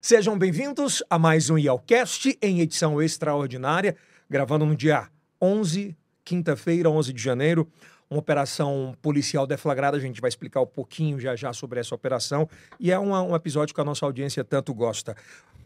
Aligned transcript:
Sejam 0.00 0.38
bem-vindos 0.38 1.02
a 1.10 1.18
mais 1.18 1.50
um 1.50 1.58
IALCast 1.58 2.38
em 2.40 2.60
edição 2.60 3.02
extraordinária, 3.02 3.96
gravando 4.30 4.64
no 4.64 4.76
dia 4.76 5.08
11, 5.42 5.96
quinta-feira, 6.24 6.88
11 6.88 7.12
de 7.12 7.20
janeiro, 7.20 7.68
uma 8.08 8.20
operação 8.20 8.94
policial 9.02 9.44
deflagrada. 9.44 9.96
A 9.96 10.00
gente 10.00 10.20
vai 10.20 10.28
explicar 10.28 10.60
um 10.60 10.66
pouquinho 10.66 11.18
já 11.18 11.34
já 11.34 11.52
sobre 11.52 11.80
essa 11.80 11.96
operação 11.96 12.48
e 12.78 12.92
é 12.92 12.98
uma, 12.98 13.22
um 13.22 13.34
episódio 13.34 13.74
que 13.74 13.80
a 13.80 13.84
nossa 13.84 14.06
audiência 14.06 14.44
tanto 14.44 14.72
gosta. 14.72 15.16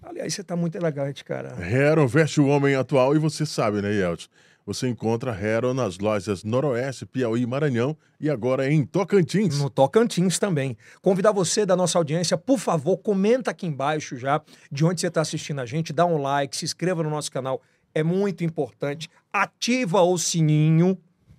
Aliás, 0.03 0.33
você 0.33 0.43
tá 0.43 0.57
muito 0.57 0.77
elegante, 0.77 1.23
cara. 1.25 1.55
Heron 1.61 2.07
veste 2.07 2.41
o 2.41 2.47
homem 2.47 2.75
atual 2.75 3.15
e 3.15 3.19
você 3.19 3.45
sabe, 3.45 3.83
né, 3.83 3.93
Yeltsin? 3.93 4.29
Você 4.65 4.89
encontra 4.89 5.37
Heron 5.39 5.75
nas 5.75 5.99
lojas 5.99 6.45
Noroeste, 6.45 7.05
Piauí, 7.05 7.45
Maranhão 7.45 7.97
e 8.21 8.31
agora 8.31 8.71
em 8.71 8.85
Tocantins. 8.85 9.59
No 9.59 9.69
Tocantins 9.69 10.39
também. 10.39 10.77
Convidar 11.01 11.33
você 11.33 11.67
da 11.67 11.75
nossa 11.75 11.99
audiência, 11.99 12.39
por 12.39 12.59
favor, 12.59 12.97
comenta 12.99 13.51
aqui 13.51 13.67
embaixo 13.67 14.17
já 14.17 14.41
de 14.71 14.85
onde 14.85 15.01
você 15.01 15.09
está 15.09 15.21
assistindo 15.21 15.61
a 15.61 15.67
gente, 15.67 15.93
dá 15.93 16.07
um 16.07 16.21
like, 16.23 16.57
se 16.57 16.65
inscreva 16.65 17.03
no 17.03 17.11
nosso 17.11 17.31
canal, 17.33 17.61
é 17.93 18.05
muito 18.05 18.45
importante. 18.45 19.11
Ativa 19.33 20.01
o 20.01 20.17
sininho, 20.17 20.97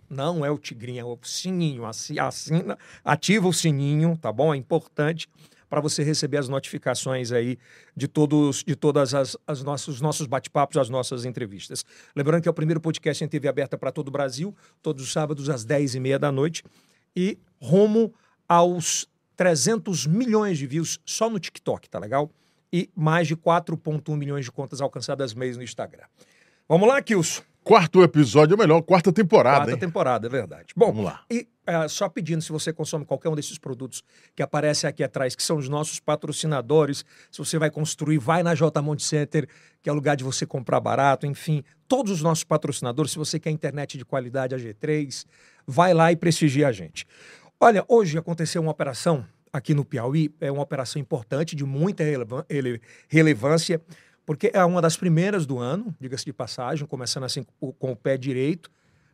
não 0.10 0.46
é 0.46 0.52
o 0.52 0.58
tigrinho, 0.58 1.00
é 1.00 1.06
o 1.06 1.18
sininho, 1.24 1.86
assina, 1.86 2.78
ativa 3.06 3.48
o 3.48 3.54
sininho, 3.54 4.18
tá 4.18 4.32
bom? 4.32 4.54
É 4.54 4.58
importante 4.58 5.30
para 5.74 5.82
você 5.82 6.04
receber 6.04 6.38
as 6.38 6.48
notificações 6.48 7.32
aí 7.32 7.58
de 7.98 8.08
todos, 8.08 8.64
de 8.64 8.76
todas 8.76 9.16
as, 9.16 9.36
as 9.48 9.64
nossos, 9.64 9.96
os 9.96 10.02
nossos 10.02 10.28
bate-papos, 10.28 10.78
as 10.78 10.88
nossas 10.88 11.26
entrevistas. 11.26 11.84
Lembrando 12.16 12.44
que 12.44 12.48
é 12.48 12.52
o 12.52 12.54
primeiro 12.54 12.80
podcast 12.80 13.24
em 13.24 13.28
TV 13.28 13.48
aberta 13.48 13.76
para 13.76 13.92
todo 13.92 14.10
o 14.10 14.12
Brasil, 14.12 14.56
todos 14.84 15.04
os 15.04 15.12
sábados 15.12 15.50
às 15.50 15.66
10h30 15.66 16.20
da 16.20 16.32
noite, 16.32 16.64
e 17.16 17.40
rumo 17.60 18.14
aos 18.48 19.10
300 19.36 20.06
milhões 20.06 20.60
de 20.60 20.68
views 20.68 21.00
só 21.04 21.28
no 21.28 21.40
TikTok, 21.40 21.90
tá 21.90 21.98
legal? 21.98 22.30
E 22.72 22.88
mais 22.96 23.28
de 23.28 23.36
4,1 23.36 24.16
milhões 24.16 24.46
de 24.46 24.52
contas 24.52 24.80
alcançadas 24.80 25.34
mês 25.34 25.58
no 25.58 25.64
Instagram. 25.64 26.06
Vamos 26.70 26.88
lá, 26.88 27.02
Kilson. 27.02 27.42
Quarto 27.64 28.04
episódio, 28.04 28.56
ou 28.56 28.60
melhor, 28.60 28.82
quarta 28.82 29.12
temporada. 29.12 29.58
Quarta 29.60 29.72
hein? 29.72 29.78
temporada, 29.80 30.28
é 30.28 30.30
verdade. 30.30 30.74
Bom, 30.76 30.88
Vamos 30.88 31.06
lá. 31.06 31.24
E 31.32 31.48
é, 31.66 31.88
só 31.88 32.10
pedindo, 32.10 32.42
se 32.42 32.52
você 32.52 32.74
consome 32.74 33.06
qualquer 33.06 33.30
um 33.30 33.36
desses 33.36 33.58
produtos 33.58 34.04
que 34.36 34.44
aparece 34.44 34.86
aqui 34.86 35.02
atrás, 35.02 35.34
que 35.34 35.42
são 35.42 35.58
os 35.58 35.70
nossos 35.70 36.00
patrocinadores, 36.00 37.06
se 37.32 37.38
você 37.38 37.58
vai 37.58 37.72
construir, 37.72 38.18
vai 38.18 38.44
na 38.44 38.54
J 38.54 38.82
Monte 38.82 39.04
Center, 39.04 39.48
que 39.82 39.90
é 39.90 39.94
lugar 39.94 40.16
de 40.18 40.24
você 40.26 40.46
comprar 40.46 40.82
barato, 40.82 41.26
enfim, 41.26 41.64
todos 41.88 42.12
os 42.12 42.22
nossos 42.22 42.44
patrocinadores, 42.44 43.12
se 43.14 43.18
você 43.18 43.40
quer 43.40 43.50
internet 43.52 43.98
de 43.98 44.04
qualidade, 44.04 44.54
a 44.54 44.58
G3, 44.58 45.26
vai 45.66 45.94
lá 45.94 46.12
e 46.12 46.18
prestigia 46.18 46.68
a 46.68 46.72
gente. 46.74 47.06
Olha, 47.60 47.86
hoje 47.88 48.18
aconteceu 48.18 48.62
uma 48.62 48.72
operação 48.72 49.26
aqui 49.54 49.74
no 49.74 49.86
Piauí, 49.86 50.34
é 50.42 50.52
uma 50.52 50.64
operação 50.64 51.02
importante, 51.02 51.56
de 51.56 51.64
muita 51.64 52.04
relevan- 52.04 52.44
ele- 52.50 52.82
relevância, 53.08 53.80
porque 54.26 54.52
é 54.54 54.64
uma 54.64 54.82
das 54.82 54.96
primeiras 54.96 55.46
do 55.46 55.60
ano, 55.60 55.96
diga-se 56.00 56.26
de 56.26 56.34
passagem, 56.34 56.88
começando 56.88 57.24
assim 57.24 57.46
com 57.60 57.92
o 57.92 57.96
pé 57.96 58.18
direito, 58.18 58.72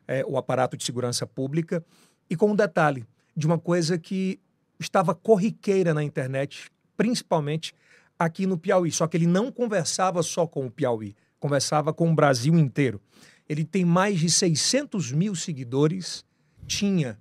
é, 0.07 0.23
o 0.25 0.37
aparato 0.37 0.77
de 0.77 0.83
segurança 0.83 1.25
pública, 1.25 1.83
e 2.29 2.35
com 2.35 2.51
um 2.51 2.55
detalhe 2.55 3.05
de 3.35 3.47
uma 3.47 3.57
coisa 3.57 3.97
que 3.97 4.39
estava 4.79 5.15
corriqueira 5.15 5.93
na 5.93 6.03
internet, 6.03 6.69
principalmente 6.95 7.73
aqui 8.17 8.45
no 8.45 8.57
Piauí. 8.57 8.91
Só 8.91 9.07
que 9.07 9.17
ele 9.17 9.27
não 9.27 9.51
conversava 9.51 10.21
só 10.21 10.45
com 10.45 10.65
o 10.65 10.71
Piauí, 10.71 11.15
conversava 11.39 11.93
com 11.93 12.11
o 12.11 12.15
Brasil 12.15 12.57
inteiro. 12.57 13.01
Ele 13.47 13.63
tem 13.63 13.83
mais 13.83 14.19
de 14.19 14.29
600 14.29 15.11
mil 15.11 15.35
seguidores, 15.35 16.23
tinha 16.67 17.17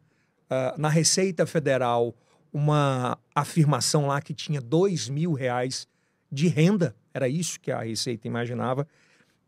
ah, 0.51 0.75
na 0.77 0.89
Receita 0.89 1.47
Federal 1.47 2.15
uma 2.53 3.19
afirmação 3.35 4.07
lá 4.07 4.21
que 4.21 4.35
tinha 4.35 4.61
2 4.61 5.09
mil 5.09 5.33
reais 5.33 5.87
de 6.31 6.49
renda, 6.49 6.95
era 7.13 7.29
isso 7.29 7.59
que 7.61 7.71
a 7.71 7.81
Receita 7.81 8.27
imaginava, 8.27 8.87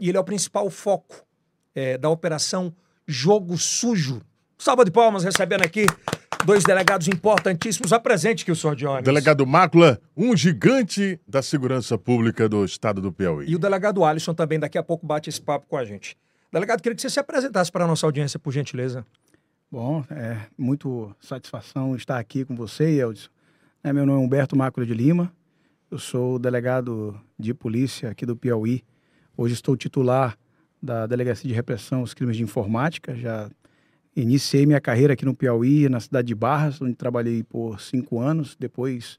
e 0.00 0.09
ele 0.09 0.17
é 0.17 0.20
o 0.20 0.25
principal 0.25 0.69
foco 0.70 1.25
eh, 1.75 1.98
da 1.98 2.09
operação 2.09 2.75
Jogo 3.06 3.59
Sujo. 3.59 4.22
Salva 4.56 4.84
de 4.84 4.91
palmas 4.91 5.25
recebendo 5.25 5.62
aqui 5.62 5.87
dois 6.44 6.65
delegados 6.65 7.09
importantíssimos. 7.09 7.93
Apresente 7.93 8.44
que 8.44 8.53
o 8.53 8.56
senhor 8.56 8.77
Jones. 8.77 9.04
Delegado 9.04 9.47
Mácula, 9.47 10.00
um 10.16 10.37
gigante 10.37 11.21
da 11.27 11.43
segurança 11.43 11.99
pública 11.99 12.49
do 12.49 12.65
estado 12.65 13.00
do 13.00 13.12
Piauí. 13.12 13.49
E 13.49 13.56
o 13.56 13.59
delegado 13.59 14.04
Alisson 14.04 14.34
também 14.34 14.59
daqui 14.59 14.78
a 14.78 14.83
pouco 14.83 15.06
bate 15.06 15.28
esse 15.28 15.41
papo 15.41 15.66
com 15.66 15.77
a 15.77 15.84
gente. 15.84 16.16
Delegado, 16.53 16.83
queria 16.83 16.97
que 16.97 17.03
você 17.03 17.10
se 17.10 17.21
apresentasse 17.21 17.71
para 17.71 17.84
a 17.84 17.87
nossa 17.87 18.06
audiência, 18.06 18.38
por 18.38 18.53
gentileza. 18.53 19.04
Bom, 19.71 20.04
é 20.10 20.37
muito 20.59 21.15
satisfação 21.21 21.94
estar 21.94 22.19
aqui 22.19 22.44
com 22.44 22.56
você, 22.56 22.84
Eldson. 22.91 23.28
É, 23.84 23.93
meu 23.93 24.04
nome 24.04 24.21
é 24.21 24.27
Humberto 24.27 24.56
Mácula 24.56 24.84
de 24.84 24.93
Lima, 24.93 25.33
eu 25.91 25.99
sou 25.99 26.39
delegado 26.39 27.21
de 27.39 27.53
polícia 27.53 28.11
aqui 28.11 28.25
do 28.25 28.37
Piauí. 28.37 28.84
Hoje 29.37 29.55
estou 29.55 29.77
titular 29.77 30.39
da 30.81 31.06
Delegacia 31.06 31.49
de 31.49 31.55
Repressão 31.55 32.01
aos 32.01 32.15
Crimes 32.15 32.37
de 32.37 32.45
Informática. 32.45 33.15
Já 33.17 33.51
iniciei 34.15 34.65
minha 34.67 34.81
carreira 34.81 35.15
aqui 35.15 35.25
no 35.25 35.34
Piauí, 35.34 35.89
na 35.89 35.99
cidade 35.99 36.28
de 36.28 36.34
Barras, 36.34 36.81
onde 36.81 36.95
trabalhei 36.95 37.43
por 37.43 37.81
cinco 37.81 38.21
anos. 38.21 38.56
Depois 38.59 39.19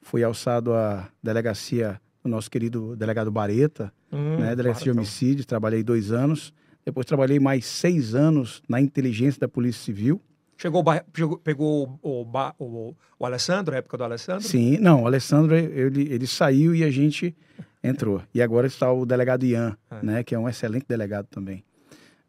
fui 0.00 0.22
alçado 0.22 0.72
à 0.72 1.08
delegacia 1.22 2.00
do 2.22 2.30
nosso 2.30 2.50
querido 2.50 2.94
delegado 2.96 3.30
Bareta, 3.30 3.92
Hum, 4.12 4.38
né, 4.38 4.54
delegacia 4.54 4.84
de 4.84 4.90
claro, 4.90 4.98
homicídios, 4.98 5.44
trabalhei 5.44 5.82
dois 5.82 6.12
anos. 6.12 6.54
Depois 6.84 7.04
trabalhei 7.04 7.40
mais 7.40 7.66
seis 7.66 8.14
anos 8.14 8.62
na 8.68 8.80
inteligência 8.80 9.40
da 9.40 9.48
Polícia 9.48 9.82
Civil. 9.82 10.22
Chegou, 10.56 10.84
chegou- 11.14 11.38
pegou 11.38 11.98
o, 12.02 12.22
o, 12.58 12.94
o- 13.18 13.26
Alessandro, 13.26 13.74
a 13.74 13.78
época 13.78 13.96
do 13.96 14.04
Alessandro? 14.04 14.42
Sim, 14.42 14.78
não, 14.78 15.02
o 15.02 15.06
Alessandro, 15.06 15.54
ele, 15.54 16.02
ele 16.12 16.26
saiu 16.26 16.74
e 16.74 16.84
a 16.84 16.90
gente 16.90 17.34
entrou. 17.82 18.22
E 18.34 18.40
agora 18.40 18.66
está 18.66 18.90
o 18.92 19.04
delegado 19.04 19.44
Ian, 19.44 19.76
É. 19.90 20.04
né, 20.04 20.22
que 20.24 20.34
é 20.34 20.38
um 20.38 20.48
excelente 20.48 20.86
delegado 20.88 21.26
também. 21.26 21.64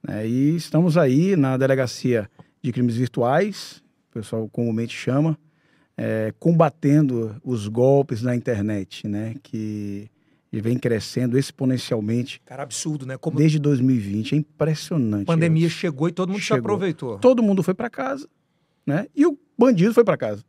Né, 0.03 0.27
e 0.27 0.55
estamos 0.55 0.97
aí 0.97 1.35
na 1.35 1.57
delegacia 1.57 2.29
de 2.61 2.71
crimes 2.71 2.95
virtuais, 2.95 3.83
o 4.09 4.13
pessoal 4.13 4.47
comumente 4.49 4.95
chama, 4.95 5.37
é, 5.97 6.33
combatendo 6.39 7.35
os 7.43 7.67
golpes 7.67 8.21
na 8.21 8.35
internet, 8.35 9.07
né, 9.07 9.35
que 9.43 10.09
vem 10.61 10.77
crescendo 10.77 11.37
exponencialmente 11.37 12.41
Cara, 12.45 12.63
absurdo, 12.63 13.05
né? 13.05 13.17
Como 13.17 13.37
desde 13.37 13.59
2020. 13.59 14.35
É 14.35 14.37
impressionante. 14.37 15.23
a 15.23 15.25
pandemia 15.25 15.65
Elton. 15.65 15.75
chegou 15.75 16.07
e 16.09 16.11
todo 16.11 16.29
mundo 16.29 16.39
se 16.39 16.45
Chegou. 16.47 16.59
aproveitou. 16.59 17.19
todo 17.19 17.41
mundo 17.43 17.61
foi 17.63 17.73
para 17.73 17.89
casa, 17.89 18.27
né? 18.85 19.07
E 19.15 19.25
o 19.25 19.37
bandido 19.57 19.93
foi 19.93 20.03
para 20.03 20.17
casa. 20.17 20.43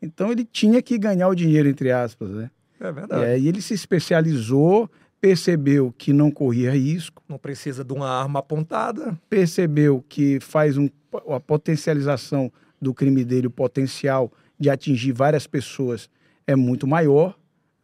Então 0.00 0.30
ele 0.30 0.44
tinha 0.44 0.80
que 0.82 0.98
ganhar 0.98 1.28
o 1.28 1.34
dinheiro 1.34 1.68
entre 1.68 1.90
aspas, 1.90 2.30
né? 2.30 2.50
É 2.78 2.88
E 2.88 2.92
verdade. 2.92 3.24
aí 3.24 3.48
ele 3.48 3.62
se 3.62 3.72
especializou, 3.74 4.90
percebeu 5.20 5.94
que 5.96 6.12
não 6.12 6.30
corria 6.30 6.72
risco, 6.72 7.22
Não 7.28 7.38
precisa 7.38 7.82
de 7.82 7.92
uma 7.92 8.08
arma 8.08 8.40
apontada. 8.40 9.18
percebeu 9.30 10.04
que 10.08 10.38
faz 10.40 10.76
um, 10.76 10.88
a 11.30 11.40
potencialização 11.40 12.52
do 12.80 12.92
crime 12.92 13.24
dele, 13.24 13.46
o 13.46 13.50
potencial 13.50 14.30
de 14.58 14.68
atingir 14.70 15.12
várias 15.12 15.46
pessoas 15.46 16.08
é 16.46 16.54
muito 16.54 16.86
maior, 16.86 17.36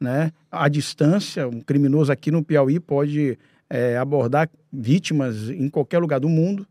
né? 0.03 0.33
A 0.51 0.69
distância, 0.69 1.47
um 1.49 1.61
criminoso 1.61 2.11
aqui 2.11 2.31
no 2.31 2.43
Piauí 2.43 2.81
pode 2.81 3.39
é, 3.71 3.97
abordar 3.97 4.51
vítimas 4.73 5.49
em 5.49 5.69
qualquer 5.69 5.99
lugar 6.01 6.19
do 6.21 6.29
mundo, 6.29 6.67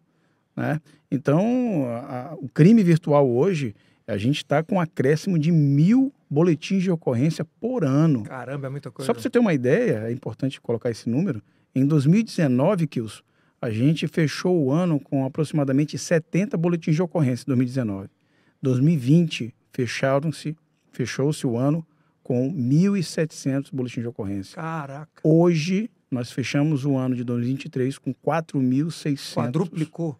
né? 0.55 0.79
Então, 1.09 1.85
a- 1.87 2.35
o 2.39 2.47
crime 2.49 2.83
virtual 2.83 3.27
hoje, 3.29 3.73
a 4.05 4.17
gente 4.17 4.37
está 4.37 4.61
com 4.61 4.75
um 4.75 4.79
acréscimo 4.79 5.39
de 5.39 5.51
mil 5.51 6.13
boletins 6.29 6.83
de 6.83 6.91
ocorrência 6.91 7.45
por 7.59 7.83
ano. 7.85 8.23
Caramba, 8.23 8.67
é 8.67 8.69
muita 8.69 8.91
coisa. 8.91 9.05
Só 9.07 9.13
para 9.13 9.21
você 9.21 9.29
ter 9.29 9.39
uma 9.39 9.53
ideia, 9.53 10.03
é 10.07 10.11
importante 10.11 10.59
colocar 10.61 10.91
esse 10.91 11.09
número. 11.09 11.41
Em 11.73 11.85
2019, 11.85 12.85
Kilson, 12.87 13.21
a 13.61 13.69
gente 13.69 14.07
fechou 14.07 14.61
o 14.65 14.71
ano 14.71 14.99
com 14.99 15.25
aproximadamente 15.25 15.97
70 15.97 16.57
boletins 16.57 16.95
de 16.95 17.01
ocorrência 17.01 17.43
em 17.43 17.47
2019. 17.47 18.09
2020, 18.61 19.53
fecharam-se, 19.71 20.55
fechou-se 20.91 21.45
o 21.47 21.57
ano 21.57 21.85
com 22.23 22.53
1.700 22.53 23.69
boletins 23.73 24.01
de 24.01 24.07
ocorrência. 24.07 24.55
Caraca. 24.55 25.09
Hoje, 25.23 25.89
nós 26.09 26.31
fechamos 26.31 26.85
o 26.85 26.95
ano 26.97 27.15
de 27.15 27.23
2023 27.23 27.97
com 27.97 28.13
4.600 28.13 29.33
Quadruplicou. 29.33 30.19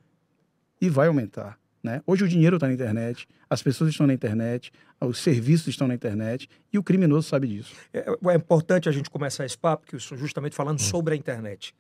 e 0.80 0.89
vai 0.89 1.07
aumentar. 1.07 1.59
Né? 1.83 2.01
Hoje 2.06 2.24
o 2.24 2.27
dinheiro 2.27 2.57
está 2.57 2.68
na 2.68 2.74
internet, 2.74 3.27
as 3.50 3.63
pessoas 3.63 3.89
estão 3.89 4.06
na 4.06 4.13
internet, 4.13 4.71
os 5.00 5.18
serviços 5.18 5.68
estão 5.68 5.88
na 5.88 5.95
internet 5.95 6.48
e 6.71 6.77
o 6.77 6.83
criminoso 6.83 7.27
sabe 7.27 7.48
disso. 7.48 7.74
É, 7.92 8.06
é 8.30 8.36
importante 8.36 8.88
a 8.88 8.92
gente 8.92 9.09
começar 9.09 9.45
esse 9.45 9.57
papo, 9.57 9.88
que 9.88 9.95
eu 9.95 9.97
estou 9.97 10.18
justamente 10.18 10.56
falando 10.56 10.80
sobre 10.80 11.15
a 11.15 11.18
internet. 11.18 11.74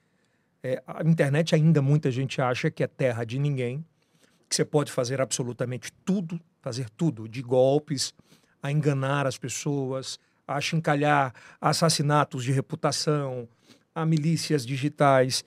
É, 0.63 0.81
a 0.87 1.03
internet 1.03 1.53
ainda 1.53 1.81
muita 1.81 2.09
gente 2.11 2.41
acha 2.41 2.69
que 2.71 2.83
é 2.83 2.87
terra 2.87 3.23
de 3.23 3.37
ninguém, 3.37 3.85
que 4.49 4.55
você 4.55 4.65
pode 4.65 4.91
fazer 4.91 5.21
absolutamente 5.21 5.91
tudo, 6.03 6.39
fazer 6.61 6.89
tudo, 6.89 7.29
de 7.29 7.41
golpes, 7.41 8.13
a 8.61 8.71
enganar 8.71 9.25
as 9.25 9.37
pessoas, 9.37 10.19
a 10.47 10.55
achincalhar 10.55 11.33
assassinatos 11.59 12.43
de 12.43 12.51
reputação, 12.51 13.47
a 13.93 14.05
milícias 14.05 14.65
digitais. 14.65 15.43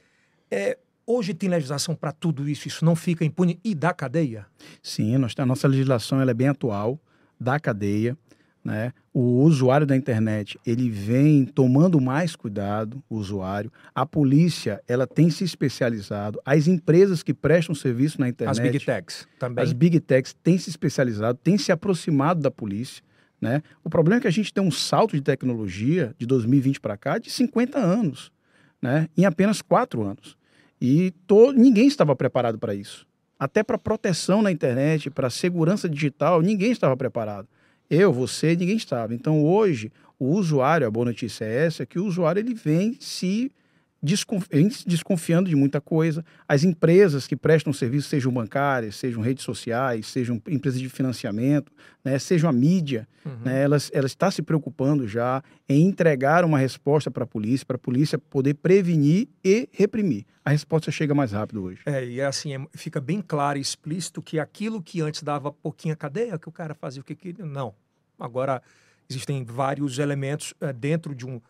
É, 0.50 0.78
hoje 1.06 1.34
tem 1.34 1.48
legislação 1.48 1.94
para 1.94 2.12
tudo 2.12 2.48
isso, 2.48 2.68
isso 2.68 2.84
não 2.84 2.96
fica 2.96 3.24
impune 3.24 3.58
e 3.64 3.74
dá 3.74 3.92
cadeia? 3.92 4.46
Sim, 4.82 5.16
nós, 5.18 5.34
a 5.36 5.46
nossa 5.46 5.68
legislação 5.68 6.20
ela 6.20 6.30
é 6.30 6.34
bem 6.34 6.48
atual, 6.48 6.98
da 7.38 7.58
cadeia. 7.58 8.16
Né? 8.64 8.92
O 9.12 9.42
usuário 9.42 9.86
da 9.86 9.94
internet 9.94 10.58
ele 10.66 10.88
vem 10.88 11.44
tomando 11.44 12.00
mais 12.00 12.34
cuidado, 12.34 13.02
o 13.10 13.16
usuário. 13.16 13.70
A 13.94 14.06
polícia 14.06 14.80
ela 14.88 15.06
tem 15.06 15.28
se 15.28 15.44
especializado. 15.44 16.40
As 16.44 16.66
empresas 16.66 17.22
que 17.22 17.34
prestam 17.34 17.74
serviço 17.74 18.18
na 18.18 18.28
internet, 18.28 18.58
As 18.58 18.58
Big 18.58 18.84
Techs 18.84 19.28
também. 19.38 19.62
as 19.62 19.72
big 19.72 20.00
techs 20.00 20.34
têm 20.42 20.56
se 20.56 20.70
especializado, 20.70 21.38
têm 21.42 21.58
se 21.58 21.70
aproximado 21.70 22.40
da 22.40 22.50
polícia. 22.50 23.02
Né? 23.40 23.62
O 23.84 23.90
problema 23.90 24.18
é 24.18 24.22
que 24.22 24.28
a 24.28 24.32
gente 24.32 24.52
tem 24.52 24.64
um 24.64 24.70
salto 24.70 25.14
de 25.14 25.20
tecnologia 25.20 26.14
de 26.16 26.24
2020 26.24 26.80
para 26.80 26.96
cá 26.96 27.18
de 27.18 27.30
50 27.30 27.78
anos, 27.78 28.32
né? 28.80 29.08
em 29.14 29.26
apenas 29.26 29.60
quatro 29.60 30.02
anos. 30.02 30.38
E 30.80 31.10
to... 31.26 31.52
ninguém 31.52 31.86
estava 31.86 32.16
preparado 32.16 32.58
para 32.58 32.74
isso. 32.74 33.06
Até 33.38 33.62
para 33.62 33.76
proteção 33.76 34.40
na 34.40 34.50
internet, 34.50 35.10
para 35.10 35.28
segurança 35.28 35.88
digital, 35.88 36.40
ninguém 36.40 36.72
estava 36.72 36.96
preparado. 36.96 37.46
Eu, 37.94 38.12
você, 38.12 38.56
ninguém 38.56 38.76
estava. 38.76 39.14
Então 39.14 39.44
hoje, 39.44 39.90
o 40.18 40.26
usuário, 40.32 40.86
a 40.86 40.90
boa 40.90 41.06
notícia 41.06 41.44
é 41.44 41.66
essa, 41.66 41.86
que 41.86 41.98
o 41.98 42.04
usuário 42.06 42.40
ele 42.40 42.54
vem 42.54 42.96
se 43.00 43.50
desconfiando 44.86 45.48
de 45.48 45.56
muita 45.56 45.80
coisa. 45.80 46.24
As 46.46 46.62
empresas 46.62 47.26
que 47.26 47.34
prestam 47.34 47.72
serviço, 47.72 48.08
sejam 48.08 48.30
bancárias, 48.30 48.96
sejam 48.96 49.22
redes 49.22 49.42
sociais, 49.44 50.06
sejam 50.06 50.40
empresas 50.46 50.78
de 50.78 50.88
financiamento, 50.90 51.72
né, 52.04 52.18
sejam 52.18 52.48
a 52.48 52.52
mídia, 52.52 53.08
Uhum. 53.24 53.32
né, 53.46 53.62
elas 53.62 53.90
elas 53.94 54.10
estão 54.10 54.30
se 54.30 54.42
preocupando 54.42 55.08
já 55.08 55.42
em 55.66 55.86
entregar 55.88 56.44
uma 56.44 56.58
resposta 56.58 57.10
para 57.10 57.24
a 57.24 57.26
polícia, 57.26 57.64
para 57.64 57.76
a 57.76 57.78
polícia 57.78 58.18
poder 58.18 58.52
prevenir 58.52 59.28
e 59.42 59.66
reprimir. 59.72 60.26
A 60.44 60.50
resposta 60.50 60.90
chega 60.90 61.14
mais 61.14 61.32
rápido 61.32 61.62
hoje. 61.62 61.80
É, 61.86 62.04
e 62.04 62.20
assim, 62.20 62.54
é- 62.54 62.66
fica 62.74 63.00
bem 63.00 63.22
claro 63.26 63.56
e 63.56 63.62
explícito 63.62 64.20
que 64.20 64.38
aquilo 64.38 64.82
que 64.82 65.00
antes 65.00 65.22
dava 65.22 65.50
pouquinha 65.50 65.96
cadeia, 65.96 66.38
que 66.38 66.46
o 66.48 66.52
cara 66.52 66.74
fazia 66.74 67.00
o 67.00 67.04
que 67.04 67.14
queria, 67.14 67.46
não. 67.46 67.74
Agora, 68.18 68.62
existem 69.08 69.44
vários 69.44 69.98
elementos 69.98 70.54
eh, 70.60 70.72
dentro 70.72 71.14
de 71.14 71.26
um, 71.26 71.40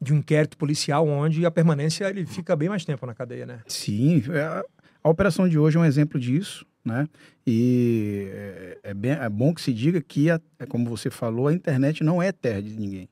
de 0.00 0.12
um 0.12 0.16
inquérito 0.18 0.56
policial 0.56 1.06
onde 1.06 1.44
a 1.46 1.50
permanência 1.50 2.08
ele 2.08 2.26
fica 2.26 2.54
bem 2.56 2.68
mais 2.68 2.84
tempo 2.84 3.04
na 3.06 3.14
cadeia, 3.14 3.46
né? 3.46 3.60
Sim, 3.66 4.22
é, 4.30 4.42
a, 4.42 4.64
a 5.04 5.08
operação 5.08 5.48
de 5.48 5.58
hoje 5.58 5.76
é 5.76 5.80
um 5.80 5.84
exemplo 5.84 6.18
disso, 6.18 6.66
né? 6.84 7.08
E 7.46 8.28
é, 8.32 8.78
é 8.90 8.94
bem, 8.94 9.12
é 9.12 9.28
bom 9.28 9.54
que 9.54 9.60
se 9.60 9.72
diga 9.72 10.00
que, 10.00 10.30
a- 10.30 10.40
é 10.58 10.66
como 10.66 10.88
você 10.88 11.10
falou, 11.10 11.48
a 11.48 11.52
internet 11.52 12.02
não 12.02 12.22
é 12.22 12.32
terra 12.32 12.62
de 12.62 12.70
ninguém. 12.76 13.08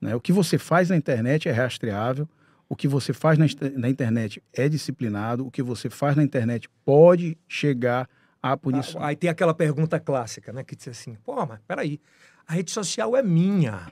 Né? 0.00 0.14
O 0.14 0.20
que 0.20 0.32
você 0.32 0.58
faz 0.58 0.90
na 0.90 0.96
internet 0.96 1.48
é 1.48 1.52
rastreável, 1.52 2.28
o 2.68 2.76
que 2.76 2.86
você 2.88 3.12
faz 3.12 3.38
na, 3.38 3.46
na 3.76 3.88
internet 3.88 4.42
é 4.52 4.68
disciplinado, 4.68 5.46
o 5.46 5.50
que 5.50 5.62
você 5.62 5.88
faz 5.88 6.16
na 6.16 6.22
internet 6.22 6.68
pode 6.84 7.36
chegar 7.48 8.08
à 8.42 8.56
punição. 8.56 9.00
Ah, 9.02 9.08
Aí 9.08 9.16
tem 9.16 9.28
aquela 9.30 9.54
pergunta 9.54 9.98
clássica, 10.00 10.52
né? 10.52 10.62
Que 10.64 10.76
diz 10.76 10.88
assim, 10.88 11.14
pô, 11.24 11.44
mas 11.46 11.58
peraí, 11.66 12.00
a 12.46 12.52
rede 12.54 12.70
social 12.70 13.16
é 13.16 13.22
minha. 13.22 13.86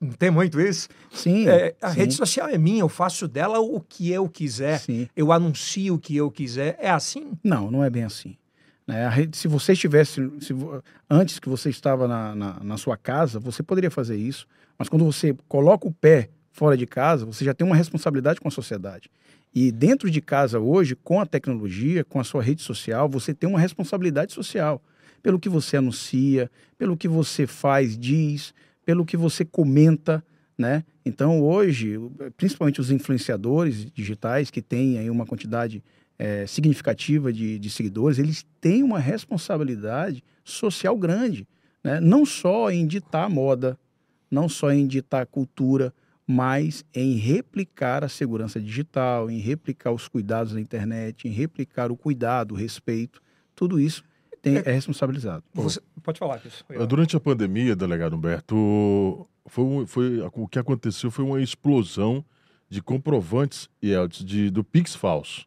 Não 0.00 0.12
tem 0.12 0.30
muito 0.30 0.58
isso? 0.60 0.88
Sim, 1.12 1.46
É, 1.46 1.74
a 1.82 1.90
sim, 1.90 1.96
rede 1.98 2.14
social 2.14 2.48
é 2.48 2.56
minha, 2.56 2.80
eu 2.80 2.88
faço 2.88 3.28
dela 3.28 3.60
o 3.60 3.80
que 3.80 4.10
eu 4.10 4.28
quiser, 4.28 4.78
sim. 4.78 5.06
eu 5.14 5.30
anuncio 5.30 5.94
o 5.94 5.98
que 5.98 6.16
eu 6.16 6.30
quiser. 6.30 6.76
É 6.80 6.90
assim? 6.90 7.32
Não, 7.44 7.70
não 7.70 7.84
é 7.84 7.90
bem 7.90 8.04
assim. 8.04 8.36
A 8.88 9.08
rede- 9.08 9.36
se 9.36 9.46
você 9.46 9.72
estivesse, 9.72 10.14
se 10.40 10.52
antes 11.08 11.38
que 11.38 11.48
você 11.48 11.68
estava 11.70 12.08
na, 12.08 12.34
na, 12.34 12.60
na 12.60 12.76
sua 12.76 12.96
casa, 12.96 13.38
você 13.38 13.62
poderia 13.62 13.90
fazer 13.90 14.16
isso. 14.16 14.46
Mas 14.78 14.88
quando 14.88 15.04
você 15.04 15.36
coloca 15.46 15.86
o 15.86 15.92
pé 15.92 16.30
fora 16.50 16.76
de 16.76 16.86
casa, 16.86 17.24
você 17.24 17.44
já 17.44 17.54
tem 17.54 17.64
uma 17.66 17.76
responsabilidade 17.76 18.40
com 18.40 18.48
a 18.48 18.50
sociedade. 18.50 19.08
E 19.54 19.72
dentro 19.72 20.10
de 20.10 20.20
casa 20.20 20.60
hoje, 20.60 20.94
com 20.94 21.20
a 21.20 21.26
tecnologia, 21.26 22.04
com 22.04 22.20
a 22.20 22.24
sua 22.24 22.42
rede 22.42 22.62
social, 22.62 23.08
você 23.08 23.34
tem 23.34 23.48
uma 23.48 23.58
responsabilidade 23.58 24.32
social. 24.32 24.80
Pelo 25.22 25.40
que 25.40 25.48
você 25.48 25.76
anuncia, 25.76 26.50
pelo 26.78 26.96
que 26.96 27.08
você 27.08 27.46
faz, 27.46 27.98
diz, 27.98 28.54
pelo 28.84 29.04
que 29.04 29.16
você 29.16 29.44
comenta, 29.44 30.24
né? 30.56 30.84
Então 31.04 31.42
hoje, 31.42 31.98
principalmente 32.36 32.80
os 32.80 32.90
influenciadores 32.90 33.90
digitais 33.92 34.50
que 34.50 34.62
têm 34.62 34.98
aí 34.98 35.10
uma 35.10 35.26
quantidade 35.26 35.82
eh, 36.18 36.46
significativa 36.46 37.32
de, 37.32 37.58
de 37.58 37.70
seguidores, 37.70 38.18
eles 38.18 38.46
têm 38.60 38.82
uma 38.82 38.98
responsabilidade 38.98 40.22
social 40.44 40.96
grande, 40.96 41.46
né? 41.82 41.98
Não 42.00 42.24
só 42.24 42.70
em 42.70 42.86
ditar 42.86 43.28
moda, 43.28 43.78
não 44.30 44.48
só 44.48 44.70
em 44.70 44.86
ditar 44.86 45.26
cultura, 45.26 45.92
mas 46.32 46.84
em 46.94 47.16
replicar 47.16 48.04
a 48.04 48.08
segurança 48.08 48.60
digital, 48.60 49.28
em 49.28 49.38
replicar 49.40 49.90
os 49.90 50.06
cuidados 50.06 50.52
da 50.52 50.60
internet, 50.60 51.26
em 51.26 51.32
replicar 51.32 51.90
o 51.90 51.96
cuidado, 51.96 52.52
o 52.52 52.56
respeito, 52.56 53.20
tudo 53.52 53.80
isso 53.80 54.04
tem, 54.40 54.54
é 54.58 54.70
responsabilizado. 54.70 55.42
Você- 55.52 55.80
pode 56.04 56.20
falar, 56.20 56.38
Cris. 56.38 56.64
Eh, 56.70 56.86
Durante 56.86 57.16
a 57.16 57.20
pandemia, 57.20 57.74
delegado 57.74 58.14
Humberto, 58.14 59.26
foi, 59.46 59.86
foi- 59.86 60.20
o 60.20 60.46
que 60.46 60.60
aconteceu 60.60 61.10
foi 61.10 61.24
uma 61.24 61.42
explosão 61.42 62.24
de 62.68 62.80
comprovantes, 62.80 63.68
Yeltsin, 63.82 64.24
de, 64.24 64.50
do 64.50 64.62
Pix 64.62 64.94
falso. 64.94 65.44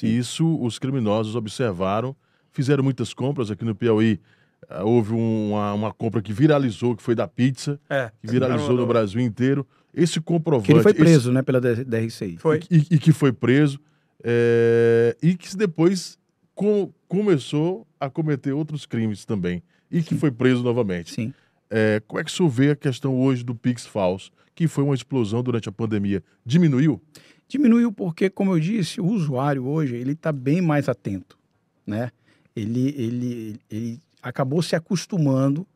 E 0.00 0.16
isso 0.16 0.46
os 0.62 0.78
criminosos 0.78 1.34
observaram, 1.34 2.14
fizeram 2.52 2.84
muitas 2.84 3.12
compras 3.12 3.50
aqui 3.50 3.64
no 3.64 3.74
Piauí. 3.74 4.20
Ah, 4.68 4.84
Houve 4.84 5.12
um- 5.14 5.50
uma, 5.50 5.72
uma 5.74 5.92
compra 5.92 6.20
que 6.22 6.32
viralizou, 6.32 6.96
que 6.96 7.02
foi 7.02 7.14
da 7.14 7.26
pizza, 7.28 7.80
É, 7.90 8.10
que 8.20 8.30
viralizou 8.30 8.74
no 8.76 8.86
Brasil 8.86 9.20
inteiro. 9.20 9.66
Esse 9.94 10.20
comprovante. 10.20 10.66
Que 10.66 10.72
ele 10.72 10.82
foi 10.82 10.92
esse- 10.92 11.00
preso, 11.00 11.32
né, 11.32 11.42
pela 11.42 11.60
DRCI. 11.60 12.36
Foi. 12.38 12.60
e, 12.70 12.86
e 12.90 12.98
que 12.98 13.12
foi 13.12 13.32
preso. 13.32 13.78
é, 14.24 15.16
e 15.22 15.34
que 15.36 15.56
depois 15.56 16.18
co- 16.54 16.92
começou 17.08 17.86
a 18.00 18.10
cometer 18.10 18.52
outros 18.52 18.84
crimes 18.86 19.24
também. 19.24 19.62
E 19.90 20.02
que 20.02 20.14
foi 20.16 20.30
preso 20.30 20.62
novamente. 20.62 21.12
Sim. 21.14 21.32
É, 21.70 22.02
como 22.06 22.20
é 22.20 22.24
que 22.24 22.30
o 22.30 22.34
senhor 22.34 22.48
vê 22.48 22.70
a 22.70 22.76
questão 22.76 23.18
hoje 23.20 23.44
do 23.44 23.54
Pix 23.54 23.86
falso, 23.86 24.30
que 24.54 24.66
foi 24.66 24.82
uma 24.84 24.94
explosão 24.94 25.42
durante 25.42 25.68
a 25.68 25.72
pandemia? 25.72 26.22
Diminuiu? 26.44 27.00
Diminuiu 27.48 27.92
porque, 27.92 28.28
como 28.28 28.52
eu 28.54 28.58
disse, 28.60 29.00
o 29.00 29.06
usuário 29.06 29.64
hoje 29.66 29.94
ele 29.96 30.12
está 30.12 30.32
bem 30.32 30.60
mais 30.60 30.88
atento, 30.88 31.38
né? 31.86 32.10
Ele, 32.54 32.94
ele, 32.96 33.60
ele 33.70 34.00
acabou 34.26 34.60
se 34.60 34.74
acostumando 34.74 35.66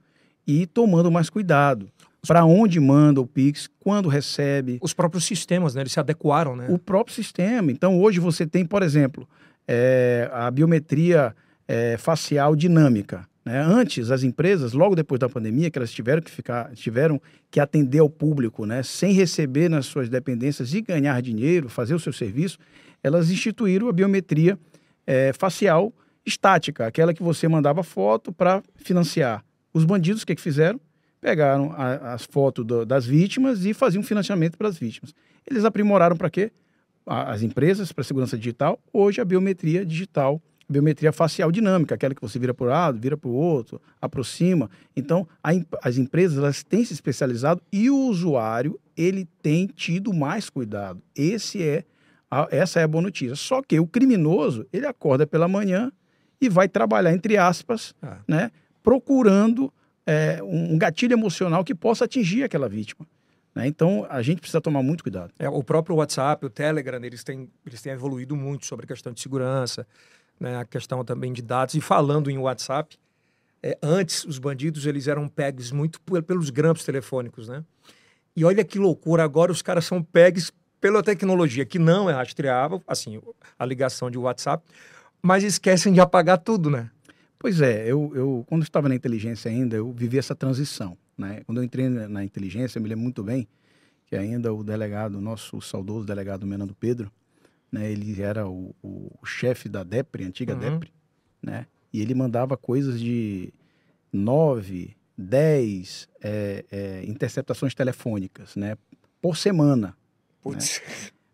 e 0.46 0.66
tomando 0.66 1.10
mais 1.10 1.30
cuidado. 1.30 1.88
Para 2.26 2.44
onde 2.44 2.78
manda 2.80 3.20
o 3.20 3.26
Pix, 3.26 3.68
quando 3.78 4.08
recebe, 4.08 4.78
Os 4.82 4.92
próprios 4.92 5.24
sistemas, 5.24 5.74
né? 5.74 5.82
Eles 5.82 5.92
se 5.92 6.00
adequaram, 6.00 6.56
né? 6.56 6.66
o 6.68 6.78
próprio 6.78 7.14
sistema. 7.14 7.70
Então, 7.70 7.98
hoje 7.98 8.18
você 8.18 8.46
tem, 8.46 8.66
por 8.66 8.82
exemplo, 8.82 9.26
é, 9.66 10.28
a 10.32 10.50
biometria 10.50 11.34
é, 11.66 11.96
facial 11.96 12.54
dinâmica. 12.56 13.26
né? 13.44 13.62
Antes, 13.62 14.10
as 14.10 14.22
empresas, 14.22 14.72
logo 14.72 14.94
depois 14.94 15.18
da 15.18 15.28
pandemia, 15.28 15.70
que 15.70 15.78
elas 15.78 15.92
tiveram 15.92 16.20
que 16.20 16.30
ficar, 16.30 16.72
tiveram 16.72 17.22
que 17.50 17.60
atender 17.60 18.00
ao 18.00 18.10
público, 18.10 18.66
né? 18.66 18.82
sem 18.82 19.12
receber 19.12 19.70
nas 19.70 19.86
suas 19.86 20.08
dependências 20.08 20.74
e 20.74 20.82
ganhar 20.82 21.22
dinheiro, 21.22 21.68
fazer 21.68 21.94
o 21.94 22.00
seu 22.00 22.12
serviço, 22.12 22.58
elas 23.02 23.30
instituíram 23.30 23.88
a 23.88 23.92
biometria 23.92 24.58
é, 25.06 25.32
facial 25.32 25.94
estática, 26.24 26.86
aquela 26.86 27.14
que 27.14 27.22
você 27.22 27.48
mandava 27.48 27.82
foto 27.82 28.32
para 28.32 28.62
financiar. 28.76 29.44
Os 29.72 29.84
bandidos, 29.84 30.22
o 30.22 30.26
que, 30.26 30.34
que 30.34 30.40
fizeram? 30.42 30.80
Pegaram 31.20 31.72
a- 31.72 32.14
as 32.14 32.24
fotos 32.24 32.64
das 32.86 33.04
vítimas 33.06 33.64
e 33.64 33.74
faziam 33.74 34.02
financiamento 34.02 34.56
para 34.56 34.68
as 34.68 34.78
vítimas. 34.78 35.14
Eles 35.48 35.64
aprimoraram 35.64 36.16
para 36.16 36.30
quê? 36.30 36.50
A- 37.06 37.32
As 37.32 37.42
empresas 37.42 37.92
para 37.92 38.04
segurança 38.04 38.36
digital, 38.36 38.78
hoje 38.92 39.20
a 39.20 39.24
biometria 39.24 39.84
digital, 39.84 40.40
biometria 40.68 41.12
facial 41.12 41.50
dinâmica, 41.50 41.94
aquela 41.94 42.14
que 42.14 42.20
você 42.22 42.38
vira 42.38 42.54
para 42.54 42.66
um 42.66 42.70
lado, 42.70 43.00
vira 43.00 43.16
para 43.16 43.28
o 43.28 43.34
outro, 43.34 43.80
aproxima. 44.00 44.70
Então, 44.96 45.26
a 45.42 45.50
as 45.82 45.98
empresas 45.98 46.38
elas 46.38 46.62
têm 46.62 46.84
se 46.84 46.92
especializado 46.92 47.60
e 47.72 47.90
o 47.90 47.96
usuário 48.08 48.78
ele 48.96 49.26
tem 49.42 49.66
tido 49.66 50.12
mais 50.12 50.48
cuidado. 50.48 51.02
Esse 51.16 51.62
é 51.62 51.84
a- 52.30 52.46
essa 52.50 52.78
é 52.80 52.84
a 52.84 52.88
boa 52.88 53.02
notícia. 53.02 53.34
Só 53.34 53.60
que 53.62 53.80
o 53.80 53.86
criminoso 53.86 54.64
ele 54.72 54.86
acorda 54.86 55.26
pela 55.26 55.48
manhã 55.48 55.90
e 56.40 56.48
vai 56.48 56.68
trabalhar 56.68 57.12
entre 57.12 57.36
aspas, 57.36 57.94
Ah. 58.02 58.18
né, 58.26 58.50
procurando 58.82 59.72
é, 60.06 60.42
um 60.42 60.76
gatilho 60.76 61.12
emocional 61.12 61.62
que 61.62 61.74
possa 61.74 62.04
atingir 62.04 62.42
aquela 62.42 62.68
vítima. 62.68 63.06
né? 63.54 63.66
Então, 63.66 64.06
a 64.08 64.22
gente 64.22 64.40
precisa 64.40 64.60
tomar 64.60 64.82
muito 64.82 65.02
cuidado. 65.02 65.32
É, 65.38 65.48
o 65.48 65.62
próprio 65.62 65.96
WhatsApp, 65.96 66.44
o 66.46 66.50
Telegram, 66.50 66.98
eles 67.04 67.22
têm, 67.24 67.48
eles 67.66 67.80
têm 67.82 67.92
evoluído 67.92 68.34
muito 68.36 68.64
sobre 68.66 68.84
a 68.84 68.88
questão 68.88 69.12
de 69.12 69.20
segurança, 69.20 69.86
né, 70.38 70.56
a 70.56 70.64
questão 70.64 71.04
também 71.04 71.32
de 71.32 71.42
dados. 71.42 71.74
E 71.74 71.80
falando 71.80 72.30
em 72.30 72.38
WhatsApp, 72.38 72.96
é, 73.62 73.76
antes 73.82 74.24
os 74.24 74.38
bandidos 74.38 74.86
eles 74.86 75.06
eram 75.08 75.28
pegs 75.28 75.70
muito 75.72 76.00
pe- 76.00 76.22
pelos 76.22 76.48
grampos 76.50 76.84
telefônicos, 76.84 77.48
né? 77.48 77.62
E 78.36 78.44
olha 78.44 78.64
que 78.64 78.78
loucura, 78.78 79.22
agora 79.22 79.52
os 79.52 79.60
caras 79.62 79.84
são 79.84 80.02
pegs 80.02 80.50
pela 80.80 81.02
tecnologia, 81.02 81.66
que 81.66 81.78
não 81.78 82.08
é 82.08 82.12
rastreável, 82.14 82.82
assim, 82.86 83.20
a 83.58 83.66
ligação 83.66 84.10
de 84.10 84.16
WhatsApp, 84.16 84.64
mas 85.22 85.44
esquecem 85.44 85.92
de 85.92 86.00
apagar 86.00 86.38
tudo, 86.38 86.70
né? 86.70 86.90
Pois 87.38 87.60
é, 87.60 87.90
eu, 87.90 88.12
eu 88.14 88.44
quando 88.46 88.62
estava 88.62 88.88
na 88.88 88.94
inteligência 88.94 89.50
ainda, 89.50 89.76
eu 89.76 89.92
vivi 89.92 90.18
essa 90.18 90.34
transição. 90.34 90.96
Né? 91.16 91.42
Quando 91.46 91.58
eu 91.58 91.64
entrei 91.64 91.88
na, 91.88 92.24
inteligência, 92.24 92.78
eu 92.78 92.82
me 92.82 92.88
lembro 92.88 93.02
muito 93.02 93.22
bem 93.22 93.48
que 94.06 94.16
ainda 94.16 94.52
o 94.52 94.62
delegado, 94.62 95.20
nosso 95.20 95.56
o 95.56 95.62
saudoso 95.62 96.06
delegado 96.06 96.46
Menando 96.46 96.74
Pedro, 96.74 97.10
né, 97.70 97.90
ele 97.90 98.20
era 98.20 98.48
o, 98.48 98.74
o 98.82 99.24
chefe 99.24 99.68
da 99.68 99.82
DEPRE, 99.82 100.24
antiga 100.24 100.54
Uhum. 100.54 100.58
DEPRE, 100.60 100.92
né? 101.42 101.66
E 101.92 102.00
ele 102.00 102.14
mandava 102.14 102.56
coisas 102.56 103.00
de 103.00 103.52
9, 104.12 104.96
10 105.16 106.08
é, 106.20 106.64
é, 106.70 107.04
interceptações 107.06 107.74
telefônicas, 107.74 108.56
né? 108.56 108.76
Por 109.20 109.36
semana. 109.36 109.96
Putz. 110.42 110.80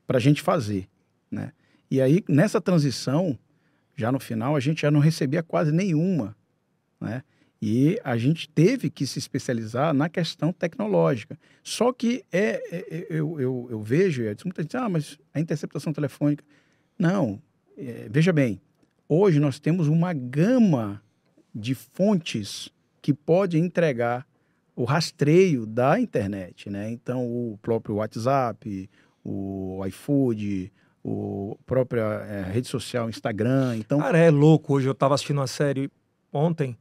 para 0.07 0.19
a 0.19 0.21
gente 0.21 0.43
fazer, 0.43 0.89
né? 1.31 1.53
E 1.91 2.01
aí, 2.01 2.25
nessa 2.29 2.61
transição, 2.61 3.39
já 3.97 4.13
no 4.13 4.21
final, 4.21 4.55
a 4.55 4.61
gente 4.61 4.83
já 4.83 4.91
não 4.91 5.01
recebia 5.01 5.43
quase 5.43 5.73
nenhuma, 5.73 6.37
né? 7.01 7.23
E 7.61 7.99
a 8.05 8.19
gente 8.19 8.49
teve 8.51 8.91
que 8.91 9.07
se 9.07 9.19
especializar 9.19 9.95
na 9.95 10.11
questão 10.11 10.53
tecnológica. 10.53 11.39
Só 11.63 11.91
que 11.91 12.23
é, 12.31 12.61
é- 12.71 12.87
é- 12.91 13.07
eu, 13.09 13.41
eu, 13.41 13.67
eu 13.71 13.83
vejo, 13.83 14.23
muita 14.45 14.63
gente 14.63 14.73
diz, 14.73 14.75
ah, 14.75 14.89
mas 14.89 15.19
a 15.33 15.41
interceptação 15.41 15.93
telefônica. 15.93 16.45
Não, 16.99 17.41
é, 17.77 18.09
veja 18.11 18.33
bem, 18.33 18.61
hoje 19.09 19.41
nós 19.41 19.59
temos 19.59 19.89
uma 19.89 20.13
gama 20.13 21.03
de 21.55 21.75
fontes 21.75 22.71
que 23.01 23.15
pode 23.15 23.59
entregar 23.59 24.27
o 24.75 24.85
rastreio 24.85 25.65
da 25.65 25.99
internet, 25.99 26.69
né? 26.69 26.91
Então, 26.91 27.25
o 27.27 27.59
próprio 27.63 27.97
WhatsApp, 27.97 28.91
o 29.25 29.83
iFood, 29.87 30.71
o 31.09 31.57
própria 31.65 32.03
é, 32.29 32.43
rede 32.51 32.67
social 32.67 33.09
Instagram. 33.09 33.77
Então, 33.77 34.01
Cara, 34.01 34.19
é 34.19 34.29
louco. 34.29 34.75
Hoje 34.75 34.89
eu 34.89 34.95
tava 34.95 35.15
assistindo 35.15 35.39
uma 35.39 35.47
série 35.47 35.89
ontem 36.33 36.77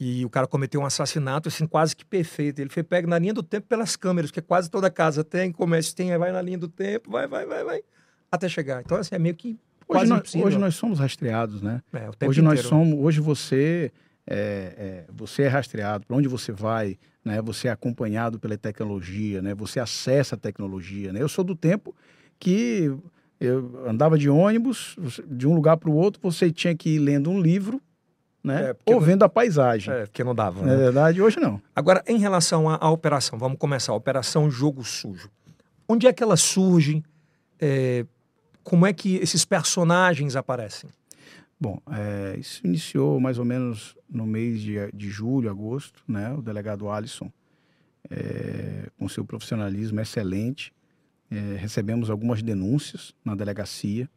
e 0.00 0.24
o 0.24 0.30
cara 0.30 0.46
cometeu 0.46 0.80
um 0.80 0.86
assassinato, 0.86 1.50
assim, 1.50 1.66
quase 1.66 1.94
que 1.94 2.02
perfeito. 2.02 2.60
Ele 2.60 2.70
foi 2.70 2.82
pego 2.82 3.06
na 3.06 3.18
linha 3.18 3.34
do 3.34 3.42
tempo 3.42 3.66
pelas 3.66 3.94
câmeras, 3.94 4.30
que 4.30 4.40
quase 4.40 4.70
toda 4.70 4.90
casa 4.90 5.22
tem, 5.22 5.52
comércio 5.52 5.94
tem, 5.94 6.16
vai 6.16 6.32
na 6.32 6.40
linha 6.40 6.56
do 6.56 6.66
tempo, 6.66 7.10
vai, 7.10 7.28
vai, 7.28 7.44
vai, 7.44 7.62
vai, 7.62 7.82
até 8.30 8.48
chegar. 8.48 8.80
Então, 8.80 8.96
assim, 8.96 9.14
é 9.14 9.18
meio 9.18 9.34
que 9.34 9.58
hoje, 9.86 10.06
nós, 10.06 10.34
hoje 10.34 10.58
nós 10.58 10.74
somos 10.74 10.98
rastreados, 10.98 11.60
né? 11.60 11.82
É, 11.92 12.26
Hoje 12.26 12.40
nós 12.40 12.60
inteiro. 12.60 12.68
somos, 12.68 12.98
hoje 12.98 13.20
você 13.20 13.92
é, 14.26 15.04
é, 15.06 15.12
você 15.12 15.42
é 15.42 15.48
rastreado 15.48 16.06
para 16.06 16.16
onde 16.16 16.26
você 16.26 16.52
vai, 16.52 16.98
né? 17.22 17.42
Você 17.42 17.68
é 17.68 17.70
acompanhado 17.70 18.40
pela 18.40 18.56
tecnologia, 18.56 19.42
né? 19.42 19.54
Você 19.54 19.78
acessa 19.78 20.36
a 20.36 20.38
tecnologia, 20.38 21.12
né? 21.12 21.20
Eu 21.20 21.28
sou 21.28 21.44
do 21.44 21.54
tempo 21.54 21.94
que 22.40 22.90
eu 23.44 23.86
andava 23.88 24.18
de 24.18 24.28
ônibus 24.28 24.96
de 25.26 25.46
um 25.46 25.54
lugar 25.54 25.76
para 25.76 25.90
o 25.90 25.94
outro, 25.94 26.20
você 26.22 26.50
tinha 26.50 26.74
que 26.74 26.90
ir 26.96 26.98
lendo 26.98 27.30
um 27.30 27.40
livro, 27.40 27.80
né? 28.42 28.70
É, 28.70 28.76
Ou 28.86 28.94
não- 28.94 29.00
vendo 29.00 29.22
a 29.22 29.28
paisagem. 29.28 29.92
É, 29.92 30.06
porque 30.06 30.24
não 30.24 30.34
dava, 30.34 30.60
Na 30.64 30.72
né? 30.72 30.76
verdade, 30.76 31.20
hoje 31.22 31.38
não. 31.40 31.60
Agora, 31.74 32.02
em 32.06 32.18
relação 32.18 32.68
à, 32.68 32.76
à 32.80 32.90
operação, 32.90 33.38
vamos 33.38 33.58
começar. 33.58 33.92
A 33.92 33.96
operação 33.96 34.50
Jogo 34.50 34.84
Sujo. 34.84 35.30
Onde 35.88 36.06
é 36.06 36.12
que 36.12 36.22
ela 36.22 36.36
surge? 36.36 37.02
É, 37.60 38.04
como 38.64 38.86
é 38.86 38.92
que 38.92 39.16
esses 39.16 39.44
personagens 39.44 40.34
aparecem? 40.36 40.90
Bom, 41.60 41.78
é, 41.92 42.36
isso 42.38 42.60
iniciou 42.66 43.20
mais 43.20 43.38
ou 43.38 43.44
menos 43.44 43.96
no 44.10 44.26
mês 44.26 44.60
de, 44.60 44.74
de 44.92 45.08
julho, 45.10 45.48
agosto, 45.48 46.02
né? 46.08 46.32
O 46.32 46.42
delegado 46.42 46.88
Alisson, 46.90 47.30
é, 48.10 48.88
com 48.98 49.08
seu 49.08 49.24
profissionalismo 49.24 50.00
excelente, 50.00 50.72
é, 51.32 51.56
recebemos 51.56 52.10
algumas 52.10 52.42
denúncias 52.42 53.14
na 53.24 53.34
delegacia 53.34 54.08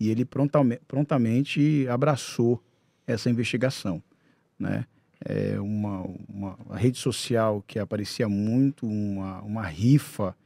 e 0.00 0.10
ele 0.10 0.24
prontame- 0.24 0.80
prontamente 0.88 1.86
abraçou 1.88 2.60
essa 3.06 3.30
investigação, 3.30 4.02
né? 4.58 4.84
É 5.24 5.58
uma, 5.58 6.04
uma 6.28 6.76
rede 6.76 6.98
social 6.98 7.62
que 7.66 7.78
aparecia 7.78 8.28
muito, 8.28 8.86
uma, 8.86 9.40
uma 9.42 9.62
rifa 9.62 10.36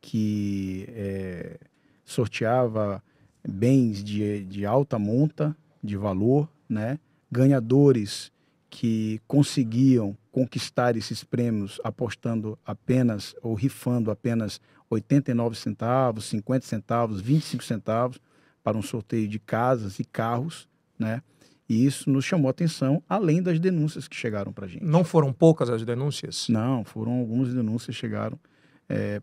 que 0.00 0.86
é, 0.88 1.58
sorteava 2.04 3.02
bens 3.46 4.02
de, 4.02 4.44
de 4.44 4.66
alta 4.66 4.98
monta, 4.98 5.56
de 5.82 5.96
valor, 5.96 6.48
né? 6.68 6.98
ganhadores 7.30 8.32
que 8.70 9.20
conseguiam 9.28 10.16
conquistar 10.32 10.96
esses 10.96 11.22
prêmios 11.22 11.80
apostando 11.84 12.58
apenas 12.64 13.36
ou 13.40 13.54
rifando 13.54 14.10
apenas 14.10 14.60
89 14.90 15.56
centavos, 15.56 16.26
50 16.26 16.66
centavos, 16.66 17.20
25 17.20 17.64
centavos 17.64 18.20
para 18.62 18.76
um 18.76 18.82
sorteio 18.82 19.28
de 19.28 19.38
casas 19.38 19.98
e 19.98 20.04
carros, 20.04 20.68
né? 20.98 21.22
E 21.68 21.84
isso 21.86 22.10
nos 22.10 22.24
chamou 22.24 22.48
a 22.48 22.50
atenção, 22.50 23.02
além 23.08 23.42
das 23.42 23.58
denúncias 23.58 24.06
que 24.06 24.14
chegaram 24.14 24.52
para 24.52 24.66
a 24.66 24.68
gente. 24.68 24.84
Não 24.84 25.02
foram 25.02 25.32
poucas 25.32 25.70
as 25.70 25.82
denúncias? 25.84 26.46
Não, 26.48 26.84
foram 26.84 27.12
algumas 27.20 27.52
denúncias 27.54 27.96
que 27.96 28.00
chegaram 28.00 28.38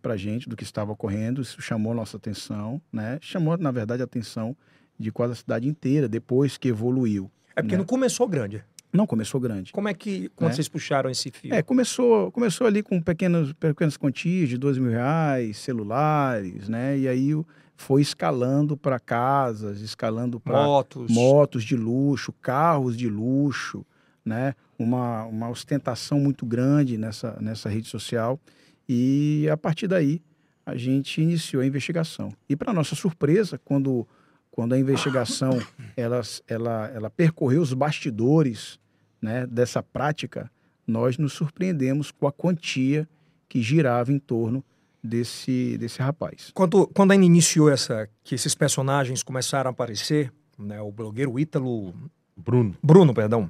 para 0.02 0.16
a 0.16 0.18
gente 0.18 0.50
do 0.50 0.56
que 0.56 0.64
estava 0.64 0.92
ocorrendo. 0.92 1.42
Isso 1.42 1.62
chamou 1.62 1.92
a 1.94 1.96
nossa 1.96 2.18
atenção, 2.18 2.82
né? 2.92 3.20
Chamou, 3.22 3.56
na 3.58 3.72
verdade, 3.72 4.02
a 4.02 4.06
atenção 4.06 4.58
de 4.98 5.12
quase 5.12 5.34
a 5.34 5.36
cidade 5.36 5.68
inteira, 5.68 6.08
depois 6.08 6.58
que 6.58 6.68
evoluiu. 6.68 7.32
É 7.56 7.62
porque 7.62 7.76
né? 7.76 7.80
não 7.80 7.86
começou 7.86 8.28
grande. 8.28 8.64
Não 8.94 9.08
começou 9.08 9.40
grande. 9.40 9.72
Como 9.72 9.88
é 9.88 9.94
que, 9.94 10.30
quando 10.36 10.50
Né? 10.50 10.56
vocês 10.56 10.68
puxaram 10.68 11.10
esse 11.10 11.32
fio? 11.32 11.54
É, 11.54 11.62
começou, 11.62 12.32
começou 12.32 12.68
ali 12.68 12.84
com 12.84 13.02
pequenas, 13.02 13.54
pequenas 13.54 13.96
quantias 13.98 14.50
de 14.50 14.58
dois 14.58 14.78
mil 14.78 14.92
reais, 14.92 15.58
celulares, 15.58 16.68
né? 16.68 16.98
E 16.98 17.08
aí 17.08 17.32
foi 17.76 18.02
escalando 18.02 18.76
para 18.78 19.00
casas, 19.00 19.82
escalando 19.82 20.40
para 20.40 20.62
Motos. 20.64 21.10
motos 21.12 21.64
de 21.64 21.76
luxo, 21.76 22.32
carros 22.34 22.96
de 22.98 23.10
luxo, 23.10 23.86
né? 24.26 24.54
Uma, 24.78 25.24
uma 25.26 25.50
ostentação 25.50 26.20
muito 26.20 26.46
grande 26.46 26.98
nessa, 26.98 27.38
nessa 27.42 27.70
rede 27.70 27.88
social. 27.88 28.40
E 28.88 29.48
a 29.52 29.56
partir 29.58 29.88
daí 29.88 30.22
a 30.66 30.76
gente 30.76 31.22
iniciou 31.22 31.64
a 31.64 31.66
investigação. 31.66 32.32
E 32.48 32.56
para 32.56 32.74
nossa 32.74 32.94
surpresa, 32.96 33.60
quando, 33.64 34.08
quando 34.52 34.74
a 34.74 34.80
investigação 34.80 35.60
ela, 35.96 36.22
ela, 36.48 36.92
ela 36.94 37.10
percorreu 37.10 37.62
os 37.62 37.74
bastidores 37.74 38.80
né, 39.22 39.48
dessa 39.48 39.82
prática, 39.82 40.52
nós 40.86 41.18
nos 41.18 41.34
surpreendemos 41.34 42.12
com 42.12 42.28
a 42.28 42.32
quantia 42.32 43.08
que 43.48 43.62
girava 43.62 44.12
em 44.12 44.20
torno 44.20 44.64
desse, 45.02 45.78
desse 45.78 46.02
rapaz. 46.02 46.52
Quando, 46.54 46.88
quando 46.88 47.12
ainda 47.12 47.26
iniciou 47.26 47.70
essa, 47.70 48.10
que 48.24 48.36
esses 48.36 48.54
personagens 48.54 49.24
começaram 49.24 49.70
a 49.70 49.72
aparecer, 49.72 50.32
né, 50.58 50.82
o 50.82 50.92
blogueiro 50.92 51.40
Ítalo, 51.40 51.94
Bruno. 52.36 52.76
Bruno, 52.84 53.14
perdão, 53.14 53.50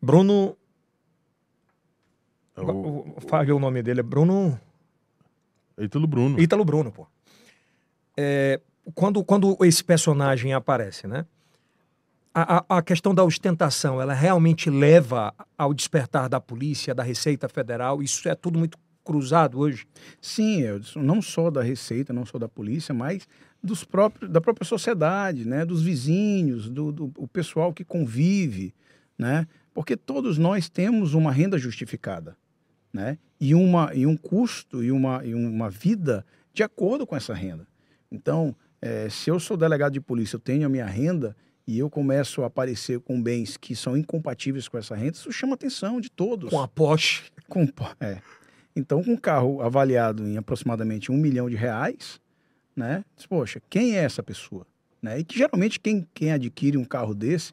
Bruno, 0.00 0.56
É 2.56 2.60
o, 2.60 2.70
o, 2.70 3.56
o 3.56 3.58
nome 3.58 3.82
dele, 3.82 4.00
é 4.00 4.02
Bruno, 4.02 4.58
Ítalo 5.78 6.06
Bruno. 6.06 6.40
Ítalo 6.40 6.64
Bruno, 6.64 6.90
pô. 6.90 7.06
É, 8.16 8.60
quando, 8.94 9.24
quando 9.24 9.56
esse 9.62 9.82
personagem 9.82 10.52
aparece, 10.52 11.06
né, 11.06 11.26
a, 12.32 12.58
a, 12.58 12.78
a 12.78 12.82
questão 12.82 13.14
da 13.14 13.24
ostentação, 13.24 14.00
ela 14.00 14.12
realmente 14.12 14.68
leva 14.68 15.34
ao 15.56 15.72
despertar 15.72 16.28
da 16.28 16.38
polícia, 16.38 16.94
da 16.94 17.02
Receita 17.02 17.48
Federal, 17.48 18.02
isso 18.02 18.28
é 18.28 18.34
tudo 18.34 18.58
muito 18.58 18.78
cruzado 19.02 19.58
hoje? 19.58 19.86
Sim, 20.20 20.62
Edson, 20.62 21.00
não 21.00 21.22
só 21.22 21.50
da 21.50 21.62
Receita, 21.62 22.12
não 22.12 22.26
só 22.26 22.38
da 22.38 22.48
polícia, 22.48 22.92
mas 22.92 23.26
dos 23.62 23.84
próprios, 23.84 24.30
da 24.30 24.40
própria 24.40 24.66
sociedade, 24.66 25.46
né? 25.46 25.64
dos 25.64 25.82
vizinhos, 25.82 26.68
do, 26.68 26.92
do 26.92 27.12
o 27.16 27.26
pessoal 27.26 27.72
que 27.72 27.84
convive, 27.84 28.74
né? 29.16 29.46
porque 29.72 29.96
todos 29.96 30.36
nós 30.36 30.68
temos 30.68 31.14
uma 31.14 31.32
renda 31.32 31.56
justificada 31.56 32.36
né? 32.92 33.16
e, 33.40 33.54
uma, 33.54 33.94
e 33.94 34.06
um 34.06 34.16
custo 34.16 34.84
e 34.84 34.92
uma, 34.92 35.24
e 35.24 35.34
uma 35.34 35.70
vida 35.70 36.26
de 36.52 36.62
acordo 36.62 37.06
com 37.06 37.16
essa 37.16 37.32
renda. 37.32 37.66
Então, 38.10 38.54
eh, 38.86 39.08
se 39.10 39.30
eu 39.30 39.40
sou 39.40 39.56
delegado 39.56 39.92
de 39.92 40.00
polícia, 40.00 40.36
eu 40.36 40.40
tenho 40.40 40.66
a 40.66 40.68
minha 40.68 40.86
renda 40.86 41.36
e 41.66 41.78
eu 41.78 41.90
começo 41.90 42.42
a 42.42 42.46
aparecer 42.46 43.00
com 43.00 43.20
bens 43.20 43.56
que 43.56 43.74
são 43.74 43.96
incompatíveis 43.96 44.68
com 44.68 44.78
essa 44.78 44.94
renda, 44.94 45.12
isso 45.16 45.32
chama 45.32 45.54
a 45.54 45.56
atenção 45.56 46.00
de 46.00 46.08
todos. 46.08 46.50
Com 46.50 46.60
a 46.60 46.68
Porsche, 46.68 47.24
Com, 47.48 47.66
é. 48.00 48.20
Então, 48.74 49.02
com 49.02 49.12
um 49.12 49.16
carro 49.16 49.60
avaliado 49.60 50.26
em 50.28 50.36
aproximadamente 50.36 51.10
um 51.10 51.16
milhão 51.16 51.50
de 51.50 51.56
reais, 51.56 52.20
né? 52.76 53.04
diz, 53.16 53.26
Poxa, 53.26 53.60
quem 53.68 53.96
é 53.96 54.04
essa 54.04 54.22
pessoa? 54.22 54.66
Né? 55.02 55.20
E 55.20 55.24
que 55.24 55.36
geralmente 55.36 55.80
quem, 55.80 56.06
quem 56.14 56.32
adquire 56.32 56.76
um 56.76 56.84
carro 56.84 57.14
desse, 57.14 57.52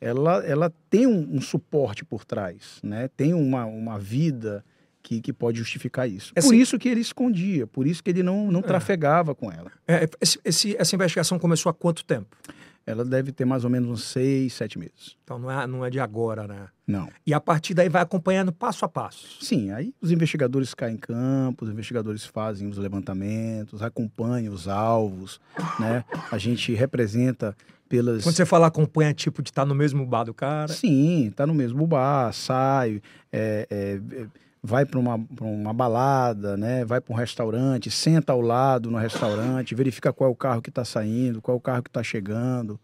ela, 0.00 0.44
ela 0.44 0.72
tem 0.90 1.06
um, 1.06 1.36
um 1.36 1.40
suporte 1.40 2.04
por 2.04 2.24
trás, 2.24 2.80
né? 2.82 3.08
Tem 3.16 3.32
uma, 3.32 3.64
uma 3.64 3.98
vida 4.00 4.64
que, 5.02 5.20
que 5.20 5.32
pode 5.32 5.58
justificar 5.58 6.08
isso. 6.08 6.32
Essa- 6.34 6.46
Por 6.48 6.54
isso 6.54 6.78
que 6.78 6.88
ele 6.88 7.00
escondia, 7.00 7.66
por 7.66 7.86
isso 7.86 8.02
que 8.02 8.10
ele 8.10 8.22
não, 8.22 8.50
não 8.50 8.60
É. 8.60 8.62
trafegava 8.62 9.34
com 9.34 9.50
ela. 9.50 9.70
é, 9.86 10.08
esse- 10.20 10.38
esse- 10.44 10.76
essa 10.78 10.94
investigação 10.94 11.38
começou 11.38 11.68
há 11.70 11.74
quanto 11.74 12.04
tempo? 12.04 12.36
Ela 12.84 13.04
deve 13.04 13.30
ter 13.30 13.44
mais 13.44 13.62
ou 13.62 13.70
menos 13.70 13.88
uns 13.88 14.02
seis, 14.04 14.54
sete 14.54 14.76
meses. 14.76 15.16
Então 15.22 15.38
não 15.38 15.48
é, 15.48 15.66
não 15.68 15.84
é 15.84 15.90
de 15.90 16.00
agora, 16.00 16.48
né? 16.48 16.66
Não. 16.84 17.08
E 17.24 17.32
a 17.32 17.40
partir 17.40 17.74
daí 17.74 17.88
vai 17.88 18.02
acompanhando 18.02 18.52
passo 18.52 18.84
a 18.84 18.88
passo. 18.88 19.38
Sim, 19.40 19.70
aí 19.70 19.94
os 20.00 20.10
investigadores 20.10 20.74
caem 20.74 20.94
em 20.96 20.98
campo, 20.98 21.64
os 21.64 21.70
investigadores 21.70 22.24
fazem 22.24 22.66
os 22.66 22.78
levantamentos, 22.78 23.82
acompanham 23.82 24.52
os 24.52 24.66
alvos, 24.66 25.40
né? 25.78 26.04
A 26.30 26.38
gente 26.38 26.72
representa 26.74 27.56
pelas. 27.88 28.24
Quando 28.24 28.34
você 28.34 28.44
fala 28.44 28.66
acompanha, 28.66 29.14
tipo 29.14 29.42
de 29.42 29.50
estar 29.50 29.64
no 29.64 29.76
mesmo 29.76 30.04
bar 30.04 30.24
do 30.24 30.34
cara. 30.34 30.72
Sim, 30.72 31.32
tá 31.36 31.46
no 31.46 31.54
mesmo 31.54 31.86
bar, 31.86 32.32
sai, 32.32 33.00
é, 33.32 33.66
é, 33.70 34.00
é, 34.22 34.26
vai 34.62 34.84
para 34.86 34.98
uma, 34.98 35.18
pra 35.18 35.44
uma 35.44 35.72
balada, 35.72 36.56
né? 36.56 36.84
Vai 36.84 37.00
para 37.00 37.12
um 37.12 37.16
restaurante, 37.16 37.90
senta 37.90 38.32
ao 38.32 38.40
lado 38.40 38.90
no 38.90 38.98
restaurante, 38.98 39.74
verifica 39.74 40.12
qual 40.12 40.30
é 40.30 40.32
o 40.32 40.36
carro 40.36 40.62
que 40.62 40.68
está 40.70 40.84
saindo, 40.84 41.40
qual 41.42 41.56
é 41.56 41.58
o 41.58 41.60
carro 41.60 41.82
que 41.82 41.88
está 41.90 42.02
chegando, 42.02 42.78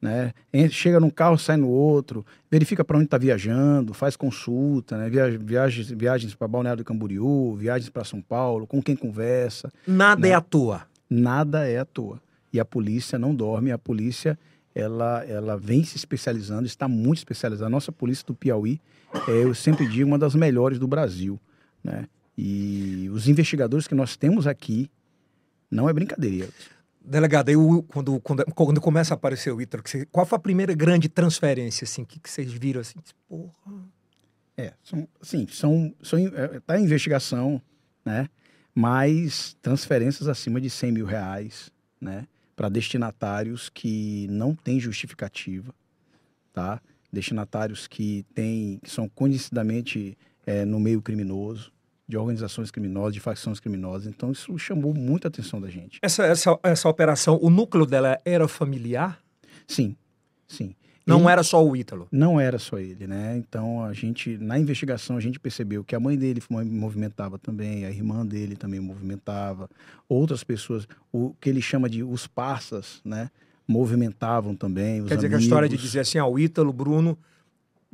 né? 0.00 0.32
Chega 0.70 1.00
num 1.00 1.10
carro, 1.10 1.36
sai 1.36 1.56
no 1.56 1.68
outro, 1.68 2.24
verifica 2.50 2.84
para 2.84 2.96
onde 2.96 3.06
está 3.06 3.18
viajando, 3.18 3.92
faz 3.92 4.14
consulta, 4.16 4.96
né? 4.96 5.10
Via- 5.10 5.36
Viagens, 5.38 5.90
viagens 5.90 6.34
para 6.34 6.46
Balneário 6.46 6.84
do 6.84 6.86
Camboriú, 6.86 7.54
viagens 7.56 7.88
para 7.90 8.04
São 8.04 8.20
Paulo, 8.22 8.66
com 8.66 8.80
quem 8.82 8.94
conversa. 8.94 9.72
Nada 9.86 10.20
Né? 10.20 10.28
é 10.28 10.34
à 10.34 10.40
toa. 10.40 10.82
Nada 11.10 11.66
é 11.68 11.78
à 11.78 11.84
toa. 11.84 12.20
E 12.52 12.60
a 12.60 12.64
polícia 12.64 13.18
não 13.18 13.34
dorme, 13.34 13.72
a 13.72 13.78
polícia 13.78 14.38
ela, 14.74 15.24
ela 15.24 15.56
vem 15.56 15.84
se 15.84 15.96
especializando, 15.96 16.66
está 16.66 16.88
muito 16.88 17.18
especializada. 17.18 17.66
A 17.66 17.70
nossa 17.70 17.92
polícia 17.92 18.26
do 18.26 18.34
Piauí, 18.34 18.80
é, 19.28 19.44
eu 19.44 19.54
sempre 19.54 19.86
digo, 19.86 20.08
uma 20.08 20.18
das 20.18 20.34
melhores 20.34 20.78
do 20.78 20.88
Brasil. 20.88 21.40
Né? 21.82 22.08
E 22.36 23.08
os 23.12 23.28
investigadores 23.28 23.86
que 23.86 23.94
nós 23.94 24.16
temos 24.16 24.46
aqui, 24.46 24.90
não 25.70 25.88
é 25.88 25.92
brincadeira. 25.92 26.48
Delegado, 27.00 27.50
eu, 27.50 27.84
quando, 27.86 28.18
quando, 28.20 28.44
quando 28.46 28.80
começa 28.80 29.14
a 29.14 29.16
aparecer 29.16 29.52
o 29.52 29.60
Ítalo, 29.60 29.84
qual 30.10 30.26
foi 30.26 30.36
a 30.36 30.40
primeira 30.40 30.74
grande 30.74 31.08
transferência 31.08 31.84
assim, 31.84 32.04
que, 32.04 32.18
que 32.18 32.30
vocês 32.30 32.50
viram 32.50 32.80
assim? 32.80 32.98
Porra. 33.28 33.52
É, 34.56 34.72
são, 34.82 35.08
sim, 35.20 35.46
são, 35.50 35.94
são, 36.02 36.18
é, 36.18 36.60
tá 36.60 36.78
em 36.78 36.84
investigação, 36.84 37.60
né? 38.04 38.28
Mas 38.74 39.56
transferências 39.60 40.28
acima 40.28 40.60
de 40.60 40.70
100 40.70 40.92
mil 40.92 41.06
reais, 41.06 41.70
né? 42.00 42.26
Para 42.56 42.68
destinatários 42.68 43.68
que 43.68 44.26
não 44.30 44.54
têm 44.54 44.78
justificativa, 44.78 45.74
tá? 46.52 46.80
Destinatários 47.12 47.86
que 47.86 48.24
têm, 48.34 48.78
que 48.82 48.90
são 48.90 49.08
conhecidamente 49.08 50.16
é, 50.46 50.64
no 50.64 50.78
meio 50.78 51.02
criminoso, 51.02 51.72
de 52.06 52.16
organizações 52.16 52.70
criminosas, 52.70 53.14
de 53.14 53.20
facções 53.20 53.58
criminosas. 53.58 54.06
Então 54.06 54.30
isso 54.30 54.56
chamou 54.58 54.94
muita 54.94 55.28
atenção 55.28 55.60
da 55.60 55.68
gente. 55.68 55.98
Essa, 56.02 56.24
essa, 56.26 56.58
essa 56.62 56.88
operação, 56.88 57.38
o 57.40 57.50
núcleo 57.50 57.86
dela 57.86 58.18
era 58.24 58.46
familiar? 58.46 59.20
Sim, 59.66 59.96
sim. 60.46 60.74
Não 61.06 61.20
Ele- 61.20 61.28
era 61.28 61.42
só 61.42 61.62
o 61.64 61.76
Ítalo. 61.76 62.08
Não 62.10 62.40
era 62.40 62.58
só 62.58 62.78
ele, 62.78 63.06
né? 63.06 63.36
Então 63.36 63.84
a 63.84 63.92
gente, 63.92 64.38
na 64.38 64.58
investigação, 64.58 65.16
a 65.16 65.20
gente 65.20 65.38
percebeu 65.38 65.84
que 65.84 65.94
a 65.94 66.00
mãe 66.00 66.16
dele 66.16 66.42
mo- 66.48 66.64
movimentava 66.64 67.38
também, 67.38 67.84
a 67.84 67.90
irmã 67.90 68.24
dele 68.24 68.56
também 68.56 68.80
movimentava, 68.80 69.68
outras 70.08 70.42
pessoas, 70.42 70.88
o 71.12 71.34
que 71.40 71.50
ele 71.50 71.60
chama 71.60 71.90
de 71.90 72.02
os 72.02 72.26
parças, 72.26 73.00
né? 73.04 73.30
Movimentavam 73.68 74.54
também, 74.54 75.04
Quer 75.04 75.16
dizer 75.16 75.28
que 75.28 75.34
a 75.34 75.36
amigos. 75.36 75.44
história 75.44 75.68
de 75.68 75.76
dizer 75.76 76.00
assim, 76.00 76.18
ah, 76.18 76.26
o 76.26 76.38
Ítalo 76.38 76.72
Bruno 76.72 77.18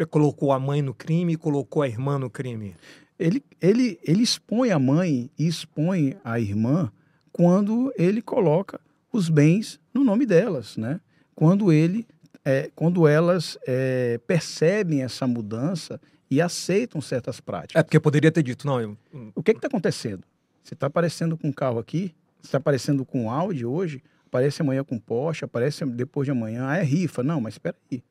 colocou 0.08 0.52
a 0.52 0.58
mãe 0.58 0.80
no 0.82 0.94
crime 0.94 1.32
e 1.32 1.36
colocou 1.36 1.82
a 1.82 1.88
irmã 1.88 2.18
no 2.18 2.30
crime. 2.30 2.74
Ele, 3.18 3.42
ele, 3.60 3.98
ele 4.04 4.22
expõe 4.22 4.70
a 4.70 4.78
mãe 4.78 5.28
e 5.38 5.46
expõe 5.46 6.16
a 6.24 6.38
irmã 6.40 6.90
quando 7.32 7.92
ele 7.96 8.22
coloca 8.22 8.80
os 9.12 9.28
bens 9.28 9.78
no 9.92 10.02
nome 10.04 10.24
delas, 10.24 10.76
né? 10.76 11.00
Quando 11.34 11.72
ele, 11.72 12.06
é, 12.44 12.70
quando 12.74 13.06
elas 13.06 13.58
é, 13.66 14.18
percebem 14.26 15.02
essa 15.02 15.26
mudança 15.26 16.00
e 16.30 16.40
aceitam 16.40 17.00
certas 17.00 17.40
práticas. 17.40 17.80
É 17.80 17.82
porque 17.82 17.96
eu 17.96 18.00
poderia 18.00 18.30
ter 18.30 18.42
dito, 18.42 18.66
não, 18.66 18.80
eu, 18.80 18.96
O 19.34 19.42
que 19.42 19.50
está 19.50 19.66
acontecendo? 19.66 20.24
Você 20.62 20.74
está 20.74 20.86
aparecendo 20.86 21.36
com 21.36 21.48
um 21.48 21.52
carro 21.52 21.78
aqui, 21.78 22.14
você 22.40 22.48
está 22.48 22.58
aparecendo 22.58 23.04
com 23.04 23.24
um 23.24 23.30
Audi 23.30 23.66
hoje, 23.66 24.02
aparece 24.26 24.62
amanhã 24.62 24.84
com 24.84 24.98
Porsche, 24.98 25.44
aparece 25.44 25.84
depois 25.84 26.26
de 26.26 26.30
amanhã, 26.30 26.68
ah, 26.68 26.76
é 26.76 26.82
rifa. 26.82 27.22
Não, 27.22 27.40
mas 27.40 27.54
espera 27.54 27.76
aí. 27.90 28.02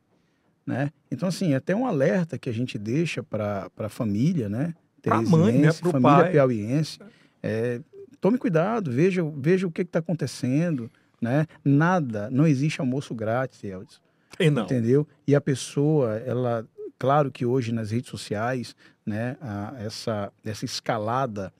Né? 0.65 0.91
Então, 1.09 1.29
assim, 1.29 1.53
é 1.53 1.55
até 1.55 1.75
um 1.75 1.87
alerta 1.87 2.37
que 2.37 2.49
a 2.49 2.53
gente 2.53 2.77
deixa 2.77 3.23
para 3.23 3.71
a 3.77 3.89
família, 3.89 4.47
né? 4.47 4.75
Pra 5.01 5.21
mãe, 5.21 5.57
né? 5.57 5.71
Pro 5.73 5.91
família 5.91 6.23
pai. 6.23 6.31
piauiense. 6.31 6.99
É, 7.41 7.81
tome 8.19 8.37
cuidado, 8.37 8.91
veja, 8.91 9.23
veja 9.35 9.65
o 9.65 9.71
que 9.71 9.81
está 9.81 9.99
acontecendo, 9.99 10.91
né? 11.21 11.47
Nada, 11.63 12.29
não 12.29 12.45
existe 12.45 12.81
almoço 12.81 13.15
grátis, 13.15 13.63
Eldis. 13.63 13.99
E 14.39 14.49
não. 14.49 14.63
Entendeu? 14.63 15.07
E 15.27 15.33
a 15.35 15.41
pessoa, 15.41 16.17
ela, 16.17 16.67
claro 16.97 17.31
que 17.31 17.45
hoje 17.45 17.71
nas 17.71 17.91
redes 17.91 18.09
sociais, 18.09 18.75
né, 19.05 19.37
a- 19.41 19.75
essa, 19.79 20.31
essa 20.43 20.65
escalada 20.65 21.53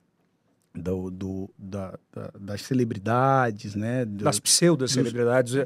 do, 0.76 1.10
do- 1.10 1.50
da- 1.58 1.98
da- 2.14 2.32
das 2.40 2.62
celebridades, 2.62 3.76
né? 3.76 4.06
do- 4.06 4.24
Das 4.24 4.40
pseudo-celebridades. 4.40 5.56
é- 5.56 5.66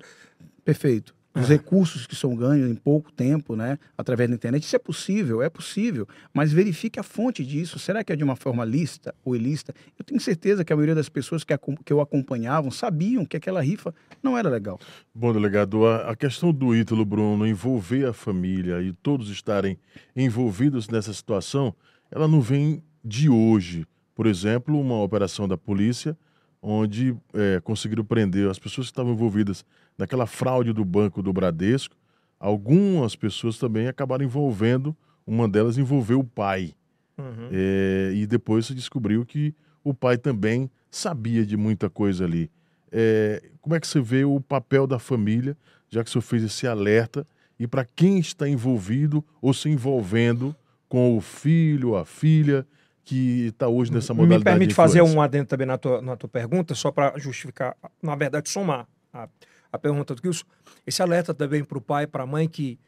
Perfeito. 0.64 1.14
Os 1.36 1.50
recursos 1.50 2.06
que 2.06 2.16
são 2.16 2.36
ganhos 2.36 2.70
em 2.70 2.76
pouco 2.76 3.12
tempo, 3.12 3.56
né, 3.56 3.80
através 3.98 4.30
da 4.30 4.36
internet, 4.36 4.64
isso 4.64 4.76
é 4.76 4.80
possível, 4.80 5.42
é 5.42 5.50
possível, 5.50 6.08
mas 6.32 6.54
verifique 6.54 7.00
a 7.00 7.04
fonte 7.04 7.44
disso. 7.44 7.80
Será 7.80 8.04
que 8.04 8.14
é 8.14 8.16
de 8.16 8.24
uma 8.24 8.36
forma 8.36 8.64
lícita 8.64 9.16
ou 9.26 9.36
ilícita? 9.36 9.74
Eu 9.98 10.06
tenho 10.06 10.22
certeza 10.22 10.64
que 10.64 10.72
a 10.72 10.76
maioria 10.76 10.94
das 10.94 11.10
pessoas 11.10 11.44
que, 11.44 11.58
que 11.84 11.92
eu 11.92 12.00
acompanhavam 12.00 12.70
sabiam 12.70 13.26
que 13.26 13.36
aquela 13.36 13.62
rifa 13.62 13.96
não 14.22 14.38
era 14.38 14.48
legal. 14.48 14.80
Bom, 15.14 15.34
delegado, 15.34 15.88
a, 15.88 16.12
a 16.12 16.16
questão 16.16 16.54
do 16.54 16.76
Ítalo 16.76 17.04
Bruno 17.04 17.48
envolver 17.48 18.06
a 18.06 18.14
família 18.14 18.80
e 18.84 18.94
todos 18.94 19.32
estarem 19.32 19.80
envolvidos 20.16 20.88
nessa 20.88 21.12
situação, 21.14 21.74
ela 22.12 22.28
não 22.28 22.42
vem 22.42 22.84
de 23.04 23.28
hoje. 23.28 23.88
Por 24.14 24.28
exemplo, 24.28 24.80
uma 24.80 25.02
operação 25.02 25.48
da 25.48 25.58
polícia 25.58 26.16
onde 26.64 27.14
eh, 27.34 27.60
conseguiram 27.62 28.06
prender 28.06 28.50
as 28.50 28.58
pessoas 28.58 28.88
que 28.88 28.94
estavam 28.94 29.12
envolvidas 29.12 29.66
naquela 29.98 30.26
fraude 30.26 30.72
do 30.72 30.86
banco 30.86 31.22
do 31.22 31.34
Bradesco. 31.34 31.96
Algumas 32.40 33.18
pessoas 33.18 33.58
também 33.58 33.88
acabaram 33.88 34.24
envolvendo, 34.24 34.96
uma 35.28 35.48
delas 35.48 35.78
envolveu 35.78 36.22
o 36.22 36.24
pai. 36.24 36.74
Uhum. 37.18 37.50
É, 37.52 38.12
e 38.16 38.26
depois 38.26 38.66
se 38.66 38.74
descobriu 38.74 39.26
que 39.26 39.54
o 39.84 39.94
pai 39.94 40.18
também 40.18 40.72
sabia 40.90 41.46
de 41.46 41.58
muita 41.58 41.90
coisa 41.90 42.24
ali. 42.24 42.50
É, 42.90 43.44
como 43.62 43.76
é 43.76 43.80
que 43.80 43.88
você 43.88 44.00
vê 44.00 44.24
o 44.24 44.40
papel 44.40 44.88
da 44.88 44.98
família, 44.98 45.58
já 45.90 46.02
que 46.02 46.10
o 46.10 46.14
senhor 46.14 46.22
fez 46.22 46.44
esse 46.44 46.66
alerta, 46.66 47.28
e 47.60 47.68
para 47.68 47.86
quem 47.86 48.20
está 48.20 48.48
envolvido 48.48 49.24
ou 49.42 49.54
se 49.54 49.70
envolvendo 49.70 50.56
com 50.88 51.18
o 51.18 51.22
filho, 51.22 51.96
a 51.96 52.06
filha, 52.06 52.66
que 53.04 53.48
está 53.48 53.68
hoje 53.68 53.92
nessa 53.92 54.14
modalidade 54.14 54.40
Me 54.40 54.44
permite 54.44 54.70
de 54.70 54.76
fazer 54.76 55.02
um 55.02 55.22
adendo 55.22 55.46
também 55.46 55.68
na 55.68 55.78
tua, 55.78 56.02
na 56.02 56.16
tua 56.16 56.30
pergunta, 56.30 56.74
só 56.74 56.92
para 56.92 57.18
justificar, 57.20 57.76
na 58.02 58.16
verdade, 58.16 58.50
somar 58.50 58.88
a, 59.14 59.28
a 59.72 59.78
pergunta 59.78 60.16
do 60.16 60.22
Gilson. 60.22 60.46
Esse 60.88 61.02
alerta 61.02 61.34
também 61.34 61.64
para 61.64 61.78
o 61.78 61.82
pai 61.82 62.06
e 62.06 62.08
para 62.08 62.24
a 62.24 62.26
mãe 62.28 62.48
que 62.48 62.80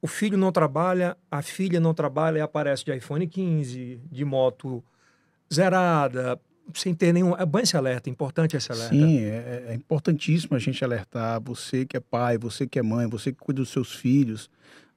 o 0.00 0.08
filho 0.08 0.36
não 0.36 0.50
trabalha, 0.50 1.16
a 1.30 1.42
filha 1.42 1.78
não 1.78 1.94
trabalha 1.94 2.38
e 2.38 2.40
aparece 2.40 2.84
de 2.84 2.94
iPhone 2.94 3.24
15, 3.26 4.00
de 4.10 4.24
moto 4.24 4.82
zerada, 5.52 6.40
sem 6.74 6.92
ter 6.92 7.12
nenhum. 7.12 7.36
É 7.36 7.46
bom 7.46 7.60
esse 7.60 7.76
alerta, 7.76 8.08
é 8.08 8.12
importante 8.12 8.56
esse 8.56 8.72
alerta. 8.72 8.92
Sim, 8.92 9.20
é, 9.20 9.66
é 9.68 9.74
importantíssimo 9.74 10.56
a 10.56 10.58
gente 10.58 10.84
alertar 10.84 11.40
você 11.40 11.86
que 11.86 11.96
é 11.96 12.00
pai, 12.00 12.36
você 12.36 12.66
que 12.66 12.80
é 12.80 12.82
mãe, 12.82 13.06
você 13.06 13.32
que 13.32 13.38
cuida 13.38 13.60
dos 13.60 13.70
seus 13.70 13.94
filhos, 13.94 14.50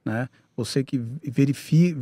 né? 0.04 0.28
Você 0.55 0.83
que 0.83 0.97
verifica, 1.23 1.99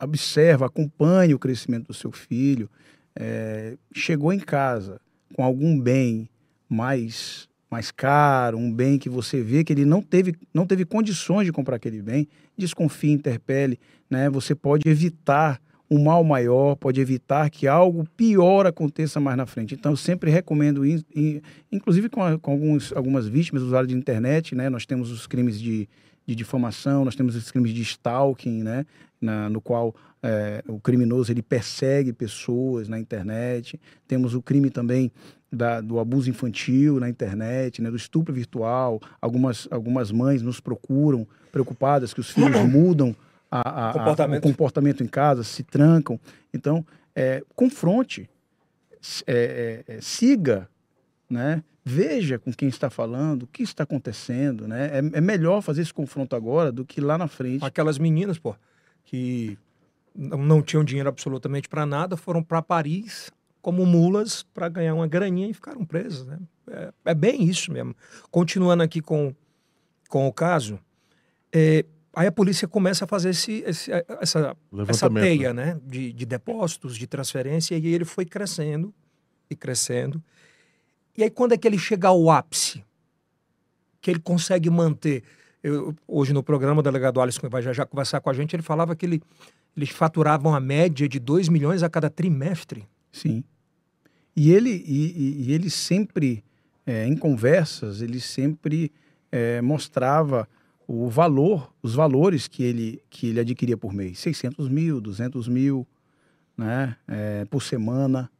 observa, 0.00 0.66
acompanha 0.66 1.34
o 1.34 1.38
crescimento 1.38 1.88
do 1.88 1.94
seu 1.94 2.12
filho. 2.12 2.70
É, 3.18 3.76
chegou 3.92 4.32
em 4.32 4.38
casa 4.38 5.00
com 5.34 5.42
algum 5.42 5.78
bem 5.78 6.28
mais 6.68 7.48
mais 7.70 7.92
caro, 7.92 8.58
um 8.58 8.72
bem 8.72 8.98
que 8.98 9.08
você 9.08 9.40
vê 9.40 9.62
que 9.62 9.72
ele 9.72 9.84
não 9.84 10.02
teve, 10.02 10.34
não 10.52 10.66
teve 10.66 10.84
condições 10.84 11.44
de 11.46 11.52
comprar 11.52 11.76
aquele 11.76 12.02
bem, 12.02 12.26
desconfie, 12.58 13.12
interpele, 13.12 13.78
né? 14.10 14.28
Você 14.28 14.56
pode 14.56 14.88
evitar 14.88 15.60
um 15.88 16.02
mal 16.02 16.24
maior, 16.24 16.74
pode 16.74 17.00
evitar 17.00 17.48
que 17.48 17.68
algo 17.68 18.04
pior 18.16 18.66
aconteça 18.66 19.20
mais 19.20 19.36
na 19.36 19.46
frente. 19.46 19.74
Então, 19.76 19.92
eu 19.92 19.96
sempre 19.96 20.32
recomendo, 20.32 20.84
in- 20.84 21.04
in- 21.14 21.40
inclusive 21.70 22.08
com, 22.08 22.20
a- 22.24 22.36
com 22.40 22.50
alguns, 22.50 22.92
algumas 22.92 23.28
vítimas 23.28 23.62
usuários 23.62 23.92
de 23.92 23.96
internet, 23.96 24.52
né? 24.56 24.68
Nós 24.68 24.84
temos 24.84 25.12
os 25.12 25.28
crimes 25.28 25.60
de, 25.60 25.88
de 26.30 26.36
difamação, 26.36 27.04
nós 27.04 27.16
temos 27.16 27.34
os 27.34 27.50
crimes 27.50 27.72
de 27.72 27.82
stalking, 27.82 28.62
né? 28.62 28.86
Na, 29.20 29.50
no 29.50 29.60
qual 29.60 29.92
é, 30.22 30.62
o 30.68 30.78
criminoso 30.80 31.32
ele 31.32 31.42
persegue 31.42 32.12
pessoas 32.12 32.88
na 32.88 32.98
internet. 33.00 33.80
Temos 34.06 34.32
o 34.34 34.40
crime 34.40 34.70
também 34.70 35.10
da- 35.52 35.80
do 35.80 35.98
abuso 35.98 36.30
infantil 36.30 37.00
na 37.00 37.08
internet, 37.08 37.82
né? 37.82 37.90
Do 37.90 37.96
estupro 37.96 38.32
virtual. 38.32 39.00
Algumas, 39.20 39.66
algumas 39.72 40.12
mães 40.12 40.40
nos 40.40 40.60
procuram 40.60 41.26
preocupadas 41.50 42.14
que 42.14 42.20
os 42.20 42.30
filhos 42.30 42.62
mudam 42.70 43.14
a- 43.50 43.68
a- 43.68 43.90
a- 43.90 43.92
Comportamento. 43.92 44.38
o 44.38 44.48
comportamento 44.48 45.02
em 45.02 45.08
casa, 45.08 45.42
se 45.42 45.64
trancam. 45.64 46.18
Então, 46.54 46.86
é, 47.14 47.42
confronte, 47.56 48.30
é, 49.26 49.82
é, 49.88 49.94
é, 49.96 50.00
siga, 50.00 50.68
né? 51.30 51.62
veja 51.84 52.38
com 52.38 52.52
quem 52.52 52.68
está 52.68 52.90
falando, 52.90 53.44
o 53.44 53.46
que 53.46 53.62
está 53.62 53.84
acontecendo. 53.84 54.68
Né? 54.68 54.86
É, 54.92 55.18
é 55.18 55.20
melhor 55.20 55.62
fazer 55.62 55.80
esse 55.82 55.94
confronto 55.94 56.36
agora 56.36 56.70
do 56.70 56.84
que 56.84 57.00
lá 57.00 57.16
na 57.16 57.26
frente. 57.28 57.64
Aquelas 57.64 57.98
meninas, 57.98 58.38
pô, 58.38 58.54
que 59.04 59.56
não 60.14 60.38
não 60.38 60.62
tinham 60.62 60.84
dinheiro 60.84 61.08
absolutamente 61.08 61.68
para 61.68 61.86
nada, 61.86 62.16
foram 62.16 62.42
para 62.42 62.60
Paris 62.60 63.30
como 63.62 63.84
mulas 63.86 64.42
para 64.54 64.68
ganhar 64.68 64.94
uma 64.94 65.06
graninha 65.06 65.48
e 65.48 65.54
ficaram 65.54 65.84
presas, 65.84 66.26
né? 66.26 66.38
É, 66.70 66.92
é 67.06 67.14
bem 67.14 67.44
isso 67.44 67.72
mesmo. 67.72 67.94
Continuando 68.30 68.82
aqui 68.82 69.00
com, 69.00 69.34
com 70.08 70.26
o 70.26 70.32
caso, 70.32 70.78
é, 71.52 71.84
aí 72.14 72.26
a 72.26 72.32
polícia 72.32 72.66
começa 72.68 73.04
a 73.04 73.08
fazer 73.08 73.30
esse, 73.30 73.62
esse- 73.66 73.90
essa, 73.92 74.06
essa 74.20 74.56
Levantamento, 74.72 75.22
teia 75.24 75.52
né? 75.52 75.78
de, 75.84 76.12
de 76.12 76.26
depósitos, 76.26 76.96
de 76.96 77.06
transferência, 77.06 77.76
e 77.76 77.86
ele 77.86 78.04
foi 78.04 78.24
crescendo 78.24 78.94
e 79.50 79.56
crescendo. 79.56 80.22
E 81.16 81.22
aí, 81.22 81.30
quando 81.30 81.52
é 81.52 81.56
que 81.56 81.66
ele 81.66 81.78
chega 81.78 82.08
ao 82.08 82.30
ápice? 82.30 82.84
Que 84.00 84.10
ele 84.10 84.20
consegue 84.20 84.70
manter 84.70 85.22
Eu, 85.62 85.94
hoje 86.06 86.32
no 86.32 86.42
programa, 86.42 86.80
o 86.80 86.82
delegado 86.82 87.20
Alisson 87.20 87.48
vai 87.48 87.62
já, 87.62 87.72
já 87.72 87.84
conversar 87.84 88.20
com 88.20 88.30
a 88.30 88.32
gente, 88.32 88.54
ele 88.56 88.62
falava 88.62 88.96
que 88.96 89.04
ele, 89.04 89.22
eles 89.76 89.90
faturavam 89.90 90.54
a 90.54 90.60
média 90.60 91.08
de 91.08 91.18
2 91.18 91.48
milhões 91.48 91.82
a 91.82 91.90
cada 91.90 92.08
trimestre. 92.08 92.88
Sim. 93.12 93.44
E 94.34 94.52
ele, 94.52 94.70
e, 94.86 95.48
e 95.48 95.52
ele 95.52 95.68
sempre, 95.68 96.42
é, 96.86 97.06
em 97.06 97.16
conversas, 97.16 98.00
ele 98.00 98.20
sempre 98.20 98.90
é, 99.30 99.60
mostrava 99.60 100.48
o 100.86 101.08
valor, 101.08 101.72
os 101.82 101.94
valores 101.94 102.48
que 102.48 102.62
ele, 102.62 103.00
que 103.08 103.28
ele 103.28 103.40
adquiria 103.40 103.76
por 103.76 103.92
mês. 103.92 104.18
600 104.18 104.68
mil, 104.68 105.00
200 105.00 105.46
mil 105.46 105.86
né, 106.56 106.96
é, 107.06 107.44
por 107.44 107.62
semana. 107.62 108.30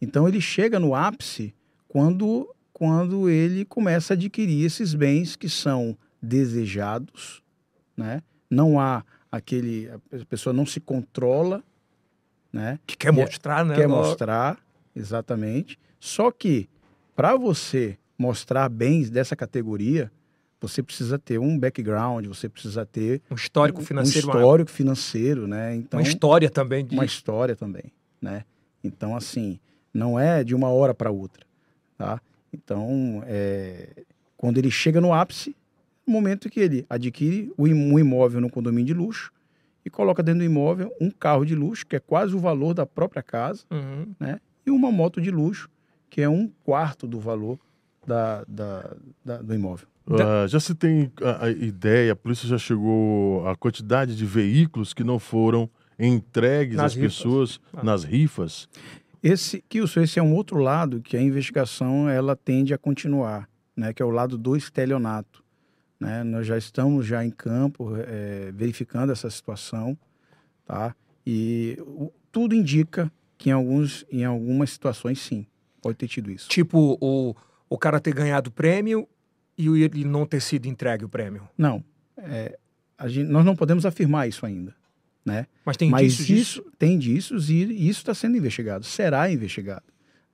Então 0.00 0.26
ele 0.26 0.40
chega 0.40 0.78
no 0.78 0.94
ápice 0.94 1.54
quando, 1.88 2.54
quando 2.72 3.28
ele 3.28 3.64
começa 3.64 4.12
a 4.12 4.14
adquirir 4.14 4.64
esses 4.64 4.94
bens 4.94 5.34
que 5.34 5.48
são 5.48 5.96
desejados, 6.22 7.42
né? 7.96 8.22
Não 8.50 8.78
há 8.78 9.04
aquele 9.30 9.90
a 9.90 10.24
pessoa 10.26 10.52
não 10.52 10.64
se 10.64 10.80
controla, 10.80 11.62
né? 12.52 12.78
Que 12.86 12.96
quer 12.96 13.12
mostrar, 13.12 13.64
né? 13.64 13.74
Quer 13.74 13.88
mostrar, 13.88 14.58
exatamente. 14.94 15.78
Só 15.98 16.30
que 16.30 16.68
para 17.16 17.36
você 17.36 17.98
mostrar 18.16 18.68
bens 18.68 19.10
dessa 19.10 19.34
categoria, 19.34 20.10
você 20.60 20.82
precisa 20.82 21.18
ter 21.18 21.38
um 21.38 21.58
background, 21.58 22.26
você 22.26 22.48
precisa 22.48 22.84
ter 22.84 23.22
um 23.30 23.34
histórico 23.34 23.80
financeiro, 23.80 24.26
um 24.26 24.30
histórico 24.30 24.70
financeiro, 24.70 25.46
né? 25.46 25.74
Então 25.76 26.00
uma 26.00 26.06
história 26.06 26.50
também, 26.50 26.84
de... 26.84 26.94
uma 26.94 27.04
história 27.04 27.54
também, 27.54 27.92
né? 28.20 28.44
Então 28.82 29.16
assim, 29.16 29.60
não 29.94 30.18
é 30.18 30.42
de 30.42 30.54
uma 30.54 30.68
hora 30.68 30.92
para 30.92 31.10
outra, 31.10 31.44
tá? 31.98 32.20
Então, 32.52 33.22
é... 33.26 34.04
quando 34.36 34.56
ele 34.56 34.70
chega 34.70 35.00
no 35.00 35.12
ápice, 35.12 35.54
no 36.06 36.12
momento 36.14 36.48
que 36.48 36.60
ele 36.60 36.86
adquire 36.88 37.52
um 37.58 37.98
imóvel 37.98 38.40
no 38.40 38.48
condomínio 38.48 38.86
de 38.86 38.94
luxo 38.94 39.30
e 39.84 39.90
coloca 39.90 40.22
dentro 40.22 40.40
do 40.40 40.44
imóvel 40.46 40.90
um 41.00 41.10
carro 41.10 41.44
de 41.44 41.54
luxo, 41.54 41.86
que 41.86 41.96
é 41.96 42.00
quase 42.00 42.34
o 42.34 42.38
valor 42.38 42.72
da 42.72 42.86
própria 42.86 43.22
casa, 43.22 43.64
uhum. 43.70 44.14
né? 44.18 44.40
E 44.64 44.70
uma 44.70 44.90
moto 44.90 45.20
de 45.20 45.30
luxo, 45.30 45.68
que 46.08 46.22
é 46.22 46.28
um 46.28 46.50
quarto 46.64 47.06
do 47.06 47.20
valor 47.20 47.58
da, 48.06 48.44
da, 48.48 48.96
da 49.24 49.42
do 49.42 49.54
imóvel. 49.54 49.86
Uh, 50.06 50.48
já 50.48 50.58
se 50.58 50.74
tem 50.74 51.12
a, 51.22 51.44
a, 51.44 51.50
ideia, 51.50 52.12
a 52.12 52.16
polícia 52.16 52.48
já 52.48 52.56
chegou 52.56 53.46
a 53.46 53.54
quantidade 53.54 54.16
de 54.16 54.24
veículos 54.24 54.94
que 54.94 55.04
não 55.04 55.18
foram 55.18 55.68
entregues 55.98 56.76
nas 56.76 56.86
às 56.86 56.94
rifas. 56.94 57.16
pessoas 57.16 57.60
ah. 57.74 57.82
nas 57.82 58.04
rifas? 58.04 58.68
Esse, 59.22 59.62
Kilson, 59.68 60.02
esse 60.02 60.18
é 60.18 60.22
um 60.22 60.34
outro 60.34 60.58
lado 60.58 61.00
que 61.00 61.16
a 61.16 61.22
investigação 61.22 62.08
ela 62.08 62.36
tende 62.36 62.72
a 62.72 62.78
continuar, 62.78 63.48
né? 63.76 63.92
Que 63.92 64.02
é 64.02 64.04
o 64.04 64.10
lado 64.10 64.38
do 64.38 64.56
estelionato. 64.56 65.42
Né? 65.98 66.22
Nós 66.22 66.46
já 66.46 66.56
estamos 66.56 67.06
já 67.06 67.24
em 67.24 67.30
campo 67.30 67.96
é, 67.96 68.52
verificando 68.52 69.10
essa 69.10 69.28
situação, 69.28 69.98
tá? 70.64 70.94
E 71.26 71.76
o, 71.80 72.12
tudo 72.30 72.54
indica 72.54 73.10
que 73.36 73.50
em, 73.50 73.52
alguns, 73.52 74.04
em 74.10 74.24
algumas 74.24 74.70
situações, 74.70 75.20
sim, 75.20 75.46
pode 75.82 75.96
ter 75.96 76.08
tido 76.08 76.30
isso. 76.30 76.48
Tipo, 76.48 76.96
o, 77.00 77.34
o 77.68 77.78
cara 77.78 78.00
ter 78.00 78.14
ganhado 78.14 78.48
o 78.48 78.52
prêmio 78.52 79.08
e 79.56 79.66
ele 79.82 80.04
não 80.04 80.24
ter 80.24 80.40
sido 80.40 80.66
entregue 80.66 81.04
o 81.04 81.08
prêmio? 81.08 81.48
Não. 81.58 81.82
É, 82.16 82.58
gente, 83.06 83.28
nós 83.28 83.44
não 83.44 83.56
podemos 83.56 83.84
afirmar 83.84 84.28
isso 84.28 84.46
ainda. 84.46 84.74
Né? 85.24 85.46
Mas 85.64 85.76
tem 85.76 85.90
Mas 85.90 86.02
indícios 86.02 86.28
isso, 86.28 86.60
disso? 86.60 86.72
Tem 86.78 86.94
indícios 86.94 87.50
e 87.50 87.62
isso 87.88 88.00
está 88.00 88.14
sendo 88.14 88.36
investigado. 88.36 88.84
Será 88.84 89.30
investigado. 89.30 89.84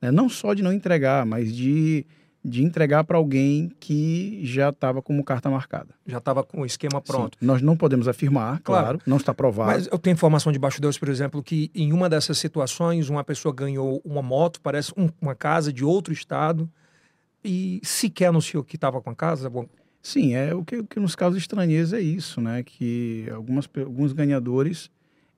Né? 0.00 0.10
Não 0.10 0.28
só 0.28 0.54
de 0.54 0.62
não 0.62 0.72
entregar, 0.72 1.26
mas 1.26 1.54
de 1.54 2.06
de 2.44 2.62
entregar 2.62 3.04
para 3.04 3.16
alguém 3.16 3.72
que 3.80 4.40
já 4.44 4.68
estava 4.68 5.00
como 5.00 5.24
carta 5.24 5.48
marcada. 5.48 5.94
Já 6.06 6.18
estava 6.18 6.44
com 6.44 6.60
o 6.60 6.66
esquema 6.66 7.00
pronto. 7.00 7.38
Sim, 7.40 7.46
nós 7.46 7.62
não 7.62 7.74
podemos 7.74 8.06
afirmar, 8.06 8.60
claro, 8.60 8.84
claro, 8.84 9.00
não 9.06 9.16
está 9.16 9.32
provado. 9.32 9.72
Mas 9.72 9.88
eu 9.90 9.98
tenho 9.98 10.12
informação 10.12 10.52
de 10.52 10.58
baixo 10.58 10.78
Deus, 10.78 10.98
por 10.98 11.08
exemplo, 11.08 11.42
que 11.42 11.70
em 11.74 11.90
uma 11.90 12.06
dessas 12.06 12.36
situações 12.36 13.08
uma 13.08 13.24
pessoa 13.24 13.54
ganhou 13.54 14.02
uma 14.04 14.20
moto, 14.20 14.60
parece 14.60 14.92
um, 14.94 15.08
uma 15.22 15.34
casa 15.34 15.72
de 15.72 15.82
outro 15.82 16.12
estado 16.12 16.70
e 17.42 17.80
sequer 17.82 18.26
anunciou 18.26 18.62
que 18.62 18.76
estava 18.76 19.00
com 19.00 19.08
a 19.08 19.14
casa. 19.14 19.50
Sim, 20.04 20.34
é 20.34 20.54
o 20.54 20.62
que, 20.62 20.76
o 20.76 20.86
que 20.86 21.00
nos 21.00 21.16
casos 21.16 21.38
estranhos 21.38 21.94
é 21.94 22.00
isso, 22.00 22.38
né? 22.38 22.62
Que 22.62 23.26
algumas, 23.32 23.66
alguns 23.74 24.12
ganhadores 24.12 24.90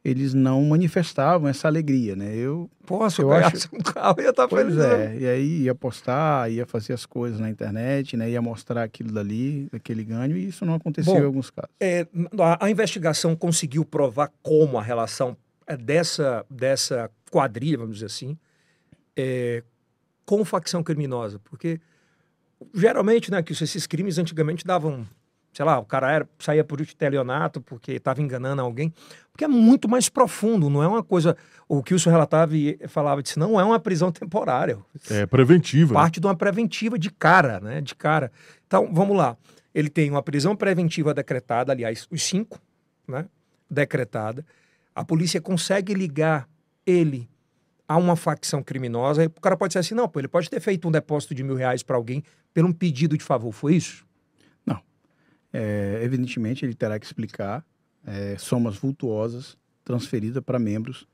eles 0.04 0.34
não 0.34 0.60
manifestavam 0.64 1.48
essa 1.48 1.68
alegria, 1.68 2.16
né? 2.16 2.34
Eu 2.34 2.68
posso 2.84 3.22
eu 3.22 3.32
acho 3.32 3.68
um 3.72 3.78
carro 3.78 4.20
ia 4.20 4.30
estar 4.30 4.42
tá 4.42 4.48
pois 4.48 4.66
feliz. 4.66 4.80
é, 4.80 5.18
e 5.18 5.26
aí 5.26 5.62
ia 5.62 5.74
postar, 5.74 6.50
ia 6.50 6.66
fazer 6.66 6.94
as 6.94 7.06
coisas 7.06 7.38
na 7.38 7.48
internet, 7.48 8.16
né? 8.16 8.28
Ia 8.28 8.42
mostrar 8.42 8.82
aquilo 8.82 9.12
dali, 9.12 9.68
aquele 9.72 10.02
ganho, 10.02 10.36
e 10.36 10.48
isso 10.48 10.66
não 10.66 10.74
aconteceu 10.74 11.14
Bom, 11.14 11.20
em 11.20 11.24
alguns 11.24 11.48
casos. 11.48 11.70
É, 11.78 12.04
a, 12.40 12.66
a, 12.66 12.70
investigação 12.70 13.36
conseguiu 13.36 13.84
provar 13.84 14.32
como 14.42 14.78
a 14.78 14.82
relação 14.82 15.36
é, 15.64 15.76
dessa 15.76 16.44
dessa 16.50 17.08
quadrilha, 17.30 17.78
vamos 17.78 17.94
dizer 17.94 18.06
assim, 18.06 18.36
é, 19.16 19.62
com 20.24 20.44
facção 20.44 20.82
criminosa, 20.82 21.40
porque 21.44 21.80
geralmente, 22.74 23.30
né, 23.30 23.42
que 23.42 23.52
esses 23.52 23.86
crimes 23.86 24.18
antigamente 24.18 24.64
davam 24.64 25.06
sei 25.56 25.64
lá, 25.64 25.78
o 25.78 25.86
cara 25.86 26.12
era, 26.12 26.28
saía 26.38 26.62
por 26.62 26.82
estelionato 26.82 27.62
porque 27.62 27.92
estava 27.92 28.20
enganando 28.20 28.60
alguém, 28.60 28.92
porque 29.32 29.42
é 29.42 29.48
muito 29.48 29.88
mais 29.88 30.06
profundo, 30.06 30.68
não 30.68 30.82
é 30.82 30.86
uma 30.86 31.02
coisa. 31.02 31.34
O 31.66 31.82
que 31.82 31.94
o 31.94 31.98
senhor 31.98 32.12
relatava 32.12 32.54
e 32.54 32.78
falava 32.88 33.22
disse, 33.22 33.38
não 33.38 33.58
é 33.58 33.64
uma 33.64 33.80
prisão 33.80 34.12
temporária. 34.12 34.76
É 35.10 35.24
preventiva. 35.24 35.94
Né? 35.94 35.98
Parte 35.98 36.18
né? 36.18 36.20
de 36.20 36.26
uma 36.26 36.36
preventiva 36.36 36.98
de 36.98 37.10
cara, 37.10 37.58
né? 37.58 37.80
De 37.80 37.94
cara. 37.94 38.30
Então, 38.66 38.92
vamos 38.92 39.16
lá. 39.16 39.34
Ele 39.74 39.88
tem 39.88 40.10
uma 40.10 40.22
prisão 40.22 40.54
preventiva 40.54 41.14
decretada, 41.14 41.72
aliás, 41.72 42.06
os 42.10 42.22
cinco, 42.22 42.60
né? 43.08 43.24
Decretada. 43.70 44.44
A 44.94 45.06
polícia 45.06 45.40
consegue 45.40 45.94
ligar 45.94 46.46
ele 46.84 47.30
a 47.88 47.96
uma 47.96 48.16
facção 48.16 48.62
criminosa. 48.62 49.24
O 49.26 49.40
cara 49.40 49.56
pode 49.56 49.72
ser 49.72 49.78
assim, 49.78 49.94
não, 49.94 50.08
pô, 50.08 50.20
ele 50.20 50.28
pode 50.28 50.50
ter 50.50 50.60
feito 50.60 50.88
um 50.88 50.90
depósito 50.90 51.34
de 51.34 51.42
mil 51.42 51.54
reais 51.54 51.82
para 51.82 51.96
alguém 51.96 52.22
pelo 52.52 52.68
um 52.68 52.72
pedido 52.72 53.16
de 53.16 53.24
favor. 53.24 53.52
Foi 53.52 53.74
isso? 53.74 54.06
é, 55.56 56.00
evidentemente 56.02 56.64
ele 56.66 56.74
terá 56.74 56.98
que 56.98 57.06
explicar 57.06 57.64
é, 58.06 58.36
somas 58.38 58.76
vultuosas 58.76 59.56
transferidas 59.82 60.42
para 60.44 60.58
membros 60.58 61.06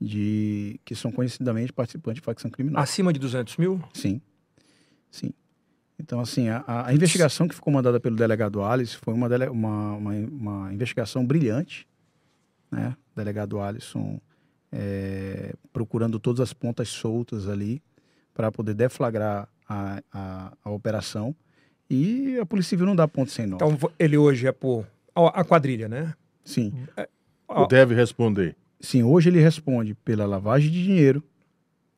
de 0.00 0.80
que 0.84 0.94
são 0.94 1.12
conhecidamente 1.12 1.72
participantes 1.72 2.20
de 2.20 2.24
facção 2.24 2.50
criminosa. 2.50 2.82
Acima 2.82 3.12
de 3.12 3.20
200 3.20 3.58
mil? 3.58 3.82
Sim, 3.92 4.20
sim. 5.10 5.32
Então, 5.98 6.20
assim, 6.20 6.48
a, 6.48 6.64
a 6.66 6.94
investigação 6.94 7.46
que 7.46 7.54
ficou 7.54 7.72
mandada 7.72 8.00
pelo 8.00 8.16
delegado 8.16 8.64
Alice 8.64 8.96
foi 8.96 9.12
uma, 9.12 9.28
dele, 9.28 9.48
uma, 9.48 9.92
uma, 9.92 10.12
uma, 10.14 10.72
investigação 10.72 11.24
brilhante, 11.24 11.86
né? 12.70 12.96
O 13.12 13.16
delegado 13.16 13.60
Alisson 13.60 14.18
é, 14.72 15.54
procurando 15.72 16.18
todas 16.18 16.40
as 16.40 16.52
pontas 16.52 16.88
soltas 16.88 17.48
ali 17.48 17.82
para 18.34 18.50
poder 18.50 18.74
deflagrar 18.74 19.48
a, 19.68 20.02
a, 20.12 20.52
a 20.64 20.70
operação 20.70 21.34
e 21.88 22.38
a 22.38 22.46
Polícia 22.46 22.70
Civil 22.70 22.86
não 22.86 22.96
dá 22.96 23.06
ponto 23.06 23.30
sem 23.30 23.46
nó. 23.46 23.56
Então 23.56 23.76
ele 23.98 24.16
hoje 24.16 24.46
é 24.46 24.52
por. 24.52 24.86
A 25.14 25.44
quadrilha, 25.44 25.88
né? 25.88 26.14
Sim. 26.42 26.72
É, 26.96 27.06
deve 27.68 27.94
responder. 27.94 28.56
Sim, 28.80 29.02
hoje 29.02 29.28
ele 29.28 29.40
responde 29.40 29.94
pela 29.94 30.24
lavagem 30.24 30.70
de 30.70 30.82
dinheiro, 30.82 31.22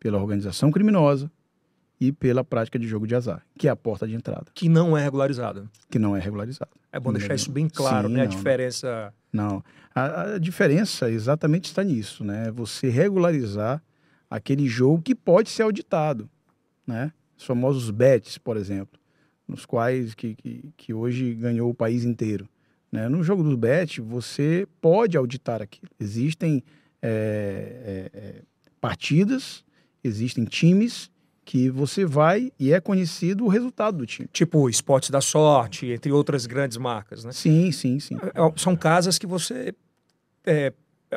pela 0.00 0.18
organização 0.18 0.72
criminosa 0.72 1.30
e 2.00 2.10
pela 2.10 2.42
prática 2.42 2.76
de 2.76 2.88
jogo 2.88 3.06
de 3.06 3.14
azar, 3.14 3.46
que 3.56 3.68
é 3.68 3.70
a 3.70 3.76
porta 3.76 4.06
de 4.06 4.14
entrada. 4.14 4.46
Que 4.52 4.68
não 4.68 4.98
é 4.98 5.02
regularizada. 5.02 5.70
Que 5.88 5.98
não 5.98 6.16
é 6.16 6.20
regularizada. 6.20 6.72
É 6.92 6.98
bom 6.98 7.12
deixar 7.12 7.36
isso 7.36 7.50
bem 7.52 7.68
claro, 7.68 8.08
Sim, 8.08 8.14
né? 8.14 8.22
A 8.22 8.24
não, 8.24 8.30
diferença. 8.30 9.06
Não. 9.06 9.23
A, 9.94 10.34
a, 10.34 10.38
diferença 10.38 11.10
exatamente 11.10 11.66
está 11.66 11.82
nisso, 11.84 12.24
né? 12.24 12.50
Você 12.52 12.88
regularizar 12.88 13.82
aquele 14.30 14.66
jogo 14.66 15.02
que 15.02 15.14
pode 15.14 15.50
ser 15.50 15.62
auditado, 15.62 16.28
né? 16.86 17.12
Os 17.36 17.44
famosos 17.44 17.90
bets, 17.90 18.38
por 18.38 18.56
exemplo 18.56 18.98
nos 19.46 19.66
quais 19.66 20.14
que, 20.14 20.34
que, 20.34 20.72
que 20.76 20.94
hoje 20.94 21.34
ganhou 21.34 21.70
o 21.70 21.74
país 21.74 22.04
inteiro. 22.04 22.48
Né? 22.90 23.08
No 23.08 23.22
jogo 23.22 23.42
do 23.42 23.56
bet, 23.56 24.00
você 24.00 24.66
pode 24.80 25.16
auditar 25.16 25.60
aquilo. 25.60 25.90
Existem 26.00 26.62
é, 27.02 28.10
é, 28.12 28.42
partidas, 28.80 29.64
existem 30.02 30.44
times 30.44 31.10
que 31.44 31.68
você 31.68 32.04
vai 32.04 32.50
e 32.58 32.72
é 32.72 32.80
conhecido 32.80 33.44
o 33.44 33.48
resultado 33.48 33.98
do 33.98 34.06
time. 34.06 34.28
Tipo 34.32 34.68
Esportes 34.68 35.10
da 35.10 35.20
Sorte, 35.20 35.86
entre 35.86 36.10
outras 36.10 36.46
grandes 36.46 36.76
marcas, 36.76 37.24
né? 37.24 37.32
Sim, 37.32 37.70
sim, 37.70 38.00
sim. 38.00 38.16
É, 38.16 38.40
é, 38.40 38.52
são 38.56 38.74
casas 38.74 39.18
que 39.18 39.26
você 39.26 39.74
é, 40.46 40.72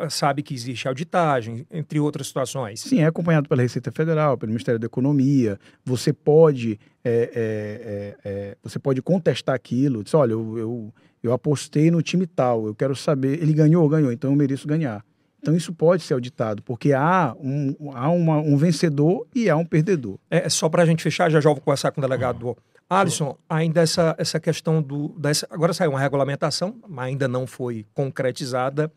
sabe 0.09 0.43
que 0.43 0.53
existe 0.53 0.87
auditagem, 0.87 1.65
entre 1.71 1.99
outras 1.99 2.27
situações. 2.27 2.81
Sim, 2.81 3.01
é 3.01 3.05
acompanhado 3.05 3.47
pela 3.47 3.61
Receita 3.61 3.91
Federal, 3.91 4.37
pelo 4.37 4.51
Ministério 4.51 4.79
da 4.79 4.85
Economia. 4.85 5.57
Você 5.83 6.11
pode, 6.13 6.79
é, 7.03 7.11
é, 7.11 7.21
é, 7.33 8.17
é 8.23 8.57
você 8.61 8.77
pode 8.77 9.01
contestar 9.01 9.55
aquilo. 9.55 10.03
Diz, 10.03 10.13
olha, 10.13 10.33
eu, 10.33 10.57
eu, 10.57 10.93
eu, 11.23 11.33
apostei 11.33 11.89
no 11.89 12.01
time 12.01 12.27
tal, 12.27 12.67
eu 12.67 12.75
quero 12.75 12.95
saber, 12.95 13.41
ele 13.41 13.53
ganhou 13.53 13.83
ou 13.83 13.89
ganhou, 13.89 14.11
então 14.11 14.31
eu 14.31 14.35
mereço 14.35 14.67
ganhar. 14.67 15.03
Então 15.39 15.55
isso 15.55 15.71
pode 15.71 16.03
ser 16.03 16.13
auditado, 16.13 16.63
porque 16.63 16.93
há 16.93 17.35
um, 17.39 17.91
há 17.93 18.09
uma, 18.09 18.37
um 18.37 18.57
vencedor 18.57 19.27
e 19.33 19.49
há 19.49 19.55
um 19.55 19.65
perdedor. 19.65 20.17
É, 20.29 20.49
só 20.49 20.67
para 20.67 20.83
a 20.83 20.85
gente 20.85 21.03
fechar, 21.03 21.29
já 21.29 21.39
já 21.39 21.49
vou 21.49 21.61
conversar 21.61 21.91
com 21.91 22.01
o 22.01 22.03
delegado 22.03 22.57
Alisson, 22.89 23.37
ainda 23.49 23.81
essa, 23.81 24.15
essa 24.17 24.39
questão 24.39 24.81
do. 24.81 25.09
Dessa, 25.19 25.45
agora 25.49 25.73
saiu 25.73 25.91
uma 25.91 25.99
regulamentação, 25.99 26.79
mas 26.87 27.07
ainda 27.07 27.27
não 27.27 27.45
foi 27.45 27.85
concretizada. 27.93 28.91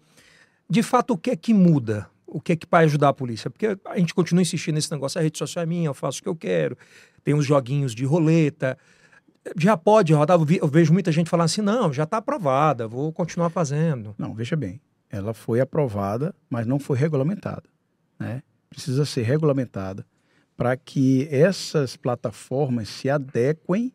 De 0.68 0.82
fato, 0.82 1.14
o 1.14 1.18
que 1.18 1.30
é 1.30 1.36
que 1.36 1.52
muda? 1.52 2.08
O 2.24 2.40
que 2.40 2.52
é 2.52 2.56
que 2.56 2.66
vai 2.70 2.84
ajudar 2.84 3.08
a 3.08 3.12
polícia? 3.12 3.50
Porque 3.50 3.76
a 3.84 3.98
gente 3.98 4.14
continua 4.14 4.42
insistindo 4.42 4.76
nesse 4.76 4.90
negócio, 4.92 5.18
a 5.18 5.22
rede 5.22 5.36
social 5.36 5.64
é 5.64 5.66
minha, 5.66 5.88
eu 5.88 5.94
faço 5.94 6.20
o 6.20 6.22
que 6.22 6.28
eu 6.28 6.36
quero, 6.36 6.78
tem 7.24 7.34
uns 7.34 7.44
joguinhos 7.44 7.92
de 7.92 8.04
roleta. 8.04 8.78
Já 9.56 9.76
pode 9.76 10.12
rodar, 10.12 10.38
eu 10.38 10.68
vejo 10.68 10.92
muita 10.92 11.10
gente 11.10 11.28
falando 11.28 11.46
assim, 11.46 11.62
não, 11.62 11.92
já 11.92 12.04
está 12.04 12.18
aprovada, 12.18 12.86
vou 12.86 13.12
continuar 13.12 13.50
fazendo. 13.50 14.14
Não, 14.16 14.32
veja 14.32 14.54
bem, 14.54 14.80
ela 15.10 15.34
foi 15.34 15.60
aprovada, 15.60 16.34
mas 16.48 16.66
não 16.66 16.78
foi 16.78 16.96
regulamentada. 16.96 17.64
Né? 18.18 18.42
Precisa 18.68 19.04
ser 19.04 19.22
regulamentada 19.22 20.06
para 20.56 20.76
que 20.76 21.26
essas 21.30 21.96
plataformas 21.96 22.88
se 22.88 23.08
adequem 23.10 23.92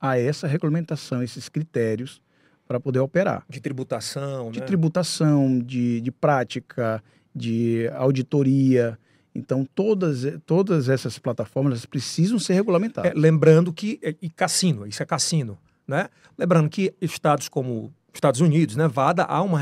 a 0.00 0.18
essa 0.18 0.46
regulamentação, 0.46 1.22
esses 1.22 1.48
critérios 1.48 2.20
para 2.66 2.78
poder 2.78 2.98
operar. 2.98 3.44
De 3.48 3.60
tributação, 3.60 4.50
De 4.50 4.60
né? 4.60 4.66
tributação, 4.66 5.58
de, 5.58 6.00
de 6.00 6.10
prática, 6.10 7.02
de 7.34 7.88
auditoria. 7.94 8.98
Então, 9.34 9.64
todas, 9.74 10.24
todas 10.44 10.88
essas 10.88 11.18
plataformas 11.18 11.86
precisam 11.86 12.38
ser 12.38 12.54
regulamentadas. 12.54 13.12
É, 13.12 13.14
lembrando 13.14 13.72
que, 13.72 13.98
e 14.20 14.28
cassino, 14.28 14.86
isso 14.86 15.02
é 15.02 15.06
cassino, 15.06 15.56
né? 15.86 16.08
Lembrando 16.36 16.68
que 16.68 16.92
estados 17.00 17.48
como 17.48 17.92
Estados 18.12 18.40
Unidos, 18.40 18.76
Nevada, 18.76 19.24
há 19.24 19.42
uma 19.42 19.58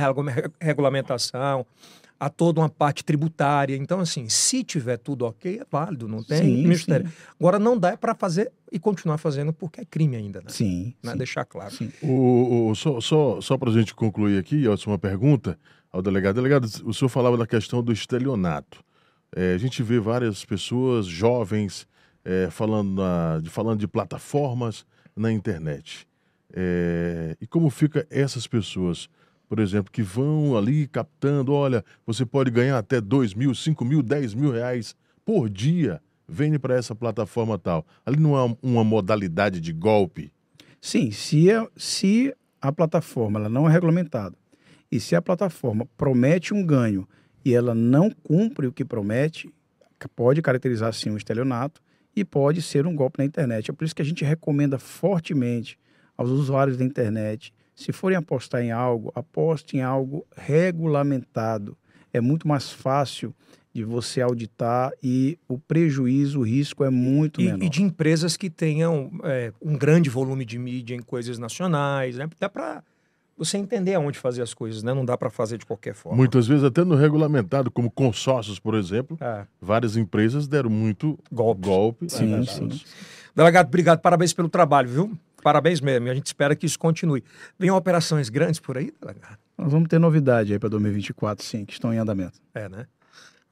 regulamentação, 0.61 1.67
a 2.19 2.31
toda 2.31 2.61
uma 2.61 2.69
parte 2.69 3.05
tributária. 3.05 3.77
Então, 3.77 4.01
assim, 4.01 4.29
se 4.29 4.65
tiver 4.65 4.97
tudo 4.97 5.27
ok, 5.27 5.61
é 5.61 5.67
válido, 5.71 6.09
não 6.09 6.23
tem 6.23 6.43
sim, 6.43 6.67
mistério. 6.67 7.07
Sim. 7.07 7.15
Agora, 7.39 7.59
não 7.59 7.79
dá 7.79 7.97
para 7.97 8.15
fazer 8.15 8.51
e 8.73 8.79
continuar 8.79 9.19
fazendo 9.19 9.53
porque 9.53 9.83
é 9.83 9.85
crime 9.85 10.17
ainda, 10.17 10.41
né? 10.41 10.49
Sim. 10.49 10.95
Né? 11.03 11.13
sim. 11.13 11.19
Deixar 11.19 11.45
claro. 11.45 11.75
Sim. 11.75 11.93
O, 12.03 12.71
o, 12.71 12.75
só 12.75 13.01
só, 13.01 13.41
só 13.41 13.59
para 13.59 13.71
a 13.71 13.73
gente 13.73 13.95
concluir 13.95 14.39
aqui, 14.39 14.65
uma 14.87 14.99
pergunta 14.99 15.59
ao 15.93 16.01
delegado. 16.01 16.37
Delegado, 16.37 16.65
o 16.85 16.95
senhor 16.95 17.09
falava 17.09 17.37
da 17.37 17.47
questão 17.47 17.83
do 17.83 17.93
estelionato. 17.93 18.83
É, 19.35 19.53
a 19.53 19.59
gente 19.59 19.83
vê 19.83 19.99
várias 19.99 20.45
pessoas 20.45 21.07
jovens 21.07 21.87
é, 22.25 22.49
falando, 22.51 22.95
na, 22.95 23.41
de, 23.41 23.51
falando 23.51 23.79
de 23.79 23.87
plataformas 23.87 24.87
na 25.15 25.31
internet. 25.31 26.07
É, 26.53 27.37
e 27.41 27.47
como 27.47 27.71
fica 27.71 28.07
essas 28.11 28.47
pessoas? 28.47 29.09
por 29.49 29.61
exemplo, 29.61 29.93
que 29.93 30.03
vão 30.03 30.57
ali 30.57 30.87
captando, 30.87 31.53
olha, 31.53 31.85
você 32.05 32.27
pode 32.27 32.51
ganhar 32.51 32.79
até 32.79 33.01
2 33.01 33.35
mil, 33.35 33.55
5 33.55 33.85
mil, 33.85 34.03
10 34.03 34.35
mil 34.35 34.51
reais 34.51 34.97
por 35.25 35.49
dia, 35.49 36.01
vende 36.29 36.59
para 36.59 36.75
essa 36.75 36.95
plataforma 36.95 37.59
tal. 37.59 37.87
Ali 38.05 38.19
não 38.19 38.37
é 38.37 38.57
uma 38.63 38.85
modalidade 38.85 39.61
de 39.61 39.73
golpe? 39.73 40.33
Sim, 40.81 41.11
se 41.11 41.51
a, 41.51 41.67
se 41.77 42.35
a 42.61 42.73
plataforma 42.73 43.39
ela 43.39 43.49
não 43.49 43.69
é 43.69 43.73
regulamentada 43.73 44.37
e 44.91 45.01
se 45.01 45.15
a 45.15 45.23
plataforma 45.23 45.87
promete 45.97 46.53
um 46.53 46.65
ganho 46.65 47.09
e 47.45 47.55
ela 47.55 47.75
não 47.75 48.11
cumpre 48.11 48.67
o 48.67 48.73
que 48.73 48.85
promete, 48.85 49.53
pode 50.15 50.43
caracterizar 50.43 50.93
sim 50.93 51.11
um 51.11 51.17
estelionato 51.17 51.81
e 52.15 52.25
pode 52.25 52.63
ser 52.63 52.87
um 52.87 52.95
golpe 52.95 53.19
na 53.19 53.25
internet. 53.25 53.71
É 53.71 53.75
por 53.75 53.85
isso 53.85 53.95
que 53.95 54.03
a 54.03 54.05
gente 54.05 54.25
recomenda 54.25 54.79
fortemente 54.79 55.79
aos 56.17 56.31
usuários 56.31 56.77
da 56.77 56.85
internet 56.85 57.53
se 57.77 57.93
forem 57.93 58.17
apostar 58.17 58.63
em 58.63 58.73
algo, 58.73 59.13
aposte 59.15 59.77
em 59.77 59.83
algo 59.83 60.27
regulamentado. 60.35 61.77
É 62.13 62.21
muito 62.21 62.49
mais 62.49 62.73
fácil 62.73 63.35
de 63.73 63.85
você 63.85 64.23
auditar 64.23 64.91
e 65.03 65.39
o 65.47 65.59
prejuízo, 65.59 66.41
o 66.41 66.43
risco 66.43 66.83
é 66.83 66.89
muito 66.89 67.43
e, 67.43 67.45
menor. 67.45 67.63
E 67.63 67.69
de 67.69 67.83
empresas 67.83 68.35
que 68.35 68.49
tenham 68.49 69.11
é, 69.23 69.53
um 69.61 69.77
grande 69.77 70.09
volume 70.09 70.47
de 70.47 70.59
mídia 70.59 70.95
em 70.95 71.03
coisas 71.03 71.39
nacionais, 71.39 72.17
né? 72.17 72.27
Dá 72.41 72.49
para 72.49 72.83
você 73.37 73.59
entender 73.59 73.93
aonde 73.93 74.19
fazer 74.19 74.41
as 74.41 74.55
coisas, 74.55 74.83
né? 74.83 74.95
Não 74.95 75.05
dá 75.05 75.19
para 75.19 75.29
fazer 75.29 75.59
de 75.59 75.67
qualquer 75.67 75.95
forma. 75.95 76.17
Muitas 76.17 76.47
vezes 76.47 76.65
até 76.65 76.83
no 76.83 76.95
regulamentado, 76.95 77.71
como 77.71 77.91
consórcios, 77.91 78.59
por 78.59 78.75
exemplo, 78.75 79.19
é. 79.21 79.47
várias 79.61 79.95
empresas 79.95 80.49
deram 80.49 80.71
muito 80.71 81.19
golpe. 81.31 81.61
golpe 81.61 82.09
sim, 82.09 82.43
sim. 82.47 82.71
Delegado, 83.35 83.67
obrigado, 83.67 84.01
parabéns 84.01 84.33
pelo 84.33 84.49
trabalho, 84.49 84.89
viu? 84.89 85.19
Parabéns 85.47 85.81
mesmo. 85.81 86.09
E 86.09 86.11
a 86.11 86.15
gente 86.15 86.27
espera 86.27 86.57
que 86.57 86.67
isso 86.67 86.77
continue. 86.77 87.23
Vem 87.57 87.71
operações 87.71 88.29
grandes 88.29 88.59
por 88.59 88.77
aí, 88.77 88.93
delegado? 89.01 89.39
Nós 89.57 89.71
vamos 89.71 89.89
ter 89.89 89.97
novidade 89.97 90.53
aí 90.53 90.59
para 90.59 90.69
2024, 90.71 91.45
sim, 91.45 91.65
que 91.65 91.73
estão 91.73 91.95
em 91.95 91.99
andamento. 91.99 92.41
É, 92.53 92.69
né? 92.69 92.87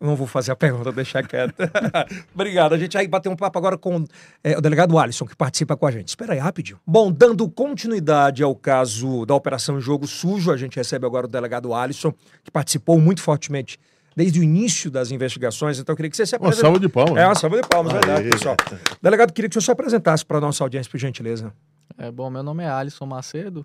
Não 0.00 0.16
vou 0.16 0.26
fazer 0.26 0.50
a 0.50 0.56
pergunta, 0.56 0.90
deixar 0.90 1.24
quieto. 1.24 1.54
Obrigado. 2.34 2.72
A 2.72 2.78
gente 2.78 2.94
vai 2.94 3.06
bater 3.06 3.28
um 3.28 3.36
papo 3.36 3.56
agora 3.60 3.78
com 3.78 4.04
é, 4.42 4.58
o 4.58 4.60
delegado 4.60 4.98
Alisson, 4.98 5.24
que 5.24 5.36
participa 5.36 5.76
com 5.76 5.86
a 5.86 5.90
gente. 5.92 6.08
Espera 6.08 6.32
aí, 6.32 6.40
rapidinho. 6.40 6.80
Bom, 6.84 7.12
dando 7.12 7.48
continuidade 7.48 8.42
ao 8.42 8.56
caso 8.56 9.24
da 9.24 9.36
Operação 9.36 9.80
Jogo 9.80 10.08
Sujo, 10.08 10.50
a 10.50 10.56
gente 10.56 10.74
recebe 10.74 11.06
agora 11.06 11.26
o 11.26 11.30
delegado 11.30 11.72
Alisson, 11.72 12.12
que 12.42 12.50
participou 12.50 12.98
muito 12.98 13.22
fortemente 13.22 13.78
desde 14.16 14.40
o 14.40 14.42
início 14.42 14.90
das 14.90 15.12
investigações. 15.12 15.78
Então, 15.78 15.92
eu 15.92 15.96
queria 15.96 16.10
que 16.10 16.16
você 16.16 16.26
se 16.26 16.34
apresentasse. 16.34 16.60
Uma 16.60 16.72
salva 16.72 16.80
de 16.80 16.88
palmas. 16.88 17.22
É, 17.22 17.24
uma 17.24 17.34
salva 17.36 17.62
de 17.62 17.68
palmas, 17.68 17.94
Aê. 17.94 18.00
verdade, 18.00 18.30
pessoal. 18.30 18.56
Delegado, 19.00 19.32
queria 19.32 19.48
que 19.48 19.54
você 19.54 19.60
se 19.60 19.70
apresentasse 19.70 20.26
para 20.26 20.38
a 20.38 20.40
nossa 20.40 20.64
audiência, 20.64 20.90
por 20.90 20.98
gentileza. 20.98 21.52
É, 21.96 22.10
bom, 22.10 22.28
meu 22.30 22.42
nome 22.42 22.64
é 22.64 22.68
Alisson 22.68 23.06
Macedo, 23.06 23.64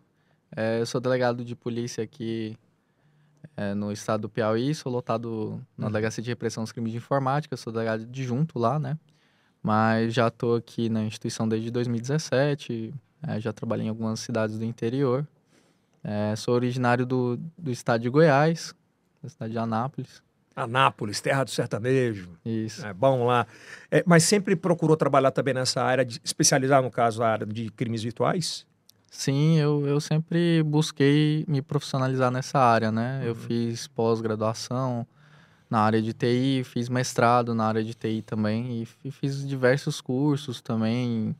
é, 0.55 0.79
eu 0.79 0.85
sou 0.85 0.99
delegado 0.99 1.43
de 1.43 1.55
polícia 1.55 2.03
aqui 2.03 2.57
é, 3.55 3.73
no 3.73 3.91
estado 3.91 4.21
do 4.21 4.29
Piauí, 4.29 4.73
sou 4.73 4.91
lotado 4.91 5.61
na 5.77 5.85
uhum. 5.85 5.91
Delegacia 5.91 6.23
de 6.23 6.29
Repressão 6.29 6.63
dos 6.63 6.71
Crimes 6.71 6.91
de 6.91 6.97
Informática, 6.97 7.57
sou 7.57 7.71
delegado 7.73 8.03
adjunto 8.03 8.57
lá, 8.57 8.79
né? 8.79 8.97
Mas 9.61 10.13
já 10.13 10.27
estou 10.27 10.55
aqui 10.55 10.89
na 10.89 11.03
instituição 11.03 11.47
desde 11.47 11.69
2017, 11.69 12.93
é, 13.27 13.39
já 13.39 13.51
trabalhei 13.51 13.87
em 13.87 13.89
algumas 13.89 14.19
cidades 14.19 14.57
do 14.57 14.63
interior. 14.63 15.27
É, 16.03 16.35
sou 16.35 16.55
originário 16.55 17.05
do, 17.05 17.37
do 17.57 17.69
estado 17.69 18.01
de 18.01 18.09
Goiás, 18.09 18.73
da 19.21 19.29
cidade 19.29 19.51
de 19.51 19.59
Anápolis. 19.59 20.23
Anápolis, 20.63 21.21
terra 21.21 21.43
do 21.43 21.49
sertanejo. 21.49 22.29
Isso. 22.45 22.85
É 22.85 22.93
bom 22.93 23.25
lá. 23.25 23.45
É, 23.91 24.03
mas 24.05 24.23
sempre 24.23 24.55
procurou 24.55 24.95
trabalhar 24.95 25.31
também 25.31 25.53
nessa 25.53 25.81
área, 25.81 26.05
de 26.05 26.19
especializar, 26.23 26.81
no 26.81 26.91
caso, 26.91 27.23
a 27.23 27.29
área 27.29 27.45
de 27.45 27.69
crimes 27.71 28.03
virtuais? 28.03 28.65
Sim, 29.11 29.57
eu, 29.57 29.87
eu 29.87 29.99
sempre 29.99 30.61
busquei 30.63 31.43
me 31.47 31.61
profissionalizar 31.61 32.29
nessa 32.29 32.59
área, 32.59 32.91
né? 32.91 33.19
Uhum. 33.21 33.27
Eu 33.27 33.35
fiz 33.35 33.87
pós-graduação 33.87 35.05
na 35.69 35.79
área 35.81 36.01
de 36.01 36.13
TI, 36.13 36.63
fiz 36.63 36.89
mestrado 36.89 37.53
na 37.53 37.65
área 37.65 37.83
de 37.83 37.93
TI 37.93 38.21
também 38.21 38.87
e, 39.03 39.11
fiz 39.11 39.47
diversos 39.47 40.01
cursos 40.01 40.61
também, 40.61 41.35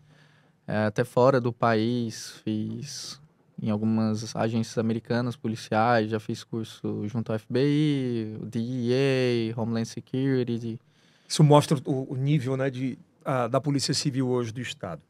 é, 0.68 0.86
até 0.86 1.04
fora 1.04 1.42
do 1.42 1.52
país. 1.52 2.34
Fiz 2.44 3.20
em 3.62 3.70
algumas 3.70 4.36
agências 4.36 4.78
americanas 4.78 5.36
policiais, 5.36 6.10
já 6.10 6.20
fiz 6.20 6.44
curso 6.44 7.08
junto 7.08 7.32
ao 7.32 7.40
FBI, 7.40 8.38
o 8.42 8.46
DEA, 8.46 9.54
Homeland 9.56 9.88
Security. 9.88 10.80
Isso 11.28 11.44
mostra 11.44 11.78
o, 11.86 12.14
o 12.14 12.16
nível 12.16 12.56
né, 12.56 12.70
de, 12.70 12.98
a, 13.24 13.48
da 13.48 13.60
Polícia 13.60 13.94
Civil 13.94 14.28
hoje 14.28 14.52
do 14.52 14.62
Estado. 14.62 15.02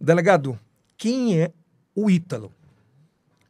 Delegado, 0.00 0.58
quem 0.96 1.40
é 1.40 1.52
o 1.94 2.10
Ítalo? 2.10 2.52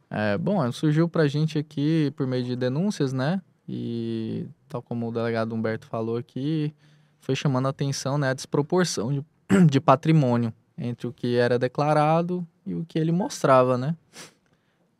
É, 0.09 0.37
bom, 0.37 0.71
surgiu 0.71 1.07
para 1.07 1.23
a 1.23 1.27
gente 1.27 1.57
aqui 1.57 2.11
por 2.15 2.25
meio 2.25 2.43
de 2.43 2.55
denúncias, 2.55 3.13
né? 3.13 3.41
E 3.67 4.47
tal 4.67 4.81
como 4.81 5.07
o 5.07 5.11
delegado 5.11 5.53
Humberto 5.53 5.85
falou 5.85 6.17
aqui, 6.17 6.73
foi 7.19 7.35
chamando 7.35 7.67
a 7.67 7.69
atenção 7.69 8.17
né, 8.17 8.29
a 8.29 8.33
desproporção 8.33 9.11
de, 9.13 9.23
de 9.69 9.79
patrimônio 9.79 10.51
entre 10.79 11.07
o 11.07 11.13
que 11.13 11.35
era 11.35 11.59
declarado 11.59 12.47
e 12.65 12.73
o 12.73 12.85
que 12.85 12.97
ele 12.97 13.11
mostrava, 13.11 13.77
né? 13.77 13.95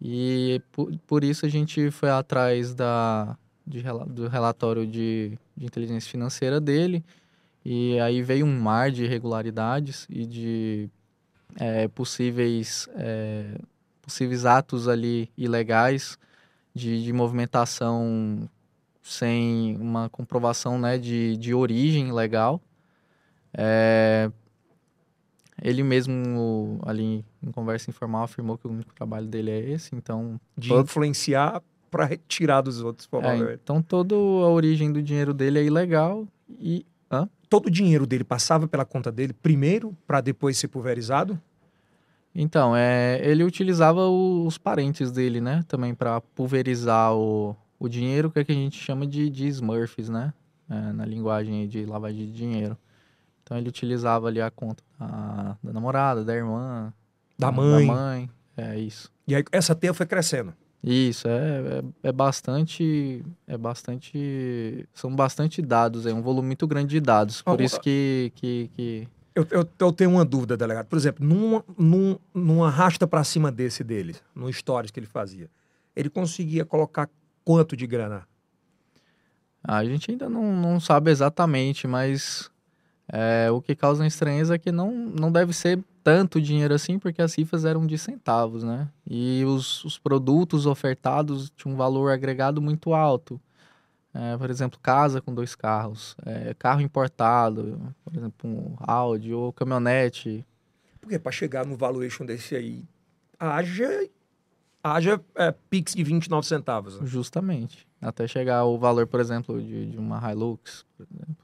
E 0.01 0.61
por, 0.71 0.91
por 1.07 1.23
isso 1.23 1.45
a 1.45 1.49
gente 1.49 1.89
foi 1.91 2.09
atrás 2.09 2.73
da, 2.73 3.37
de, 3.65 3.83
do 4.07 4.27
relatório 4.27 4.85
de, 4.85 5.37
de 5.55 5.65
inteligência 5.65 6.09
financeira 6.09 6.59
dele, 6.59 7.03
e 7.63 7.99
aí 7.99 8.21
veio 8.21 8.45
um 8.45 8.59
mar 8.59 8.91
de 8.91 9.03
irregularidades 9.03 10.05
e 10.09 10.25
de 10.25 10.89
é, 11.57 11.87
possíveis, 11.87 12.87
é, 12.95 13.57
possíveis 14.01 14.45
atos 14.45 14.87
ali 14.87 15.29
ilegais 15.37 16.17
de, 16.73 17.03
de 17.03 17.11
movimentação 17.11 18.49
sem 19.01 19.75
uma 19.77 20.09
comprovação 20.09 20.79
né, 20.79 20.97
de, 20.97 21.35
de 21.37 21.53
origem 21.53 22.11
legal. 22.11 22.61
É, 23.53 24.31
ele 25.61 25.83
mesmo, 25.83 26.79
ali 26.85 27.23
em 27.41 27.51
conversa 27.51 27.89
informal, 27.89 28.23
afirmou 28.23 28.57
que 28.57 28.67
o 28.67 28.71
único 28.71 28.93
trabalho 28.93 29.27
dele 29.27 29.51
é 29.51 29.59
esse, 29.59 29.95
então... 29.95 30.39
De 30.57 30.73
influenciar 30.73 31.61
para 31.89 32.05
retirar 32.05 32.61
dos 32.61 32.81
outros, 32.81 33.07
É, 33.51 33.53
então, 33.55 33.81
toda 33.81 34.15
a 34.15 34.49
origem 34.49 34.91
do 34.91 35.01
dinheiro 35.01 35.33
dele 35.33 35.59
é 35.59 35.63
ilegal 35.63 36.27
e... 36.59 36.85
Hã? 37.11 37.27
Todo 37.49 37.65
o 37.65 37.71
dinheiro 37.71 38.05
dele 38.05 38.23
passava 38.23 38.67
pela 38.67 38.85
conta 38.85 39.11
dele 39.11 39.33
primeiro 39.33 39.97
para 40.05 40.21
depois 40.21 40.57
ser 40.57 40.67
pulverizado? 40.67 41.39
Então, 42.33 42.75
é, 42.75 43.19
ele 43.23 43.43
utilizava 43.43 44.07
os 44.07 44.57
parentes 44.57 45.11
dele, 45.11 45.41
né? 45.41 45.63
Também 45.67 45.95
para 45.95 46.21
pulverizar 46.21 47.13
o, 47.15 47.55
o 47.79 47.89
dinheiro 47.89 48.29
que, 48.29 48.39
é 48.39 48.43
que 48.43 48.51
a 48.51 48.55
gente 48.55 48.77
chama 48.77 49.07
de, 49.07 49.29
de 49.29 49.47
Smurfs, 49.47 50.09
né? 50.09 50.31
É, 50.69 50.93
na 50.93 51.05
linguagem 51.05 51.67
de 51.67 51.85
lavagem 51.85 52.27
de 52.27 52.31
dinheiro. 52.31 52.77
Então 53.49 53.57
ele 53.57 53.67
utilizava 53.67 54.27
ali 54.27 54.39
a 54.39 54.51
conta 54.51 54.83
da, 54.99 55.57
da 55.63 55.73
namorada, 55.73 56.23
da 56.23 56.35
irmã, 56.35 56.93
Da 57.35 57.51
mãe. 57.51 57.87
Da 57.87 57.93
mãe. 57.93 58.29
É 58.55 58.77
isso. 58.77 59.11
E 59.27 59.33
aí 59.33 59.43
essa 59.51 59.73
teia 59.73 59.91
foi 59.91 60.05
crescendo. 60.05 60.53
Isso, 60.83 61.27
é, 61.27 61.81
é, 62.03 62.09
é 62.09 62.11
bastante. 62.11 63.25
É 63.47 63.57
bastante. 63.57 64.87
São 64.93 65.15
bastante 65.15 65.63
dados, 65.63 66.05
é 66.05 66.13
um 66.13 66.21
volume 66.21 66.49
muito 66.49 66.67
grande 66.67 66.89
de 66.89 66.99
dados. 66.99 67.41
Por 67.41 67.59
Ah, 67.59 67.63
isso 67.63 67.79
que. 67.81 68.31
que, 68.35 68.69
que 68.75 69.07
Eu, 69.33 69.47
eu, 69.49 69.67
eu 69.79 69.91
tenho 69.91 70.11
uma 70.11 70.23
dúvida, 70.23 70.55
delegado. 70.55 70.85
Por 70.85 70.97
exemplo, 70.97 71.25
num, 71.25 71.61
num, 71.75 72.19
num 72.33 72.63
arrasta 72.63 73.07
pra 73.07 73.23
cima 73.23 73.51
desse 73.51 73.83
dele, 73.83 74.15
no 74.35 74.51
stories 74.53 74.91
que 74.91 74.99
ele 74.99 75.07
fazia, 75.07 75.49
ele 75.95 76.09
conseguia 76.09 76.63
colocar 76.63 77.09
quanto 77.43 77.75
de 77.75 77.87
grana? 77.87 78.27
a 79.61 79.83
gente 79.83 80.11
ainda 80.11 80.29
não, 80.29 80.55
não 80.55 80.79
sabe 80.79 81.11
exatamente, 81.11 81.85
mas 81.87 82.49
é, 83.11 83.49
o 83.49 83.59
que 83.59 83.75
causa 83.75 84.05
estranheza 84.05 84.55
é 84.55 84.59
que 84.59 84.71
não, 84.71 84.93
não 84.93 85.31
deve 85.31 85.51
ser 85.51 85.83
tanto 86.03 86.39
dinheiro 86.39 86.73
assim, 86.73 86.99
porque 86.99 87.21
as 87.21 87.31
cifras 87.31 87.65
eram 87.65 87.85
de 87.85 87.97
centavos, 87.97 88.63
né? 88.63 88.87
E 89.07 89.43
os, 89.45 89.83
os 89.83 89.97
produtos 89.97 90.67
ofertados 90.67 91.51
tinham 91.55 91.73
um 91.73 91.77
valor 91.77 92.11
agregado 92.11 92.61
muito 92.61 92.93
alto. 92.93 93.41
É, 94.13 94.37
por 94.37 94.49
exemplo, 94.49 94.79
casa 94.81 95.21
com 95.21 95.33
dois 95.33 95.53
carros, 95.55 96.15
é, 96.25 96.53
carro 96.55 96.81
importado, 96.81 97.93
por 98.03 98.15
exemplo, 98.15 98.49
um 98.49 98.75
Audi 98.79 99.33
ou 99.33 99.53
caminhonete. 99.53 100.45
Porque 100.99 101.19
para 101.19 101.31
chegar 101.31 101.65
no 101.65 101.77
valuation 101.77 102.25
desse 102.25 102.55
aí, 102.55 102.83
haja, 103.39 104.09
haja 104.83 105.21
é, 105.35 105.53
Pix 105.69 105.93
de 105.93 106.03
29 106.03 106.45
centavos. 106.45 106.99
né? 106.99 107.05
Justamente. 107.05 107.87
Até 108.01 108.27
chegar 108.27 108.57
ao 108.57 108.79
valor, 108.79 109.05
por 109.05 109.19
exemplo, 109.19 109.61
de, 109.61 109.91
de 109.91 109.97
uma 109.97 110.19
Hilux, 110.31 110.85
por 110.97 111.05
exemplo. 111.11 111.38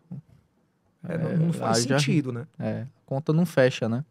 É, 1.09 1.17
não, 1.17 1.37
não 1.47 1.53
faz 1.53 1.77
sentido, 1.99 2.31
né? 2.31 2.47
É, 2.59 2.81
a 2.81 2.87
conta 3.05 3.31
não 3.33 3.45
fecha, 3.45 3.87
né? 3.89 4.03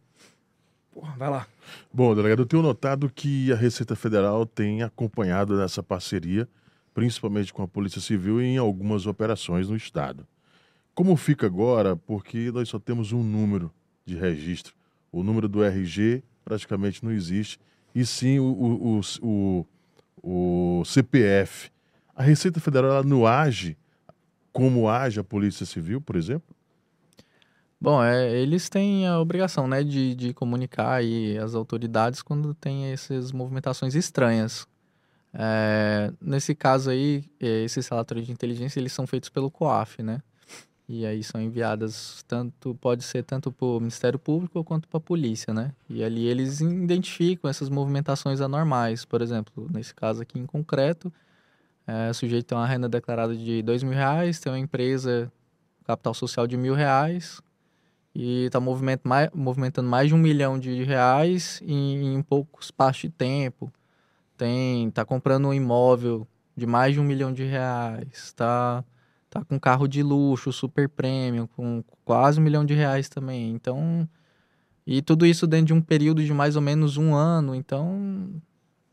Porra, 0.93 1.15
vai 1.17 1.29
lá. 1.31 1.47
Bom, 1.93 2.15
delegado, 2.15 2.41
eu 2.43 2.47
tenho 2.47 2.63
notado 2.63 3.11
que 3.11 3.53
a 3.53 3.57
Receita 3.57 3.97
Federal 3.97 4.47
tem 4.47 4.83
acompanhado 4.83 5.57
nessa 5.57 5.83
parceria, 5.83 6.49
principalmente 6.95 7.53
com 7.53 7.63
a 7.63 7.69
Polícia 7.69 8.01
Civil, 8.01 8.41
em 8.41 8.57
algumas 8.59 9.07
operações 9.07 9.69
no 9.69 9.77
Estado. 9.77 10.27
Como 10.95 11.17
fica 11.17 11.47
agora? 11.47 11.97
Porque 11.97 12.53
nós 12.53 12.69
só 12.69 12.79
temos 12.79 13.11
um 13.13 13.23
número 13.23 13.73
de 14.07 14.15
registro. 14.17 14.73
O 15.11 15.23
número 15.25 15.49
do 15.49 15.65
RG 15.65 16.23
praticamente 16.45 17.05
não 17.05 17.11
existe, 17.11 17.59
e 17.95 18.05
sim 18.07 18.39
o, 18.39 18.45
o, 18.45 19.01
o, 19.01 19.67
o- 20.23 20.81
o 20.81 20.85
CPF. 20.85 21.71
A 22.15 22.23
Receita 22.23 22.61
Federal 22.61 22.91
ela 22.91 23.03
não 23.03 23.27
age 23.27 23.77
como 24.53 24.89
age 24.89 25.19
a 25.19 25.25
Polícia 25.25 25.67
Civil, 25.67 26.01
por 26.01 26.15
exemplo? 26.17 26.54
Bom, 27.85 28.03
é, 28.03 28.35
eles 28.41 28.71
têm 28.71 29.07
a 29.07 29.21
obrigação, 29.21 29.69
né, 29.69 29.85
de, 29.85 30.15
de 30.15 30.33
comunicar 30.33 30.95
aí 30.95 31.37
as 31.37 31.55
autoridades 31.55 32.23
quando 32.23 32.55
tem 32.55 32.87
essas 32.87 33.31
movimentações 33.31 33.95
estranhas. 33.95 34.67
É, 35.35 36.11
nesse 36.19 36.55
caso 36.55 36.89
aí, 36.89 37.25
é, 37.39 37.63
esses 37.63 37.87
relatórios 37.87 38.27
de 38.27 38.33
inteligência, 38.33 38.81
eles 38.81 38.91
são 38.91 39.07
feitos 39.07 39.29
pelo 39.29 39.51
COAF, 39.51 40.03
né? 40.03 40.23
E 40.89 41.05
aí 41.05 41.23
são 41.23 41.39
enviadas 41.39 42.25
tanto, 42.27 42.75
pode 42.77 43.05
ser 43.05 43.23
tanto 43.23 43.53
para 43.53 43.67
o 43.67 43.79
Ministério 43.81 44.19
Público 44.19 44.65
quanto 44.65 44.89
para 44.89 44.97
a 44.97 45.01
polícia, 45.03 45.53
né? 45.53 45.71
E 45.87 46.03
ali 46.03 46.27
eles 46.27 46.63
identificam 46.63 47.51
essas 47.51 47.69
movimentações 47.69 48.41
anormais. 48.41 49.05
Por 49.05 49.21
exemplo, 49.21 49.69
nesse 49.71 49.95
caso 49.95 50.23
aqui 50.23 50.39
em 50.39 50.47
concreto, 50.47 51.13
é, 51.87 52.09
o 52.09 52.15
sujeito 52.15 52.47
tem 52.47 52.57
uma 52.57 52.67
renda 52.67 52.89
declarada 52.89 53.37
de 53.37 53.61
dois 53.63 53.83
mil 53.83 53.93
reais, 53.93 54.41
tem 54.41 54.51
uma 54.51 54.59
empresa 54.59 55.31
capital 55.85 56.15
social 56.15 56.47
de 56.47 56.57
mil 56.57 56.73
reais 56.73 57.43
e 58.15 58.47
está 58.47 58.61
movimentando 58.61 59.89
mais 59.89 60.09
de 60.09 60.15
um 60.15 60.19
milhão 60.19 60.59
de 60.59 60.85
reais 60.85 61.61
em, 61.67 62.15
em 62.15 62.23
pouco 62.23 62.61
espaço 62.63 63.03
de 63.03 63.11
tempo. 63.11 63.73
Tem, 64.37 64.91
tá 64.91 65.05
comprando 65.05 65.49
um 65.49 65.55
imóvel 65.55 66.27
de 66.57 66.67
mais 66.67 66.95
de 66.95 67.01
um 67.01 67.05
milhão 67.05 67.33
de 67.33 67.45
reais, 67.45 68.33
tá, 68.35 68.85
tá 69.29 69.45
com 69.45 69.59
carro 69.59 69.89
de 69.89 70.03
luxo, 70.03 70.53
super 70.53 70.89
premium, 70.89 71.47
com 71.49 71.83
quase 72.05 72.39
um 72.39 72.43
milhão 72.43 72.65
de 72.65 72.75
reais 72.75 73.09
também. 73.09 73.51
Então, 73.51 74.09
e 74.87 75.03
tudo 75.03 75.27
isso 75.27 75.47
dentro 75.47 75.67
de 75.67 75.73
um 75.73 75.81
período 75.81 76.23
de 76.23 76.33
mais 76.33 76.55
ou 76.55 76.63
menos 76.63 76.97
um 76.97 77.15
ano. 77.15 77.55
Então, 77.55 78.41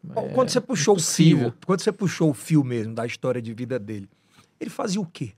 Bom, 0.04 0.30
quando 0.30 0.50
você 0.50 0.60
puxou 0.60 0.96
o 0.96 0.98
impossível. 0.98 1.52
fio, 1.52 1.58
quando 1.66 1.82
você 1.82 1.92
puxou 1.92 2.32
o 2.32 2.34
fio 2.34 2.64
mesmo 2.64 2.96
da 2.96 3.06
história 3.06 3.42
de 3.42 3.54
vida 3.54 3.78
dele, 3.78 4.10
ele 4.60 4.70
fazia 4.70 5.00
o 5.00 5.06
quê? 5.06 5.34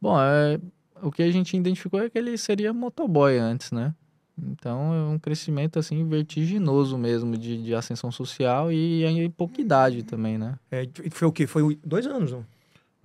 Bom, 0.00 0.20
é, 0.20 0.60
o 1.04 1.12
que 1.12 1.22
a 1.22 1.30
gente 1.30 1.56
identificou 1.56 2.00
é 2.00 2.08
que 2.08 2.16
ele 2.16 2.36
seria 2.38 2.72
motoboy 2.72 3.36
antes, 3.36 3.70
né? 3.70 3.94
Então 4.36 4.92
é 4.92 5.14
um 5.14 5.18
crescimento 5.18 5.78
assim 5.78 6.06
vertiginoso 6.08 6.98
mesmo 6.98 7.36
de, 7.36 7.62
de 7.62 7.74
ascensão 7.74 8.10
social 8.10 8.72
e 8.72 9.04
em 9.04 9.30
pouca 9.30 9.60
idade 9.60 10.02
também, 10.02 10.38
né? 10.38 10.58
É, 10.70 10.88
foi 11.10 11.28
o 11.28 11.32
quê? 11.32 11.46
Foi 11.46 11.78
dois 11.84 12.06
anos, 12.06 12.32
não? 12.32 12.44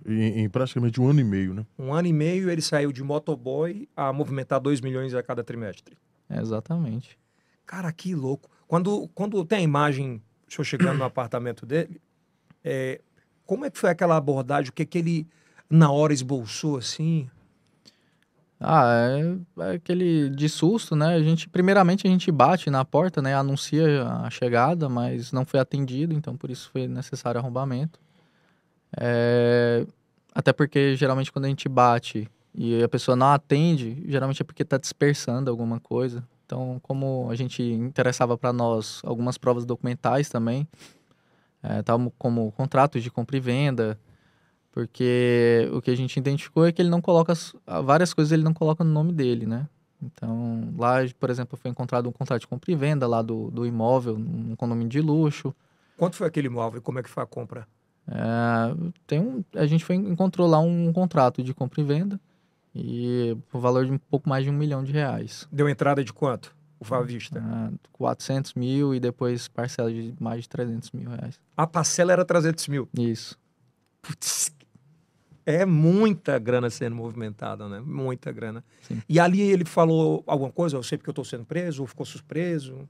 Em, 0.04 0.40
em 0.40 0.48
praticamente 0.48 1.00
um 1.00 1.08
ano 1.08 1.20
e 1.20 1.24
meio, 1.24 1.54
né? 1.54 1.64
Um 1.78 1.92
ano 1.92 2.08
e 2.08 2.12
meio 2.12 2.50
ele 2.50 2.62
saiu 2.62 2.90
de 2.90 3.02
motoboy 3.02 3.88
a 3.94 4.12
movimentar 4.12 4.58
2 4.58 4.80
milhões 4.80 5.14
a 5.14 5.22
cada 5.22 5.44
trimestre. 5.44 5.96
É, 6.28 6.40
exatamente. 6.40 7.18
Cara, 7.66 7.92
que 7.92 8.14
louco. 8.14 8.50
Quando, 8.66 9.08
quando 9.14 9.44
tem 9.44 9.58
a 9.58 9.62
imagem, 9.62 10.22
o 10.48 10.52
senhor 10.52 10.64
chegando 10.64 10.98
no 10.98 11.04
apartamento 11.04 11.66
dele, 11.66 12.00
é, 12.64 13.00
como 13.44 13.64
é 13.64 13.70
que 13.70 13.78
foi 13.78 13.90
aquela 13.90 14.16
abordagem? 14.16 14.70
O 14.70 14.72
que, 14.72 14.86
que 14.86 14.98
ele, 14.98 15.26
na 15.68 15.90
hora, 15.92 16.12
esboçou 16.12 16.78
assim? 16.78 17.28
Ah, 18.62 18.92
é, 19.58 19.70
é 19.70 19.74
aquele 19.76 20.28
de 20.28 20.46
susto, 20.48 20.94
né? 20.94 21.14
A 21.14 21.22
gente, 21.22 21.48
primeiramente, 21.48 22.06
a 22.06 22.10
gente 22.10 22.30
bate 22.30 22.68
na 22.68 22.84
porta, 22.84 23.22
né? 23.22 23.34
Anuncia 23.34 24.04
a 24.04 24.28
chegada, 24.28 24.86
mas 24.86 25.32
não 25.32 25.46
foi 25.46 25.58
atendido, 25.58 26.12
então 26.12 26.36
por 26.36 26.50
isso 26.50 26.68
foi 26.70 26.86
necessário 26.86 27.40
arrombamento. 27.40 27.98
É, 28.98 29.86
até 30.34 30.52
porque, 30.52 30.94
geralmente, 30.94 31.32
quando 31.32 31.46
a 31.46 31.48
gente 31.48 31.68
bate 31.68 32.28
e 32.54 32.82
a 32.82 32.88
pessoa 32.88 33.16
não 33.16 33.28
atende, 33.32 34.04
geralmente 34.06 34.42
é 34.42 34.44
porque 34.44 34.62
está 34.62 34.76
dispersando 34.76 35.50
alguma 35.50 35.80
coisa. 35.80 36.22
Então, 36.44 36.78
como 36.82 37.28
a 37.30 37.34
gente 37.36 37.62
interessava 37.62 38.36
para 38.36 38.52
nós 38.52 39.00
algumas 39.04 39.38
provas 39.38 39.64
documentais 39.64 40.28
também, 40.28 40.68
é, 41.62 41.82
tal 41.82 42.12
como 42.18 42.52
contratos 42.52 43.02
de 43.02 43.10
compra 43.10 43.36
e 43.36 43.40
venda, 43.40 43.98
porque 44.72 45.68
o 45.72 45.80
que 45.82 45.90
a 45.90 45.96
gente 45.96 46.16
identificou 46.16 46.66
é 46.66 46.72
que 46.72 46.80
ele 46.80 46.88
não 46.90 47.00
coloca 47.00 47.32
as- 47.32 47.54
várias 47.84 48.14
coisas 48.14 48.32
ele 48.32 48.42
não 48.42 48.54
coloca 48.54 48.84
no 48.84 48.90
nome 48.92 49.12
dele, 49.12 49.46
né? 49.46 49.68
Então, 50.02 50.72
lá, 50.78 50.96
por 51.18 51.28
exemplo, 51.28 51.58
foi 51.60 51.70
encontrado 51.70 52.08
um 52.08 52.12
contrato 52.12 52.40
de 52.40 52.46
compra 52.46 52.72
e 52.72 52.74
venda 52.74 53.06
lá 53.06 53.20
do, 53.20 53.50
do 53.50 53.66
imóvel, 53.66 54.18
num 54.18 54.56
condomínio 54.56 54.88
de 54.88 55.00
luxo. 55.00 55.54
Quanto 55.96 56.16
foi 56.16 56.26
aquele 56.26 56.46
imóvel 56.46 56.78
e 56.78 56.80
como 56.82 56.98
é 56.98 57.02
que 57.02 57.10
foi 57.10 57.22
a 57.22 57.26
compra? 57.26 57.68
É, 58.08 58.14
tem 59.06 59.20
um, 59.20 59.44
a 59.54 59.66
gente 59.66 59.84
foi, 59.84 59.96
encontrou 59.96 60.48
lá 60.48 60.58
um 60.58 60.90
contrato 60.92 61.42
de 61.42 61.52
compra 61.52 61.80
e 61.80 61.84
venda 61.84 62.20
e 62.74 63.36
por 63.50 63.60
valor 63.60 63.84
de 63.84 63.92
um 63.92 63.98
pouco 63.98 64.26
mais 64.28 64.44
de 64.44 64.50
um 64.50 64.54
milhão 64.54 64.82
de 64.82 64.90
reais. 64.92 65.46
Deu 65.52 65.68
entrada 65.68 66.02
de 66.02 66.12
quanto? 66.12 66.56
O 66.80 66.94
à 66.94 67.02
vista. 67.02 67.38
É, 67.38 67.70
400 67.92 68.54
mil 68.54 68.94
e 68.94 69.00
depois 69.00 69.48
parcela 69.48 69.92
de 69.92 70.14
mais 70.18 70.42
de 70.44 70.48
300 70.48 70.90
mil 70.92 71.10
reais. 71.10 71.38
A 71.54 71.66
parcela 71.66 72.10
era 72.10 72.24
300 72.24 72.66
mil. 72.68 72.88
Isso. 72.98 73.38
Putz, 74.00 74.50
é 75.44 75.64
muita 75.64 76.38
grana 76.38 76.70
sendo 76.70 76.96
movimentada, 76.96 77.68
né? 77.68 77.80
Muita 77.80 78.30
grana. 78.32 78.64
Sim. 78.82 79.02
E 79.08 79.18
ali 79.18 79.40
ele 79.40 79.64
falou 79.64 80.22
alguma 80.26 80.50
coisa? 80.50 80.76
Eu 80.76 80.82
sei 80.82 80.98
porque 80.98 81.10
eu 81.10 81.12
estou 81.12 81.24
sendo 81.24 81.44
preso, 81.44 81.82
ou 81.82 81.86
ficou 81.86 82.06
surpreso? 82.06 82.88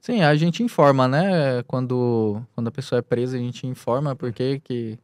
Sim, 0.00 0.22
a 0.22 0.34
gente 0.34 0.62
informa, 0.62 1.06
né? 1.06 1.62
Quando, 1.64 2.42
quando 2.54 2.68
a 2.68 2.70
pessoa 2.70 3.00
é 3.00 3.02
presa, 3.02 3.36
a 3.36 3.40
gente 3.40 3.66
informa 3.66 4.16
porque 4.16 4.60
que, 4.60 4.98